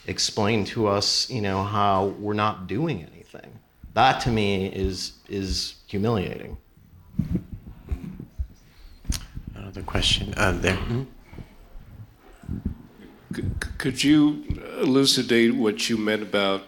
explain 0.08 0.64
to 0.66 0.88
us, 0.88 1.30
you 1.30 1.42
know, 1.42 1.64
how 1.64 2.08
we're 2.20 2.34
not 2.34 2.68
doing 2.68 3.06
anything. 3.14 3.60
That 3.94 4.22
to 4.22 4.30
me 4.30 4.68
is 4.68 5.14
is 5.28 5.76
humiliating. 5.88 6.58
Another 9.56 9.82
question 9.82 10.34
uh, 10.38 10.54
there. 10.54 10.78
Could 13.78 14.04
you 14.04 14.44
elucidate 14.80 15.56
what 15.56 15.90
you 15.90 15.98
meant 15.98 16.22
about 16.22 16.64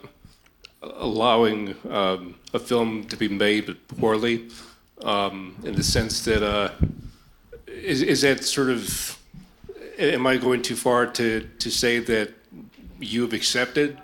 allowing 0.81 1.75
um, 1.89 2.35
a 2.53 2.59
film 2.59 3.05
to 3.05 3.17
be 3.17 3.27
made 3.27 3.65
but 3.65 3.87
poorly, 3.87 4.49
um, 5.01 5.55
in 5.63 5.75
the 5.75 5.83
sense 5.83 6.23
that 6.25 6.43
uh, 6.43 6.71
is, 7.67 8.01
is 8.01 8.21
that 8.21 8.43
sort 8.43 8.69
of 8.69 9.19
am 9.97 10.25
I 10.27 10.37
going 10.37 10.61
too 10.61 10.75
far 10.75 11.05
to, 11.05 11.47
to 11.59 11.69
say 11.69 11.99
that 11.99 12.33
you've 12.99 13.33
accepted 13.33 13.97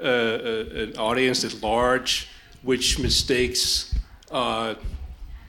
uh, 0.00 0.06
an 0.06 0.96
audience 0.96 1.44
at 1.44 1.62
large 1.62 2.28
which 2.62 2.98
mistakes 2.98 3.94
uh, 4.30 4.74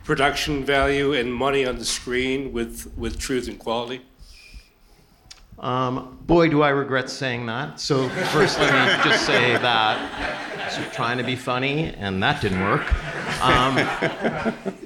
production 0.03 0.63
value 0.63 1.13
and 1.13 1.33
money 1.33 1.65
on 1.65 1.77
the 1.77 1.85
screen 1.85 2.51
with, 2.51 2.91
with 2.97 3.17
truth 3.17 3.47
and 3.47 3.57
quality? 3.57 4.01
Um, 5.65 6.19
boy, 6.27 6.47
do 6.49 6.61
I 6.61 6.69
regret 6.69 7.09
saying 7.09 7.47
that. 7.47 7.79
So 7.79 8.07
first, 8.07 8.59
let 8.59 8.71
me 8.71 9.09
just 9.09 9.25
say 9.25 9.53
that. 9.53 10.71
So 10.71 10.83
trying 10.91 11.17
to 11.17 11.23
be 11.23 11.35
funny, 11.35 11.91
and 11.97 12.21
that 12.21 12.39
didn't 12.39 12.61
work. 12.61 12.85
Um, 13.41 13.75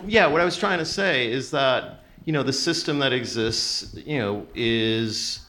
yeah, 0.07 0.25
what 0.25 0.39
I 0.39 0.45
was 0.45 0.55
trying 0.55 0.79
to 0.79 0.85
say 0.85 1.29
is 1.29 1.51
that 1.51 2.05
you 2.23 2.31
know 2.31 2.43
the 2.43 2.53
system 2.53 2.97
that 2.99 3.11
exists, 3.11 3.93
you 4.05 4.19
know, 4.19 4.47
is 4.55 5.41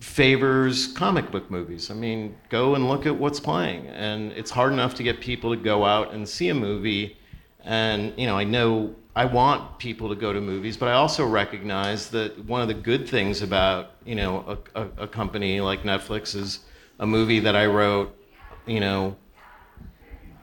favors 0.00 0.88
comic 0.94 1.30
book 1.30 1.48
movies. 1.48 1.88
I 1.88 1.94
mean, 1.94 2.34
go 2.48 2.74
and 2.74 2.88
look 2.88 3.06
at 3.06 3.16
what's 3.16 3.38
playing, 3.38 3.86
and 3.86 4.32
it's 4.32 4.50
hard 4.50 4.72
enough 4.72 4.94
to 4.94 5.04
get 5.04 5.20
people 5.20 5.54
to 5.54 5.62
go 5.62 5.84
out 5.84 6.12
and 6.12 6.28
see 6.28 6.48
a 6.48 6.54
movie. 6.54 7.16
And 7.62 8.12
you 8.16 8.26
know, 8.26 8.36
I 8.36 8.42
know 8.42 8.96
I 9.16 9.24
want 9.24 9.78
people 9.78 10.10
to 10.10 10.14
go 10.14 10.34
to 10.34 10.42
movies, 10.42 10.76
but 10.76 10.90
I 10.90 10.92
also 10.92 11.26
recognize 11.26 12.10
that 12.10 12.38
one 12.44 12.60
of 12.60 12.68
the 12.68 12.74
good 12.74 13.08
things 13.08 13.40
about 13.40 13.92
you 14.04 14.14
know 14.14 14.58
a, 14.74 14.82
a, 14.82 14.88
a 15.04 15.08
company 15.08 15.62
like 15.62 15.84
Netflix 15.84 16.36
is 16.36 16.60
a 16.98 17.06
movie 17.06 17.40
that 17.40 17.56
I 17.56 17.64
wrote, 17.64 18.14
you 18.66 18.78
know, 18.78 19.16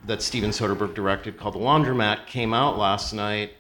that 0.05 0.23
Steven 0.23 0.49
Soderbergh 0.49 0.95
directed 0.95 1.37
called 1.37 1.53
The 1.53 1.59
Laundromat 1.59 2.25
came 2.25 2.51
out 2.51 2.79
last 2.79 3.13
night, 3.13 3.51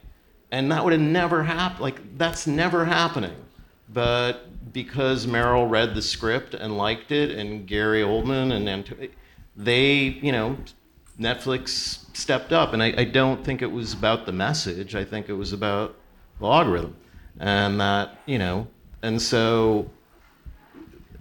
and 0.49 0.71
that 0.71 0.83
would 0.83 0.93
have 0.93 1.01
never 1.01 1.43
happened. 1.43 1.81
Like 1.81 2.17
that's 2.17 2.47
never 2.47 2.83
happening, 2.83 3.35
but 3.89 4.73
because 4.73 5.27
Meryl 5.27 5.69
read 5.69 5.93
the 5.93 6.01
script 6.01 6.55
and 6.55 6.75
liked 6.75 7.11
it, 7.11 7.29
and 7.29 7.67
Gary 7.67 8.01
Oldman 8.01 8.51
and 8.51 8.67
Ant- 8.67 9.11
they, 9.55 9.93
you 9.93 10.31
know, 10.31 10.57
Netflix 11.19 12.02
stepped 12.13 12.53
up, 12.53 12.73
and 12.73 12.81
I, 12.81 12.93
I, 12.97 13.03
don't 13.03 13.43
think 13.43 13.61
it 13.61 13.71
was 13.71 13.93
about 13.93 14.25
the 14.25 14.31
message. 14.31 14.95
I 14.95 15.03
think 15.03 15.29
it 15.29 15.33
was 15.33 15.51
about 15.51 15.95
the 16.39 16.45
algorithm, 16.45 16.95
and 17.39 17.79
that 17.81 18.17
you 18.25 18.37
know, 18.37 18.67
and 19.01 19.21
so, 19.21 19.89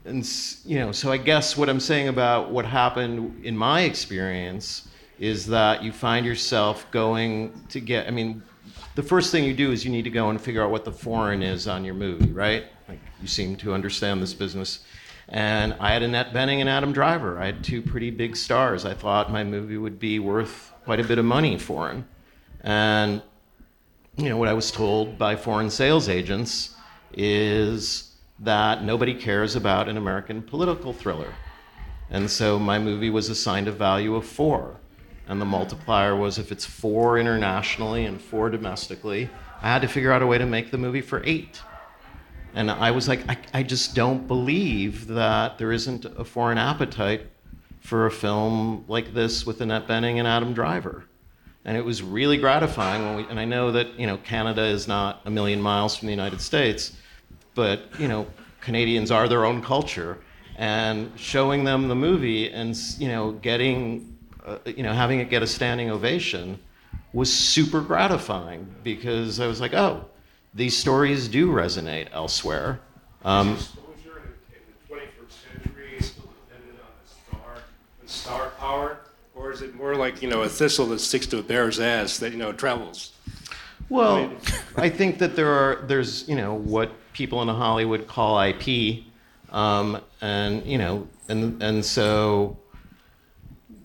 and 0.05 0.29
you 0.65 0.79
know, 0.79 0.93
so 0.93 1.11
I 1.11 1.17
guess 1.17 1.57
what 1.57 1.69
I'm 1.69 1.81
saying 1.81 2.09
about 2.09 2.51
what 2.51 2.65
happened 2.65 3.45
in 3.45 3.57
my 3.57 3.83
experience 3.83 4.89
is 5.19 5.47
that 5.47 5.83
you 5.83 5.93
find 5.93 6.27
yourself 6.27 6.91
going 6.91 7.53
to 7.71 7.81
get. 7.81 8.07
I 8.07 8.11
mean, 8.11 8.43
the 8.95 9.03
first 9.03 9.33
thing 9.33 9.45
you 9.45 9.55
do 9.55 9.73
is 9.73 9.85
you 9.85 9.91
need 9.91 10.05
to 10.05 10.11
go 10.11 10.31
and 10.31 10.41
figure 10.41 10.63
out 10.63 10.71
what 10.71 10.85
the 10.85 10.93
foreign 10.93 11.43
is 11.43 11.67
on 11.67 11.85
your 11.85 11.95
movie, 11.95 12.33
right? 12.33 12.65
Like 12.89 13.01
you 13.21 13.29
seem 13.29 13.57
to 13.57 13.73
understand 13.73 14.23
this 14.23 14.35
business. 14.35 14.81
And 15.29 15.75
I 15.81 15.93
had 15.93 16.03
Annette 16.03 16.35
Bening 16.35 16.61
and 16.61 16.69
Adam 16.69 16.93
Driver. 16.93 17.39
I 17.39 17.47
had 17.47 17.65
two 17.65 17.81
pretty 17.81 18.11
big 18.11 18.37
stars. 18.37 18.85
I 18.85 18.93
thought 18.93 19.33
my 19.33 19.45
movie 19.45 19.79
would 19.79 19.99
be 19.99 20.19
worth 20.19 20.72
quite 20.85 21.01
a 21.01 21.05
bit 21.05 21.19
of 21.19 21.25
money 21.25 21.59
foreign. 21.59 22.07
And 22.63 23.23
you 24.17 24.29
know 24.29 24.37
what 24.37 24.49
I 24.49 24.53
was 24.53 24.71
told 24.71 25.19
by 25.19 25.37
foreign 25.37 25.71
sales 25.71 26.09
agents 26.09 26.77
is 27.15 28.15
that 28.39 28.83
nobody 28.83 29.15
cares 29.15 29.57
about 29.57 29.89
an 29.89 29.97
American 29.97 30.43
political 30.43 30.93
thriller. 30.93 31.35
And 32.11 32.31
so 32.31 32.59
my 32.59 32.79
movie 32.79 33.11
was 33.11 33.29
assigned 33.29 33.69
a 33.69 33.73
value 33.73 34.15
of 34.17 34.27
four. 34.27 34.77
And 35.29 35.41
the 35.41 35.47
multiplier 35.47 36.15
was 36.17 36.39
if 36.39 36.53
it's 36.53 36.65
four 36.65 37.19
internationally 37.19 38.05
and 38.05 38.21
four 38.21 38.51
domestically, 38.51 39.31
I 39.63 39.69
had 39.69 39.83
to 39.83 39.89
figure 39.89 40.13
out 40.13 40.21
a 40.21 40.27
way 40.27 40.39
to 40.39 40.47
make 40.47 40.71
the 40.71 40.79
movie 40.79 41.01
for 41.01 41.23
eight. 41.25 41.63
And 42.55 42.71
I 42.71 42.91
was 42.91 43.09
like, 43.09 43.27
I, 43.31 43.39
I 43.55 43.63
just 43.63 43.95
don't 43.95 44.27
believe 44.27 45.07
that 45.07 45.57
there 45.57 45.73
isn't 45.73 46.05
a 46.05 46.25
foreign 46.25 46.59
appetite 46.59 47.32
for 47.83 48.07
a 48.07 48.11
film 48.11 48.85
like 48.89 49.13
this 49.13 49.45
with 49.45 49.61
Annette 49.61 49.87
Bening 49.87 50.17
and 50.17 50.27
Adam 50.27 50.55
Driver. 50.55 51.05
And 51.65 51.77
it 51.77 51.85
was 51.85 52.03
really 52.03 52.39
gratifying 52.39 53.05
when 53.05 53.17
we, 53.17 53.25
and 53.29 53.39
I 53.39 53.45
know 53.45 53.71
that, 53.73 53.99
you 53.99 54.07
know, 54.07 54.17
Canada 54.17 54.65
is 54.65 54.89
not 54.89 55.21
a 55.27 55.31
million 55.31 55.61
miles 55.61 55.97
from 55.97 56.07
the 56.07 56.13
United 56.13 56.41
States, 56.41 56.97
but, 57.55 57.83
you 57.99 58.09
know, 58.09 58.27
Canadians 58.61 59.11
are 59.11 59.29
their 59.29 59.45
own 59.45 59.63
culture. 59.63 60.19
And 60.57 61.13
showing 61.17 61.65
them 61.65 61.89
the 61.89 61.95
movie 61.95 62.51
and, 62.51 62.77
you 62.99 63.09
know, 63.09 63.33
getting, 63.33 64.17
uh, 64.45 64.59
you 64.65 64.83
know, 64.83 64.93
having 64.93 65.21
it 65.21 65.31
get 65.31 65.43
a 65.43 65.47
standing 65.47 65.91
ovation 65.91 66.59
was 67.13 67.33
super 67.33 67.81
gratifying 67.81 68.67
because 68.83 69.39
I 69.41 69.47
was 69.47 69.61
like, 69.61 69.75
oh, 69.75 70.05
these 70.55 70.77
stories 70.77 71.29
do 71.29 71.51
resonate 71.51 72.09
elsewhere. 72.13 72.81
Um, 73.25 73.55
exposure 73.55 74.35
in 74.51 74.61
the 74.89 74.95
21st 74.95 75.63
century 75.63 76.01
still 76.01 76.31
dependent 76.47 76.81
on 76.81 76.93
the 77.03 77.09
star, 77.09 77.55
the 78.02 78.02
star 78.13 78.51
power, 78.59 78.99
or 79.35 79.53
is 79.53 79.63
it 79.63 79.75
more 79.75 79.95
like 79.95 80.23
you 80.23 80.29
know 80.29 80.43
a 80.43 80.49
thistle 80.49 80.87
that 80.87 81.01
sticks 81.01 81.27
to 81.27 81.39
a 81.39 81.43
bear's 81.43 81.81
ass 81.81 82.19
that 82.19 82.33
you 82.33 82.39
know 82.39 82.53
travels? 82.53 83.13
Well, 83.89 84.17
I, 84.17 84.27
mean, 84.27 84.39
I 84.77 84.89
think 84.89 85.19
that 85.19 85.37
there 85.37 85.51
are 85.51 85.85
there's 85.87 86.29
you 86.29 86.37
know 86.37 86.55
what 86.55 86.91
people 87.13 87.43
in 87.43 87.49
Hollywood 87.49 88.07
call 88.07 88.41
IP, 88.41 89.05
um, 89.51 90.01
and 90.21 90.65
you 90.65 90.79
know 90.79 91.09
and 91.29 91.63
and 91.63 91.85
so 91.85 92.57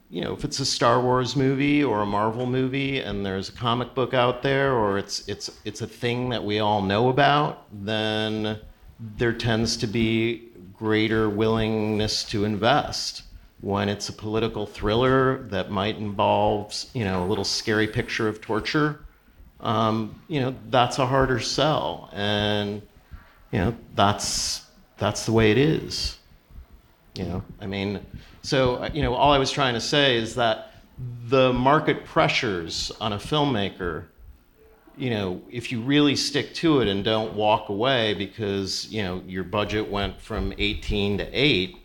you 0.10 0.22
know, 0.22 0.34
if 0.34 0.44
it's 0.44 0.60
a 0.60 0.66
Star 0.66 1.02
Wars 1.02 1.36
movie 1.36 1.84
or 1.84 2.02
a 2.02 2.06
Marvel 2.06 2.46
movie 2.46 3.00
and 3.02 3.26
there's 3.26 3.50
a 3.50 3.52
comic 3.52 3.94
book 3.94 4.14
out 4.14 4.42
there 4.42 4.74
or 4.74 4.98
it's 4.98 5.28
it's 5.28 5.52
it's 5.66 5.82
a 5.82 5.88
thing 5.88 6.30
that 6.30 6.44
we 6.44 6.60
all 6.60 6.82
know 6.82 7.10
about, 7.10 7.66
then 7.84 8.60
there 9.18 9.34
tends 9.34 9.76
to 9.78 9.88
be 9.88 10.50
greater 10.74 11.30
willingness 11.30 12.24
to 12.24 12.46
invest. 12.46 13.24
When 13.62 13.90
it's 13.90 14.10
a 14.10 14.14
political 14.14 14.66
thriller 14.68 15.44
that 15.50 15.72
might 15.72 15.98
involve, 15.98 16.76
you 16.94 17.04
know, 17.04 17.24
a 17.24 17.28
little 17.28 17.44
scary 17.44 17.88
picture 17.88 18.28
of 18.28 18.40
torture, 18.40 19.00
um, 19.60 20.22
you 20.28 20.40
know, 20.40 20.56
that's 20.70 21.00
a 21.00 21.06
harder 21.06 21.40
sell, 21.40 22.10
and 22.14 22.82
you 23.52 23.60
know, 23.60 23.76
that's 23.96 24.66
that's 24.98 25.26
the 25.26 25.32
way 25.32 25.52
it 25.52 25.58
is. 25.58 26.18
You 27.16 27.24
know, 27.24 27.44
I 27.60 27.66
mean, 27.66 28.06
so, 28.44 28.86
you 28.94 29.02
know, 29.02 29.14
all 29.16 29.34
I 29.34 29.40
was 29.40 29.52
trying 29.52 29.74
to 29.74 29.82
say 29.82 30.18
is 30.18 30.36
that 30.36 30.72
the 31.28 31.52
market 31.52 32.06
pressures 32.06 32.92
on 33.02 33.14
a 33.14 33.18
filmmaker, 33.18 34.06
you 34.96 35.10
know, 35.10 35.42
if 35.50 35.72
you 35.72 35.82
really 35.82 36.16
stick 36.16 36.54
to 36.56 36.82
it 36.82 36.88
and 36.88 37.04
don't 37.04 37.34
walk 37.34 37.70
away 37.70 38.14
because, 38.14 38.88
you 38.92 39.04
know, 39.04 39.22
your 39.28 39.44
budget 39.44 39.90
went 39.90 40.22
from 40.22 40.54
18 40.58 41.18
to 41.18 41.30
8, 41.32 41.78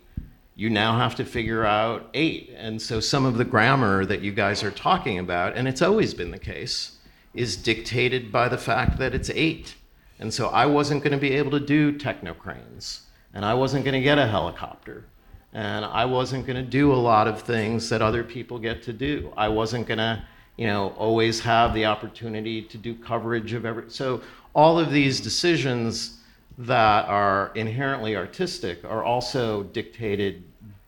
you 0.62 0.70
now 0.70 0.96
have 0.96 1.16
to 1.16 1.24
figure 1.24 1.64
out 1.64 2.08
8. 2.14 2.54
And 2.56 2.80
so 2.80 3.00
some 3.00 3.24
of 3.24 3.36
the 3.36 3.44
grammar 3.44 4.04
that 4.04 4.20
you 4.20 4.30
guys 4.30 4.62
are 4.62 4.70
talking 4.70 5.18
about, 5.18 5.56
and 5.56 5.66
it's 5.66 5.82
always 5.82 6.14
been 6.14 6.30
the 6.30 6.38
case, 6.38 6.98
is 7.34 7.56
dictated 7.56 8.30
by 8.30 8.48
the 8.48 8.56
fact 8.56 8.96
that 8.98 9.12
it's 9.12 9.28
8. 9.28 9.74
And 10.20 10.32
so 10.32 10.50
I 10.50 10.66
wasn't 10.66 11.02
going 11.02 11.14
to 11.14 11.18
be 11.18 11.32
able 11.32 11.50
to 11.50 11.58
do 11.58 11.98
technocranes, 11.98 13.00
and 13.34 13.44
I 13.44 13.54
wasn't 13.54 13.84
going 13.84 13.94
to 13.94 14.00
get 14.00 14.18
a 14.18 14.26
helicopter 14.28 15.06
and 15.52 15.84
I 15.84 16.04
wasn't 16.04 16.46
going 16.46 16.64
to 16.64 16.70
do 16.70 16.92
a 16.92 17.02
lot 17.10 17.26
of 17.26 17.42
things 17.42 17.88
that 17.88 18.00
other 18.00 18.22
people 18.22 18.58
get 18.60 18.84
to 18.84 18.92
do. 18.92 19.32
I 19.36 19.48
wasn't 19.48 19.88
going 19.88 19.98
to, 19.98 20.24
you 20.56 20.68
know, 20.68 20.94
always 20.96 21.40
have 21.40 21.74
the 21.74 21.86
opportunity 21.86 22.62
to 22.62 22.78
do 22.78 22.94
coverage 22.94 23.52
of 23.52 23.66
every. 23.66 23.90
So 23.90 24.22
all 24.54 24.78
of 24.78 24.92
these 24.92 25.20
decisions 25.20 26.20
that 26.56 27.06
are 27.08 27.50
inherently 27.54 28.16
artistic 28.16 28.84
are 28.84 29.02
also 29.04 29.64
dictated 29.64 30.44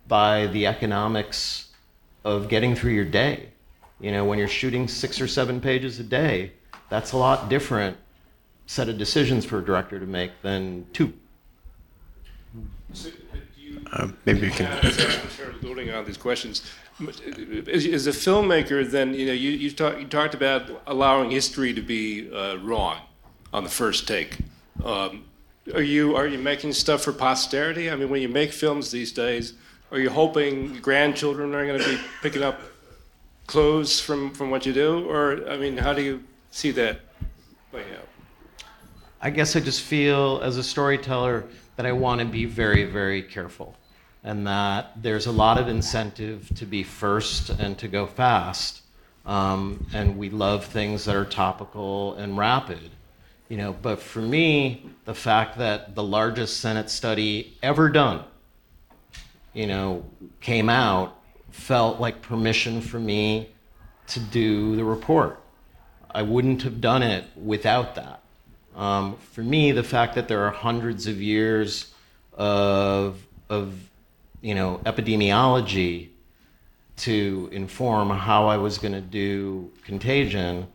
by 0.08 0.46
the 0.48 0.66
economics 0.66 1.68
of 2.24 2.48
getting 2.48 2.74
through 2.74 2.92
your 2.92 3.04
day. 3.04 3.48
You 4.00 4.12
know, 4.12 4.24
when 4.24 4.38
you're 4.38 4.48
shooting 4.48 4.88
six 4.88 5.20
or 5.20 5.28
seven 5.28 5.60
pages 5.60 5.98
a 6.00 6.02
day, 6.02 6.52
that's 6.88 7.12
a 7.12 7.16
lot 7.16 7.48
different 7.48 7.96
set 8.66 8.88
of 8.88 8.98
decisions 8.98 9.44
for 9.44 9.58
a 9.58 9.64
director 9.64 9.98
to 9.98 10.06
make 10.06 10.30
than 10.42 10.86
two. 10.92 11.12
So, 12.92 13.10
uh, 13.92 14.08
maybe 14.24 14.42
we 14.42 14.50
can. 14.50 14.92
loading 15.62 15.90
on 15.90 16.04
these 16.04 16.16
questions. 16.16 16.62
As, 17.00 18.06
a 18.06 18.10
filmmaker, 18.10 18.88
then 18.88 19.14
you 19.14 19.26
know 19.26 19.32
you, 19.32 19.50
you, 19.50 19.70
talk, 19.70 19.98
you 19.98 20.06
talked 20.06 20.34
about 20.34 20.82
allowing 20.86 21.30
history 21.30 21.74
to 21.74 21.82
be 21.82 22.30
uh, 22.32 22.56
wrong 22.58 22.98
on 23.52 23.64
the 23.64 23.70
first 23.70 24.06
take. 24.06 24.38
Um, 24.84 25.24
are 25.74 25.82
you 25.82 26.14
are 26.14 26.26
you 26.26 26.38
making 26.38 26.72
stuff 26.72 27.02
for 27.02 27.12
posterity? 27.12 27.90
I 27.90 27.96
mean, 27.96 28.10
when 28.10 28.22
you 28.22 28.28
make 28.28 28.52
films 28.52 28.90
these 28.90 29.12
days, 29.12 29.54
are 29.90 29.98
you 29.98 30.10
hoping 30.10 30.80
grandchildren 30.80 31.54
are 31.54 31.66
going 31.66 31.80
to 31.80 31.88
be 31.88 32.00
picking 32.22 32.42
up 32.42 32.60
clothes 33.46 34.00
from 34.00 34.32
from 34.32 34.50
what 34.50 34.66
you 34.66 34.72
do, 34.72 35.08
or 35.08 35.48
I 35.48 35.56
mean, 35.56 35.76
how 35.76 35.92
do 35.92 36.02
you 36.02 36.22
see 36.50 36.70
that 36.72 37.00
playing 37.70 37.92
out? 37.92 38.08
I 39.20 39.30
guess 39.30 39.56
I 39.56 39.60
just 39.60 39.82
feel 39.82 40.40
as 40.42 40.58
a 40.58 40.62
storyteller 40.62 41.44
that 41.76 41.86
I 41.86 41.92
want 41.92 42.20
to 42.20 42.26
be 42.26 42.44
very, 42.44 42.84
very 42.84 43.22
careful 43.22 43.74
and 44.24 44.46
that 44.46 45.02
there's 45.02 45.26
a 45.26 45.32
lot 45.32 45.58
of 45.58 45.68
incentive 45.68 46.48
to 46.56 46.64
be 46.64 46.82
first 46.82 47.50
and 47.50 47.76
to 47.78 47.86
go 47.86 48.06
fast. 48.06 48.80
Um, 49.26 49.86
and 49.94 50.18
we 50.18 50.30
love 50.30 50.64
things 50.64 51.04
that 51.04 51.14
are 51.14 51.26
topical 51.26 52.14
and 52.14 52.36
rapid. 52.36 52.90
You 53.48 53.58
know, 53.58 53.76
but 53.80 54.00
for 54.00 54.20
me, 54.20 54.90
the 55.04 55.14
fact 55.14 55.58
that 55.58 55.94
the 55.94 56.02
largest 56.02 56.60
Senate 56.60 56.88
study 56.88 57.56
ever 57.62 57.90
done, 57.90 58.24
you 59.54 59.66
know, 59.66 60.04
came 60.40 60.68
out 60.68 61.16
felt 61.54 62.00
like 62.00 62.20
permission 62.20 62.80
for 62.80 62.98
me 62.98 63.48
to 64.08 64.18
do 64.18 64.74
the 64.74 64.84
report. 64.84 65.40
I 66.10 66.22
wouldn't 66.22 66.62
have 66.62 66.80
done 66.80 67.02
it 67.02 67.24
without 67.36 67.94
that. 67.94 68.22
Um, 68.74 69.16
for 69.16 69.42
me, 69.42 69.70
the 69.70 69.84
fact 69.84 70.16
that 70.16 70.26
there 70.26 70.44
are 70.44 70.50
hundreds 70.50 71.06
of 71.06 71.22
years 71.22 71.94
of, 72.32 73.24
of 73.48 73.74
you 74.42 74.54
know, 74.54 74.80
epidemiology 74.84 76.08
to 76.96 77.48
inform 77.52 78.10
how 78.10 78.46
I 78.46 78.56
was 78.56 78.78
going 78.78 78.92
to 78.94 79.00
do 79.00 79.70
contagion 79.84 80.66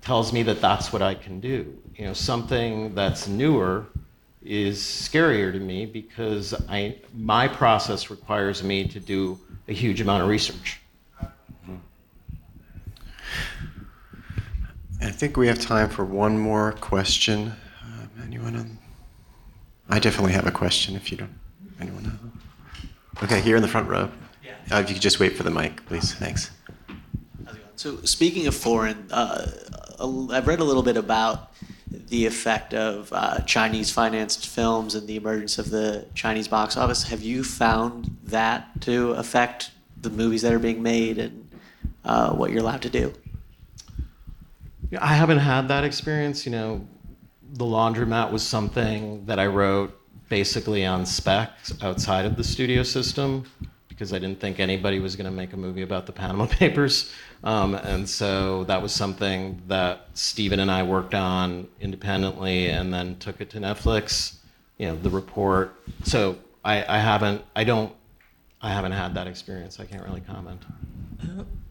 tells 0.00 0.32
me 0.32 0.42
that 0.44 0.60
that's 0.60 0.92
what 0.92 1.02
I 1.02 1.14
can 1.14 1.40
do. 1.40 1.76
You 1.96 2.06
know, 2.06 2.12
something 2.12 2.94
that's 2.94 3.26
newer 3.26 3.86
is 4.44 4.78
scarier 4.78 5.52
to 5.52 5.60
me 5.60 5.86
because 5.86 6.54
I, 6.68 6.96
my 7.14 7.48
process 7.48 8.10
requires 8.10 8.62
me 8.62 8.86
to 8.88 9.00
do 9.00 9.38
a 9.68 9.72
huge 9.72 10.00
amount 10.00 10.22
of 10.22 10.28
research. 10.28 10.80
I 15.00 15.10
think 15.10 15.36
we 15.36 15.48
have 15.48 15.58
time 15.58 15.88
for 15.88 16.04
one 16.04 16.38
more 16.38 16.72
question. 16.80 17.52
Uh, 17.82 18.06
anyone 18.24 18.54
on? 18.54 18.78
I 19.88 19.98
definitely 19.98 20.32
have 20.32 20.46
a 20.46 20.52
question 20.52 20.94
if 20.94 21.10
you 21.10 21.18
don't. 21.18 21.34
Anyone 21.80 22.06
else? 22.06 23.24
Okay, 23.24 23.40
here 23.40 23.56
in 23.56 23.62
the 23.62 23.68
front 23.68 23.88
row. 23.88 24.08
Yeah. 24.44 24.52
Uh, 24.70 24.80
if 24.80 24.88
you 24.88 24.94
could 24.94 25.02
just 25.02 25.18
wait 25.18 25.36
for 25.36 25.42
the 25.42 25.50
mic, 25.50 25.84
please. 25.86 26.14
Thanks. 26.14 26.50
So, 27.74 28.00
speaking 28.02 28.46
of 28.46 28.54
foreign, 28.54 29.08
uh, 29.10 29.50
I've 30.30 30.46
read 30.46 30.60
a 30.60 30.64
little 30.64 30.84
bit 30.84 30.96
about 30.96 31.52
the 32.08 32.26
effect 32.26 32.74
of 32.74 33.12
uh, 33.12 33.40
Chinese 33.40 33.90
financed 33.90 34.46
films 34.46 34.94
and 34.94 35.06
the 35.06 35.16
emergence 35.16 35.58
of 35.58 35.70
the 35.70 36.06
Chinese 36.14 36.48
box 36.48 36.76
office. 36.76 37.04
Have 37.04 37.22
you 37.22 37.44
found 37.44 38.16
that 38.24 38.80
to 38.82 39.12
affect 39.12 39.70
the 40.00 40.10
movies 40.10 40.42
that 40.42 40.52
are 40.52 40.58
being 40.58 40.82
made 40.82 41.18
and 41.18 41.48
uh, 42.04 42.32
what 42.32 42.50
you're 42.50 42.60
allowed 42.60 42.82
to 42.82 42.90
do? 42.90 43.12
I 45.00 45.14
haven't 45.14 45.38
had 45.38 45.68
that 45.68 45.84
experience. 45.84 46.44
You 46.44 46.52
know, 46.52 46.86
the 47.54 47.64
laundromat 47.64 48.30
was 48.30 48.42
something 48.42 49.24
that 49.26 49.38
I 49.38 49.46
wrote 49.46 49.98
basically 50.28 50.84
on 50.84 51.06
specs 51.06 51.72
outside 51.82 52.24
of 52.24 52.36
the 52.36 52.44
studio 52.44 52.82
system 52.82 53.44
because 54.02 54.12
I 54.12 54.18
didn't 54.18 54.40
think 54.40 54.58
anybody 54.58 54.98
was 54.98 55.14
going 55.14 55.26
to 55.26 55.30
make 55.30 55.52
a 55.52 55.56
movie 55.56 55.82
about 55.82 56.06
the 56.06 56.12
Panama 56.12 56.46
Papers. 56.50 57.12
Um, 57.44 57.76
and 57.76 58.08
so 58.08 58.64
that 58.64 58.82
was 58.82 58.92
something 58.92 59.62
that 59.68 60.08
Steven 60.14 60.58
and 60.58 60.72
I 60.72 60.82
worked 60.82 61.14
on 61.14 61.68
independently 61.80 62.66
and 62.66 62.92
then 62.92 63.16
took 63.20 63.40
it 63.40 63.48
to 63.50 63.58
Netflix, 63.58 64.38
you 64.76 64.88
know, 64.88 64.96
the 64.96 65.08
report. 65.08 65.76
So 66.02 66.36
I, 66.64 66.84
I 66.96 66.98
haven't, 66.98 67.44
I 67.54 67.62
don't, 67.62 67.94
I 68.60 68.72
haven't 68.72 68.90
had 68.90 69.14
that 69.14 69.28
experience. 69.28 69.78
I 69.78 69.84
can't 69.84 70.02
really 70.02 70.22
comment. 70.22 70.64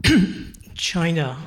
China 0.73 1.37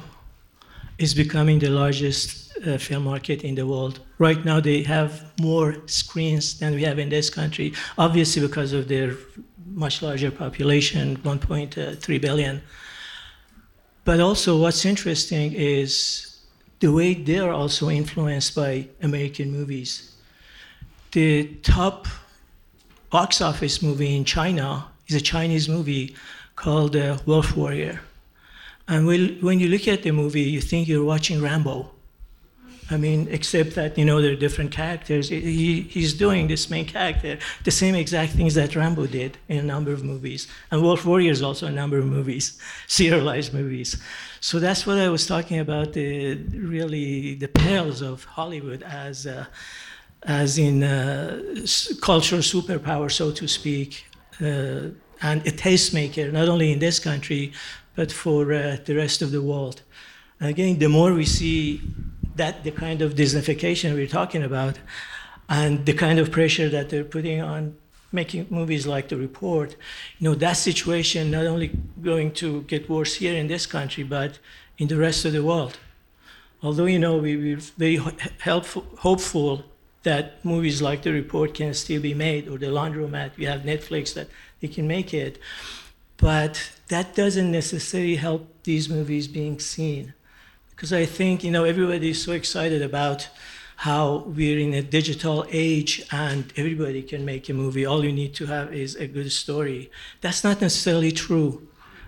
is 0.99 1.15
becoming 1.15 1.61
the 1.61 1.71
largest 1.71 2.44
uh, 2.67 2.79
film 2.79 3.05
market 3.05 3.43
in 3.45 3.55
the 3.55 3.67
world. 3.67 4.01
Right 4.19 4.45
now, 4.45 4.61
they 4.61 4.83
have 4.83 5.25
more 5.41 5.77
screens 5.87 6.59
than 6.59 6.75
we 6.75 6.83
have 6.83 6.99
in 6.99 7.09
this 7.09 7.31
country, 7.31 7.73
obviously 7.99 8.43
because 8.47 8.73
of 8.73 8.89
their 8.89 9.17
much 9.67 10.03
larger 10.03 10.31
population, 10.31 11.17
1.3 11.19 12.21
billion. 12.21 12.63
But 14.05 14.21
also, 14.21 14.59
what's 14.61 14.85
interesting 14.85 15.53
is 15.53 16.41
the 16.81 16.93
way 16.93 17.15
they're 17.15 17.53
also 17.53 17.89
influenced 17.91 18.55
by 18.55 18.89
American 19.03 19.51
movies. 19.51 20.15
The 21.13 21.47
top 21.63 22.07
box 23.11 23.41
office 23.41 23.83
movie 23.83 24.17
in 24.17 24.25
China 24.25 24.87
is 25.09 25.17
a 25.17 25.21
Chinese 25.21 25.69
movie 25.69 26.17
called 26.57 26.97
uh, 26.97 27.19
Wolf 27.27 27.57
Warrior 27.57 28.01
and 28.87 29.07
when 29.07 29.61
you 29.61 29.69
look 29.69 29.89
at 29.89 30.03
the 30.03 30.11
movie, 30.11 30.43
you 30.43 30.61
think 30.61 30.89
you're 30.89 31.05
watching 31.05 31.41
Rambo. 31.41 31.91
I 32.91 32.99
mean, 32.99 33.29
except 33.31 33.75
that, 33.77 33.97
you 33.97 34.05
know, 34.05 34.21
there 34.21 34.33
are 34.33 34.37
different 34.37 34.71
characters. 34.71 35.31
He, 35.31 35.83
he's 35.83 36.13
doing 36.13 36.49
this 36.49 36.69
main 36.69 36.85
character, 36.85 37.39
the 37.65 37.71
same 37.71 37.95
exact 37.95 38.33
things 38.33 38.55
that 38.55 38.77
Rambo 38.77 39.07
did 39.07 39.39
in 39.49 39.59
a 39.59 39.63
number 39.63 39.93
of 39.93 40.05
movies. 40.05 40.49
And 40.71 40.83
Wolf 40.83 41.07
Warrior 41.07 41.31
is 41.31 41.43
also 41.43 41.67
a 41.67 41.71
number 41.71 41.99
of 41.99 42.05
movies, 42.05 42.59
serialized 42.87 43.55
movies. 43.55 43.97
So 44.41 44.59
that's 44.59 44.87
what 44.87 44.99
I 44.99 45.09
was 45.09 45.27
talking 45.27 45.61
about, 45.61 45.95
the, 45.95 46.35
really 46.35 47.35
the 47.37 47.49
perils 47.49 48.03
of 48.03 48.25
Hollywood 48.25 48.83
as, 48.83 49.27
uh, 49.27 49.47
as 50.25 50.59
in 50.59 50.83
uh, 50.83 51.41
cultural 52.03 52.43
superpower, 52.43 53.11
so 53.11 53.31
to 53.33 53.49
speak, 53.49 54.05
uh, 54.43 54.91
and 55.23 55.41
a 55.47 55.53
tastemaker, 55.53 56.31
not 56.31 56.49
only 56.49 56.73
in 56.73 56.81
this 56.81 56.99
country, 56.99 57.53
but 57.95 58.13
for 58.13 58.53
uh, 58.53 58.77
the 58.85 58.95
rest 58.95 59.23
of 59.23 59.31
the 59.31 59.41
world. 59.41 59.83
again, 60.41 60.79
the 60.79 60.89
more 60.89 61.15
we 61.15 61.25
see 61.25 61.81
that 62.37 62.65
the 62.65 62.71
kind 62.71 63.03
of 63.03 63.15
Disneyfication 63.15 63.95
we're 63.95 64.07
talking 64.07 64.43
about, 64.43 64.79
and 65.49 65.85
the 65.87 65.93
kind 65.93 66.19
of 66.19 66.31
pressure 66.31 66.69
that 66.69 66.91
they're 66.91 67.05
putting 67.05 67.41
on 67.41 67.77
making 68.13 68.47
movies 68.49 68.87
like 68.87 69.09
The 69.09 69.17
Report, 69.17 69.77
you 70.19 70.29
know, 70.29 70.35
that 70.37 70.55
situation 70.55 71.31
not 71.31 71.47
only 71.47 71.73
going 72.03 72.33
to 72.35 72.63
get 72.63 72.89
worse 72.89 73.17
here 73.17 73.35
in 73.35 73.49
this 73.49 73.67
country, 73.67 74.05
but 74.05 74.39
in 74.79 74.89
the 74.89 74.97
rest 74.97 75.25
of 75.25 75.33
the 75.33 75.43
world. 75.43 75.79
Although, 76.63 76.87
you 76.87 76.99
know, 76.99 77.19
we, 77.19 77.37
we're 77.37 77.57
very 77.77 78.01
helpful, 78.39 78.87
hopeful 78.99 79.65
that 80.05 80.43
movies 80.45 80.81
like 80.81 81.03
The 81.03 81.13
Report 81.13 81.55
can 81.55 81.75
still 81.75 82.01
be 82.01 82.15
made, 82.15 82.49
or 82.49 82.57
The 82.57 82.67
Laundromat, 82.67 83.37
we 83.37 83.45
have 83.45 83.63
Netflix 83.63 84.15
that 84.15 84.29
they 84.61 84.69
can 84.69 84.87
make 84.87 85.13
it. 85.13 85.39
But 86.17 86.71
that 86.89 87.15
doesn't 87.15 87.51
necessarily 87.51 88.17
help 88.17 88.63
these 88.63 88.89
movies 88.89 89.27
being 89.29 89.59
seen. 89.59 90.15
Because 90.75 90.93
I 90.93 91.07
think, 91.07 91.45
you 91.45 91.51
know, 91.51 91.65
everybody 91.65 92.11
is 92.11 92.23
so 92.23 92.33
excited 92.33 92.83
about 92.83 93.29
how 93.77 94.25
we're 94.27 94.59
in 94.59 94.75
a 94.75 94.83
digital 94.83 95.47
age 95.51 96.07
and 96.11 96.53
everybody 96.57 97.03
can 97.03 97.25
make 97.25 97.49
a 97.49 97.55
movie. 97.55 97.85
All 97.85 98.05
you 98.05 98.13
need 98.13 98.35
to 98.35 98.47
have 98.47 98.73
is 98.73 98.95
a 98.97 99.07
good 99.07 99.31
story. 99.33 99.91
That's 100.21 100.45
not 100.45 100.61
necessarily 100.61 101.13
true. 101.13 101.67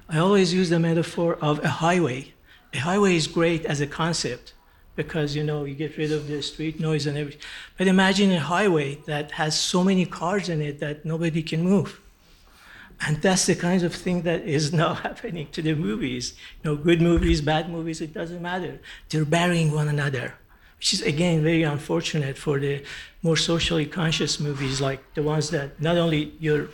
I 0.08 0.18
always 0.18 0.54
use 0.54 0.70
the 0.70 0.78
metaphor 0.78 1.36
of 1.40 1.64
a 1.64 1.68
highway. 1.68 2.34
A 2.72 2.78
highway 2.78 3.16
is 3.16 3.26
great 3.26 3.64
as 3.64 3.80
a 3.80 3.86
concept 3.86 4.52
because 4.94 5.36
you 5.36 5.44
know 5.44 5.64
you 5.64 5.74
get 5.74 5.96
rid 5.96 6.12
of 6.12 6.26
the 6.26 6.42
street 6.42 6.80
noise 6.80 7.06
and 7.06 7.18
everything. 7.18 7.42
But 7.76 7.86
imagine 7.86 8.32
a 8.32 8.40
highway 8.40 8.96
that 9.06 9.32
has 9.32 9.58
so 9.58 9.84
many 9.84 10.06
cars 10.06 10.48
in 10.48 10.62
it 10.62 10.78
that 10.80 11.04
nobody 11.04 11.42
can 11.42 11.62
move. 11.62 12.00
And 13.00 13.20
that's 13.20 13.46
the 13.46 13.54
kind 13.54 13.82
of 13.82 13.94
thing 13.94 14.22
that 14.22 14.42
is 14.42 14.72
now 14.72 14.94
happening 15.06 15.48
to 15.52 15.62
the 15.62 15.74
movies. 15.74 16.34
You 16.62 16.70
know, 16.70 16.76
good 16.76 17.00
movies, 17.00 17.40
bad 17.40 17.70
movies, 17.70 18.00
it 18.00 18.14
doesn't 18.14 18.40
matter. 18.40 18.80
They're 19.08 19.24
burying 19.24 19.72
one 19.72 19.88
another, 19.88 20.34
which 20.78 20.94
is 20.94 21.02
again 21.02 21.42
very 21.42 21.62
unfortunate 21.62 22.38
for 22.38 22.58
the 22.58 22.82
more 23.22 23.36
socially 23.36 23.86
conscious 23.86 24.40
movies, 24.40 24.80
like 24.80 25.00
the 25.14 25.22
ones 25.22 25.50
that 25.50 25.80
not 25.80 25.96
only 25.96 26.32
your 26.40 26.68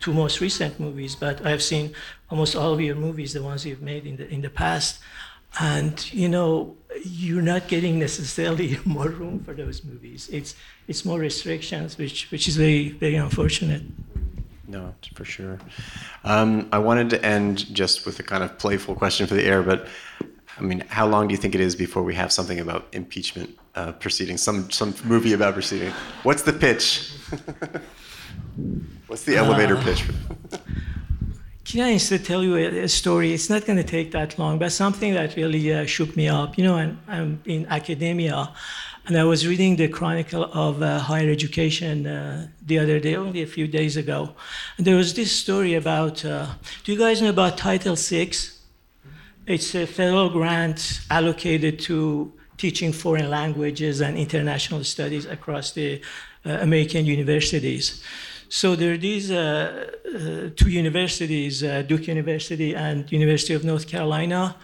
two 0.00 0.12
most 0.12 0.40
recent 0.40 0.78
movies, 0.78 1.14
but 1.14 1.44
I've 1.46 1.62
seen 1.62 1.94
almost 2.28 2.56
all 2.56 2.74
of 2.74 2.80
your 2.80 2.96
movies, 2.96 3.32
the 3.32 3.42
ones 3.42 3.64
you've 3.64 3.82
made 3.82 4.04
in 4.06 4.16
the 4.16 4.28
in 4.28 4.42
the 4.42 4.50
past. 4.50 5.00
And 5.60 5.94
you 6.12 6.28
know, 6.28 6.76
you're 7.04 7.42
not 7.42 7.68
getting 7.68 7.98
necessarily 7.98 8.78
more 8.84 9.08
room 9.08 9.40
for 9.44 9.54
those 9.54 9.84
movies. 9.84 10.28
It's 10.30 10.54
it's 10.88 11.04
more 11.04 11.18
restrictions, 11.18 11.96
which 11.96 12.30
which 12.30 12.46
is 12.48 12.56
very 12.56 12.90
very 12.90 13.16
unfortunate. 13.16 13.82
No, 14.72 14.94
for 15.14 15.26
sure. 15.26 15.58
Um, 16.24 16.66
I 16.72 16.78
wanted 16.78 17.10
to 17.10 17.22
end 17.22 17.66
just 17.74 18.06
with 18.06 18.18
a 18.20 18.22
kind 18.22 18.42
of 18.42 18.56
playful 18.56 18.94
question 18.94 19.26
for 19.26 19.34
the 19.34 19.44
air, 19.44 19.62
but 19.62 19.86
I 20.58 20.62
mean, 20.62 20.80
how 20.88 21.06
long 21.06 21.28
do 21.28 21.32
you 21.32 21.38
think 21.38 21.54
it 21.54 21.60
is 21.60 21.76
before 21.76 22.02
we 22.02 22.14
have 22.14 22.32
something 22.32 22.58
about 22.58 22.86
impeachment 22.92 23.58
uh, 23.74 23.92
proceedings, 23.92 24.42
some 24.42 24.70
some 24.70 24.94
movie 25.04 25.34
about 25.34 25.52
proceeding? 25.52 25.92
What's 26.22 26.42
the 26.42 26.54
pitch? 26.54 27.12
What's 29.08 29.24
the 29.24 29.36
elevator 29.36 29.76
uh, 29.76 29.84
pitch? 29.84 30.04
Can 31.64 31.80
I 31.82 31.88
instead 31.90 32.24
tell 32.24 32.42
you 32.42 32.56
a, 32.56 32.84
a 32.84 32.88
story? 32.88 33.34
It's 33.34 33.50
not 33.50 33.66
going 33.66 33.76
to 33.76 33.84
take 33.84 34.12
that 34.12 34.38
long, 34.38 34.58
but 34.58 34.72
something 34.72 35.12
that 35.12 35.36
really 35.36 35.70
uh, 35.70 35.84
shook 35.84 36.16
me 36.16 36.28
up. 36.28 36.56
You 36.56 36.64
know, 36.64 36.76
I'm, 36.76 36.98
I'm 37.08 37.42
in 37.44 37.66
academia. 37.66 38.50
And 39.04 39.16
I 39.18 39.24
was 39.24 39.48
reading 39.48 39.74
the 39.74 39.88
Chronicle 39.88 40.44
of 40.44 40.80
uh, 40.80 41.00
Higher 41.00 41.28
Education 41.28 42.06
uh, 42.06 42.46
the 42.64 42.78
other 42.78 43.00
day, 43.00 43.16
only 43.16 43.42
a 43.42 43.48
few 43.48 43.66
days 43.66 43.96
ago. 43.96 44.36
And 44.78 44.86
there 44.86 44.94
was 44.94 45.14
this 45.14 45.32
story 45.32 45.74
about 45.74 46.24
uh, 46.24 46.46
do 46.84 46.92
you 46.92 46.98
guys 46.98 47.20
know 47.20 47.30
about 47.30 47.58
Title 47.58 47.96
VI? 47.96 48.30
It's 49.44 49.74
a 49.74 49.88
federal 49.88 50.30
grant 50.30 51.00
allocated 51.10 51.80
to 51.80 52.32
teaching 52.56 52.92
foreign 52.92 53.28
languages 53.28 54.00
and 54.00 54.16
international 54.16 54.84
studies 54.84 55.26
across 55.26 55.72
the 55.72 56.00
uh, 56.46 56.58
American 56.60 57.04
universities. 57.04 58.04
So 58.48 58.76
there 58.76 58.92
are 58.92 58.96
these 58.96 59.32
uh, 59.32 59.90
uh, 60.06 60.50
two 60.54 60.70
universities, 60.70 61.62
Duke 61.88 62.06
University 62.06 62.76
and 62.76 63.10
University 63.10 63.54
of 63.54 63.64
North 63.64 63.88
Carolina, 63.88 64.54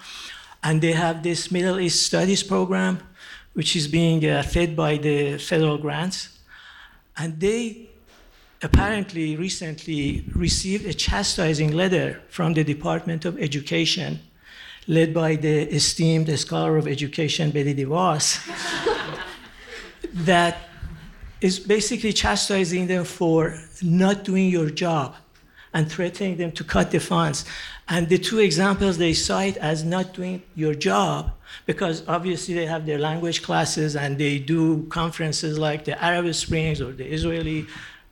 and 0.62 0.80
they 0.80 0.92
have 0.92 1.24
this 1.24 1.50
Middle 1.50 1.80
East 1.80 2.06
Studies 2.06 2.44
program, 2.44 3.00
which 3.58 3.74
is 3.74 3.88
being 3.88 4.24
uh, 4.24 4.40
fed 4.40 4.76
by 4.76 4.96
the 4.96 5.36
federal 5.36 5.78
grants. 5.78 6.28
And 7.16 7.40
they 7.40 7.88
apparently 8.62 9.34
recently 9.34 10.24
received 10.32 10.86
a 10.86 10.94
chastising 10.94 11.72
letter 11.72 12.22
from 12.28 12.54
the 12.54 12.62
Department 12.62 13.24
of 13.24 13.36
Education, 13.36 14.20
led 14.86 15.12
by 15.12 15.34
the 15.34 15.56
esteemed 15.74 16.30
scholar 16.38 16.76
of 16.76 16.86
education, 16.86 17.50
Betty 17.50 17.74
DeVos, 17.74 18.26
that 20.30 20.58
is 21.40 21.58
basically 21.58 22.12
chastising 22.12 22.86
them 22.86 23.02
for 23.04 23.58
not 23.82 24.22
doing 24.22 24.50
your 24.50 24.70
job 24.70 25.16
and 25.74 25.90
threatening 25.90 26.36
them 26.36 26.52
to 26.52 26.64
cut 26.64 26.90
the 26.90 27.00
funds. 27.00 27.44
And 27.88 28.08
the 28.08 28.18
two 28.18 28.38
examples 28.38 28.98
they 28.98 29.14
cite 29.14 29.56
as 29.56 29.84
not 29.84 30.14
doing 30.14 30.42
your 30.54 30.74
job, 30.74 31.32
because 31.66 32.06
obviously 32.06 32.54
they 32.54 32.66
have 32.66 32.86
their 32.86 32.98
language 32.98 33.42
classes 33.42 33.96
and 33.96 34.18
they 34.18 34.38
do 34.38 34.86
conferences 34.88 35.58
like 35.58 35.84
the 35.84 36.02
Arab 36.02 36.32
Springs 36.34 36.80
or 36.80 36.92
the 36.92 37.06
Israeli 37.06 37.66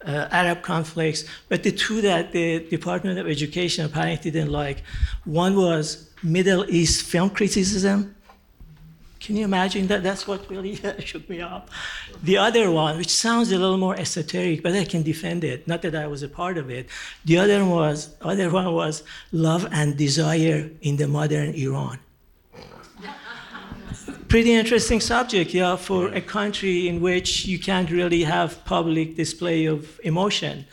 uh, 0.04 0.28
Arab 0.30 0.62
conflicts. 0.62 1.24
But 1.48 1.62
the 1.62 1.72
two 1.72 2.00
that 2.00 2.32
the 2.32 2.60
Department 2.68 3.18
of 3.18 3.28
Education 3.28 3.84
apparently 3.84 4.30
didn't 4.30 4.52
like 4.52 4.82
one 5.24 5.56
was 5.56 6.10
Middle 6.22 6.64
East 6.70 7.04
film 7.04 7.30
criticism, 7.30 8.15
can 9.20 9.36
you 9.36 9.44
imagine 9.44 9.86
that? 9.88 10.02
That's 10.02 10.26
what 10.26 10.48
really 10.50 10.78
uh, 10.84 11.00
shook 11.00 11.28
me 11.28 11.40
up. 11.40 11.70
The 12.22 12.36
other 12.36 12.70
one, 12.70 12.98
which 12.98 13.10
sounds 13.10 13.50
a 13.50 13.58
little 13.58 13.78
more 13.78 13.96
esoteric, 13.96 14.62
but 14.62 14.74
I 14.74 14.84
can 14.84 15.02
defend 15.02 15.44
it. 15.44 15.66
Not 15.66 15.82
that 15.82 15.94
I 15.94 16.06
was 16.06 16.22
a 16.22 16.28
part 16.28 16.58
of 16.58 16.70
it. 16.70 16.88
The 17.24 17.38
other 17.38 17.60
one 17.60 17.70
was, 17.70 18.14
other 18.20 18.50
one 18.50 18.72
was 18.72 19.02
love 19.32 19.66
and 19.72 19.96
desire 19.96 20.70
in 20.82 20.96
the 20.96 21.08
modern 21.08 21.54
Iran. 21.54 21.98
Pretty 24.28 24.52
interesting 24.52 25.00
subject, 25.00 25.54
yeah, 25.54 25.76
for 25.76 26.08
a 26.08 26.20
country 26.20 26.88
in 26.88 27.00
which 27.00 27.46
you 27.46 27.58
can't 27.58 27.90
really 27.90 28.24
have 28.24 28.64
public 28.64 29.16
display 29.16 29.66
of 29.66 30.00
emotion. 30.02 30.66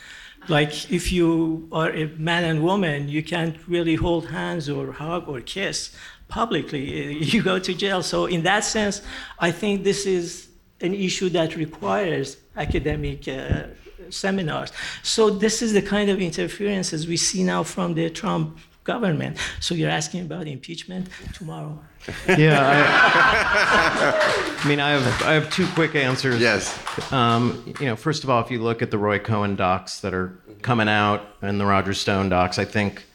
Like 0.48 0.92
if 0.92 1.10
you 1.10 1.68
are 1.72 1.90
a 1.90 2.06
man 2.18 2.44
and 2.44 2.62
woman, 2.62 3.08
you 3.08 3.22
can't 3.22 3.56
really 3.66 3.94
hold 3.94 4.28
hands 4.28 4.68
or 4.68 4.92
hug 4.92 5.26
or 5.28 5.40
kiss 5.40 5.94
publicly, 6.28 7.18
you 7.22 7.42
go 7.42 7.58
to 7.58 7.74
jail. 7.74 8.02
So, 8.02 8.26
in 8.26 8.42
that 8.42 8.64
sense, 8.64 9.02
I 9.38 9.50
think 9.50 9.84
this 9.84 10.06
is 10.06 10.48
an 10.80 10.94
issue 10.94 11.28
that 11.30 11.56
requires 11.56 12.36
academic 12.56 13.28
uh, 13.28 13.64
seminars. 14.10 14.72
So, 15.02 15.30
this 15.30 15.62
is 15.62 15.72
the 15.72 15.82
kind 15.82 16.10
of 16.10 16.20
interferences 16.20 17.06
we 17.06 17.16
see 17.16 17.44
now 17.44 17.62
from 17.62 17.94
the 17.94 18.10
Trump 18.10 18.58
government. 18.84 19.38
So, 19.60 19.74
you're 19.74 19.90
asking 19.90 20.22
about 20.22 20.46
impeachment 20.46 21.08
tomorrow. 21.32 21.78
Yeah, 22.28 22.60
I, 22.60 24.60
I 24.62 24.68
mean, 24.68 24.78
I 24.78 24.90
have 24.90 25.22
I 25.22 25.32
have 25.32 25.50
two 25.50 25.66
quick 25.68 25.94
answers. 25.94 26.38
Yes. 26.38 26.78
Um, 27.10 27.74
you 27.80 27.86
know, 27.86 27.96
first 27.96 28.24
of 28.24 28.30
all, 28.30 28.44
if 28.44 28.50
you 28.50 28.62
look 28.62 28.82
at 28.82 28.90
the 28.90 28.98
Roy 28.98 29.18
Cohn 29.18 29.56
docs 29.56 30.00
that 30.00 30.12
are 30.12 30.38
coming 30.60 30.88
out 30.88 31.22
and 31.40 31.58
the 31.58 31.64
Roger 31.64 31.94
Stone 31.94 32.28
docs, 32.28 32.58
I 32.58 32.66
think, 32.66 33.06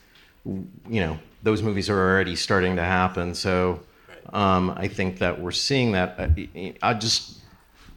you 0.45 1.01
know, 1.01 1.20
those 1.44 1.62
movies 1.62 1.90
are 1.90 1.98
already 1.98 2.36
starting 2.36 2.76
to 2.76 2.84
happen. 2.84 3.34
So 3.34 3.80
um, 4.34 4.72
I 4.76 4.88
think 4.88 5.20
that 5.20 5.40
we're 5.40 5.52
seeing 5.52 5.94
that. 5.94 6.20
I'll 6.82 6.98
just 6.98 7.40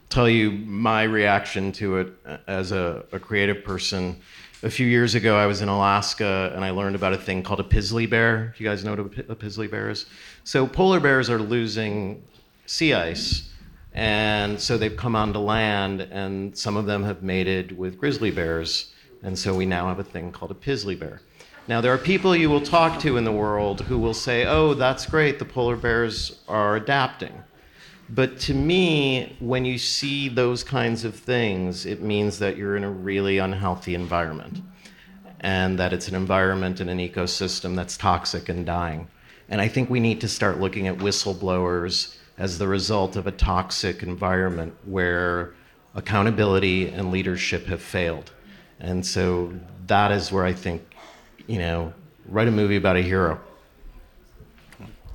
tell 0.09 0.29
you 0.29 0.53
my 0.53 1.03
reaction 1.05 1.73
to 1.73 1.99
it 1.99 2.13
as 2.47 2.73
a, 2.73 3.05
a, 3.13 3.19
creative 3.19 3.65
person. 3.65 4.21
A 4.63 4.71
few 4.71 4.87
years 4.87 5.15
ago, 5.15 5.37
I 5.37 5.47
was 5.47 5.63
in 5.63 5.69
Alaska 5.69 6.53
and 6.55 6.65
I 6.65 6.71
learned 6.71 6.95
about 6.95 7.15
a 7.15 7.19
thing 7.19 7.43
called 7.43 7.61
a 7.61 7.65
Pizzly 7.65 8.09
bear. 8.09 8.55
Do 8.57 8.63
you 8.63 8.69
guys 8.69 8.85
know 8.85 8.95
what 8.95 9.01
a, 9.01 9.33
a 9.33 9.37
Pizzly 9.37 9.71
bear 9.71 9.91
is? 9.91 10.07
So 10.45 10.67
polar 10.67 11.01
bears 11.01 11.31
are 11.31 11.39
losing 11.39 12.23
sea 12.67 12.95
ice. 12.95 13.51
And 13.95 14.59
so 14.59 14.79
they've 14.79 14.97
come 14.97 15.15
onto 15.15 15.39
land, 15.39 16.01
and 16.01 16.57
some 16.57 16.77
of 16.77 16.87
them 16.87 17.03
have 17.05 17.23
mated 17.23 17.77
with 17.77 17.99
grizzly 17.99 18.31
bears. 18.31 18.93
And 19.23 19.39
so 19.39 19.55
we 19.55 19.67
now 19.67 19.89
have 19.89 19.99
a 19.99 20.05
thing 20.05 20.33
called 20.33 20.51
a 20.51 20.55
Pizzly 20.55 20.99
bear. 20.99 21.21
Now, 21.69 21.81
there 21.81 21.95
are 21.95 21.99
people 21.99 22.35
you 22.35 22.51
will 22.51 22.61
talk 22.61 23.01
to 23.03 23.17
in 23.17 23.25
the 23.25 23.31
world 23.31 23.83
who 23.83 23.97
will 23.97 24.15
say, 24.15 24.47
oh, 24.47 24.75
that's 24.75 25.07
great, 25.07 25.39
the 25.39 25.45
polar 25.45 25.77
bears 25.77 26.41
are 26.49 26.75
adapting. 26.75 27.45
But 28.11 28.41
to 28.41 28.55
me, 28.55 29.37
when 29.39 29.65
you 29.65 29.79
see 29.79 30.29
those 30.29 30.65
kinds 30.65 31.05
of 31.05 31.15
things, 31.15 31.87
it 31.87 32.03
means 32.03 32.41
that 32.41 32.57
you're 32.57 32.77
in 32.77 32.83
a 32.83 32.91
really 32.91 33.39
unhealthy 33.39 33.95
environment 33.95 34.61
and 35.39 35.79
that 35.79 35.93
it's 35.93 36.09
an 36.09 36.17
environment 36.17 36.81
and 36.81 36.91
an 36.91 36.99
ecosystem 36.99 37.77
that's 37.77 37.97
toxic 37.97 38.49
and 38.49 38.67
dying. 38.67 39.09
And 39.49 39.61
I 39.61 39.69
think 39.69 39.89
we 39.89 40.01
need 40.01 40.21
to 40.23 40.29
start 40.29 40.61
looking 40.61 40.89
at 40.89 40.99
whistleblowers 40.99 42.17
as 42.39 42.59
the 42.59 42.67
result 42.67 43.15
of 43.15 43.29
a 43.29 43.33
toxic 43.33 44.03
environment 44.03 44.75
where 44.85 45.55
accountability 45.95 46.89
and 46.89 47.13
leadership 47.13 47.67
have 47.67 47.83
failed. 47.83 48.33
And 48.81 49.07
so 49.07 49.53
that 49.87 50.11
is 50.11 50.33
where 50.33 50.45
I 50.45 50.53
think 50.53 50.92
you 51.47 51.59
know, 51.59 51.93
write 52.27 52.49
a 52.49 52.51
movie 52.51 52.77
about 52.77 52.97
a 52.97 53.03
hero. 53.03 53.41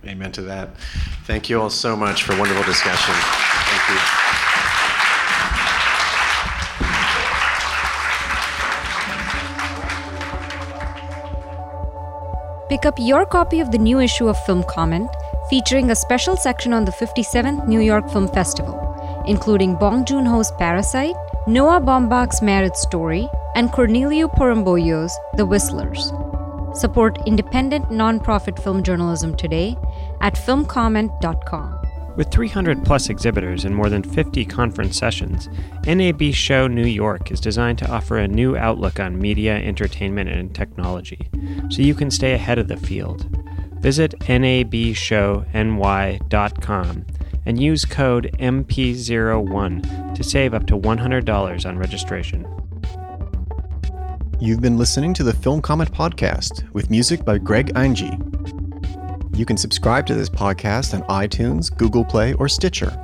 Amen 0.06 0.32
to 0.34 0.42
that. 0.44 0.78
Thank 1.26 1.50
you 1.50 1.60
all 1.62 1.70
so 1.70 1.96
much 1.96 2.24
for 2.24 2.34
a 2.34 2.40
wonderful 2.40 2.64
discussion. 2.64 3.14
Thank 3.14 3.90
you. 3.90 4.28
Pick 12.70 12.86
up 12.86 12.96
your 13.00 13.26
copy 13.26 13.60
of 13.62 13.72
the 13.72 13.78
new 13.78 14.00
issue 14.00 14.28
of 14.28 14.38
Film 14.46 14.64
Comment, 14.64 15.10
featuring 15.50 15.90
a 15.90 15.96
special 15.96 16.36
section 16.36 16.74
on 16.74 16.84
the 16.84 16.92
57th 16.92 17.66
New 17.68 17.80
York 17.80 18.10
Film 18.10 18.28
Festival, 18.28 18.78
including 19.26 19.76
Bong 19.76 20.06
Joon 20.06 20.26
Ho's 20.26 20.52
Parasite, 20.52 21.16
Noah 21.48 21.80
Baumbach's 21.80 22.42
Marriage 22.42 22.76
Story, 22.76 23.30
and 23.56 23.72
Corneliu 23.72 24.28
Porumboiu's 24.36 25.18
The 25.38 25.46
Whistlers. 25.46 26.12
Support 26.78 27.26
independent 27.26 27.86
nonprofit 27.86 28.62
film 28.62 28.84
journalism 28.84 29.34
today 29.34 29.78
at 30.20 30.36
filmcomment.com. 30.36 31.80
With 32.18 32.32
300 32.32 32.84
plus 32.84 33.08
exhibitors 33.08 33.64
and 33.64 33.74
more 33.74 33.90
than 33.90 34.04
50 34.04 34.44
conference 34.44 34.98
sessions, 34.98 35.48
NAB 35.86 36.34
Show 36.34 36.68
New 36.68 36.86
York 36.86 37.32
is 37.32 37.40
designed 37.40 37.78
to 37.78 37.90
offer 37.90 38.18
a 38.18 38.28
new 38.28 38.58
outlook 38.58 39.00
on 39.00 39.18
media, 39.18 39.56
entertainment, 39.56 40.30
and 40.30 40.54
technology, 40.54 41.30
so 41.70 41.82
you 41.82 41.96
can 41.96 42.12
stay 42.12 42.34
ahead 42.34 42.60
of 42.60 42.68
the 42.68 42.76
field. 42.76 43.26
Visit 43.80 44.20
nabshowny.com 44.20 47.06
and 47.48 47.60
use 47.60 47.86
code 47.86 48.30
MP01 48.40 50.14
to 50.14 50.24
save 50.24 50.54
up 50.54 50.68
to 50.68 50.78
$100 50.78 51.66
on 51.66 51.78
registration. 51.78 52.46
You've 54.40 54.60
been 54.62 54.78
listening 54.78 55.14
to 55.14 55.24
the 55.24 55.34
Film 55.34 55.62
Comment 55.62 55.92
Podcast 55.92 56.70
with 56.74 56.90
music 56.90 57.24
by 57.24 57.38
Greg 57.38 57.74
Einge. 57.74 58.12
You 59.36 59.46
can 59.46 59.56
subscribe 59.56 60.06
to 60.08 60.14
this 60.14 60.30
podcast 60.30 60.94
on 60.94 61.08
iTunes, 61.08 61.76
Google 61.76 62.04
Play, 62.04 62.34
or 62.34 62.50
Stitcher. 62.50 62.96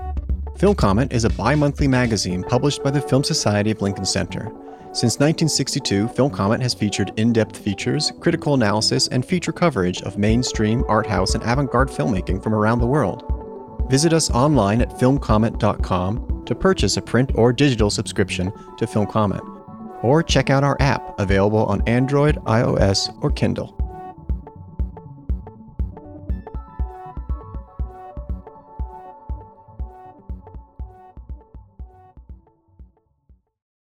Film 0.57 0.75
Comment 0.75 1.11
is 1.13 1.23
a 1.23 1.29
bi 1.29 1.55
monthly 1.55 1.87
magazine 1.87 2.43
published 2.43 2.83
by 2.83 2.91
the 2.91 3.01
Film 3.01 3.23
Society 3.23 3.71
of 3.71 3.81
Lincoln 3.81 4.05
Center. 4.05 4.51
Since 4.91 5.19
1962, 5.19 6.09
Film 6.09 6.29
Comment 6.29 6.61
has 6.61 6.73
featured 6.73 7.13
in 7.15 7.33
depth 7.33 7.57
features, 7.57 8.11
critical 8.19 8.55
analysis, 8.55 9.07
and 9.07 9.25
feature 9.25 9.53
coverage 9.53 10.01
of 10.01 10.17
mainstream, 10.17 10.83
art 10.89 11.07
house, 11.07 11.33
and 11.33 11.43
avant 11.43 11.71
garde 11.71 11.89
filmmaking 11.89 12.43
from 12.43 12.53
around 12.53 12.79
the 12.79 12.87
world. 12.87 13.42
Visit 13.87 14.13
us 14.13 14.29
online 14.31 14.81
at 14.81 14.89
filmcomment.com 14.91 16.45
to 16.45 16.55
purchase 16.55 16.97
a 16.97 17.01
print 17.01 17.31
or 17.35 17.53
digital 17.53 17.89
subscription 17.89 18.51
to 18.77 18.87
Film 18.87 19.07
Comment 19.07 19.43
or 20.03 20.21
check 20.21 20.49
out 20.49 20.63
our 20.63 20.77
app 20.79 21.17
available 21.19 21.65
on 21.65 21.81
Android, 21.87 22.35
iOS, 22.43 23.17
or 23.23 23.31
Kindle. 23.31 23.82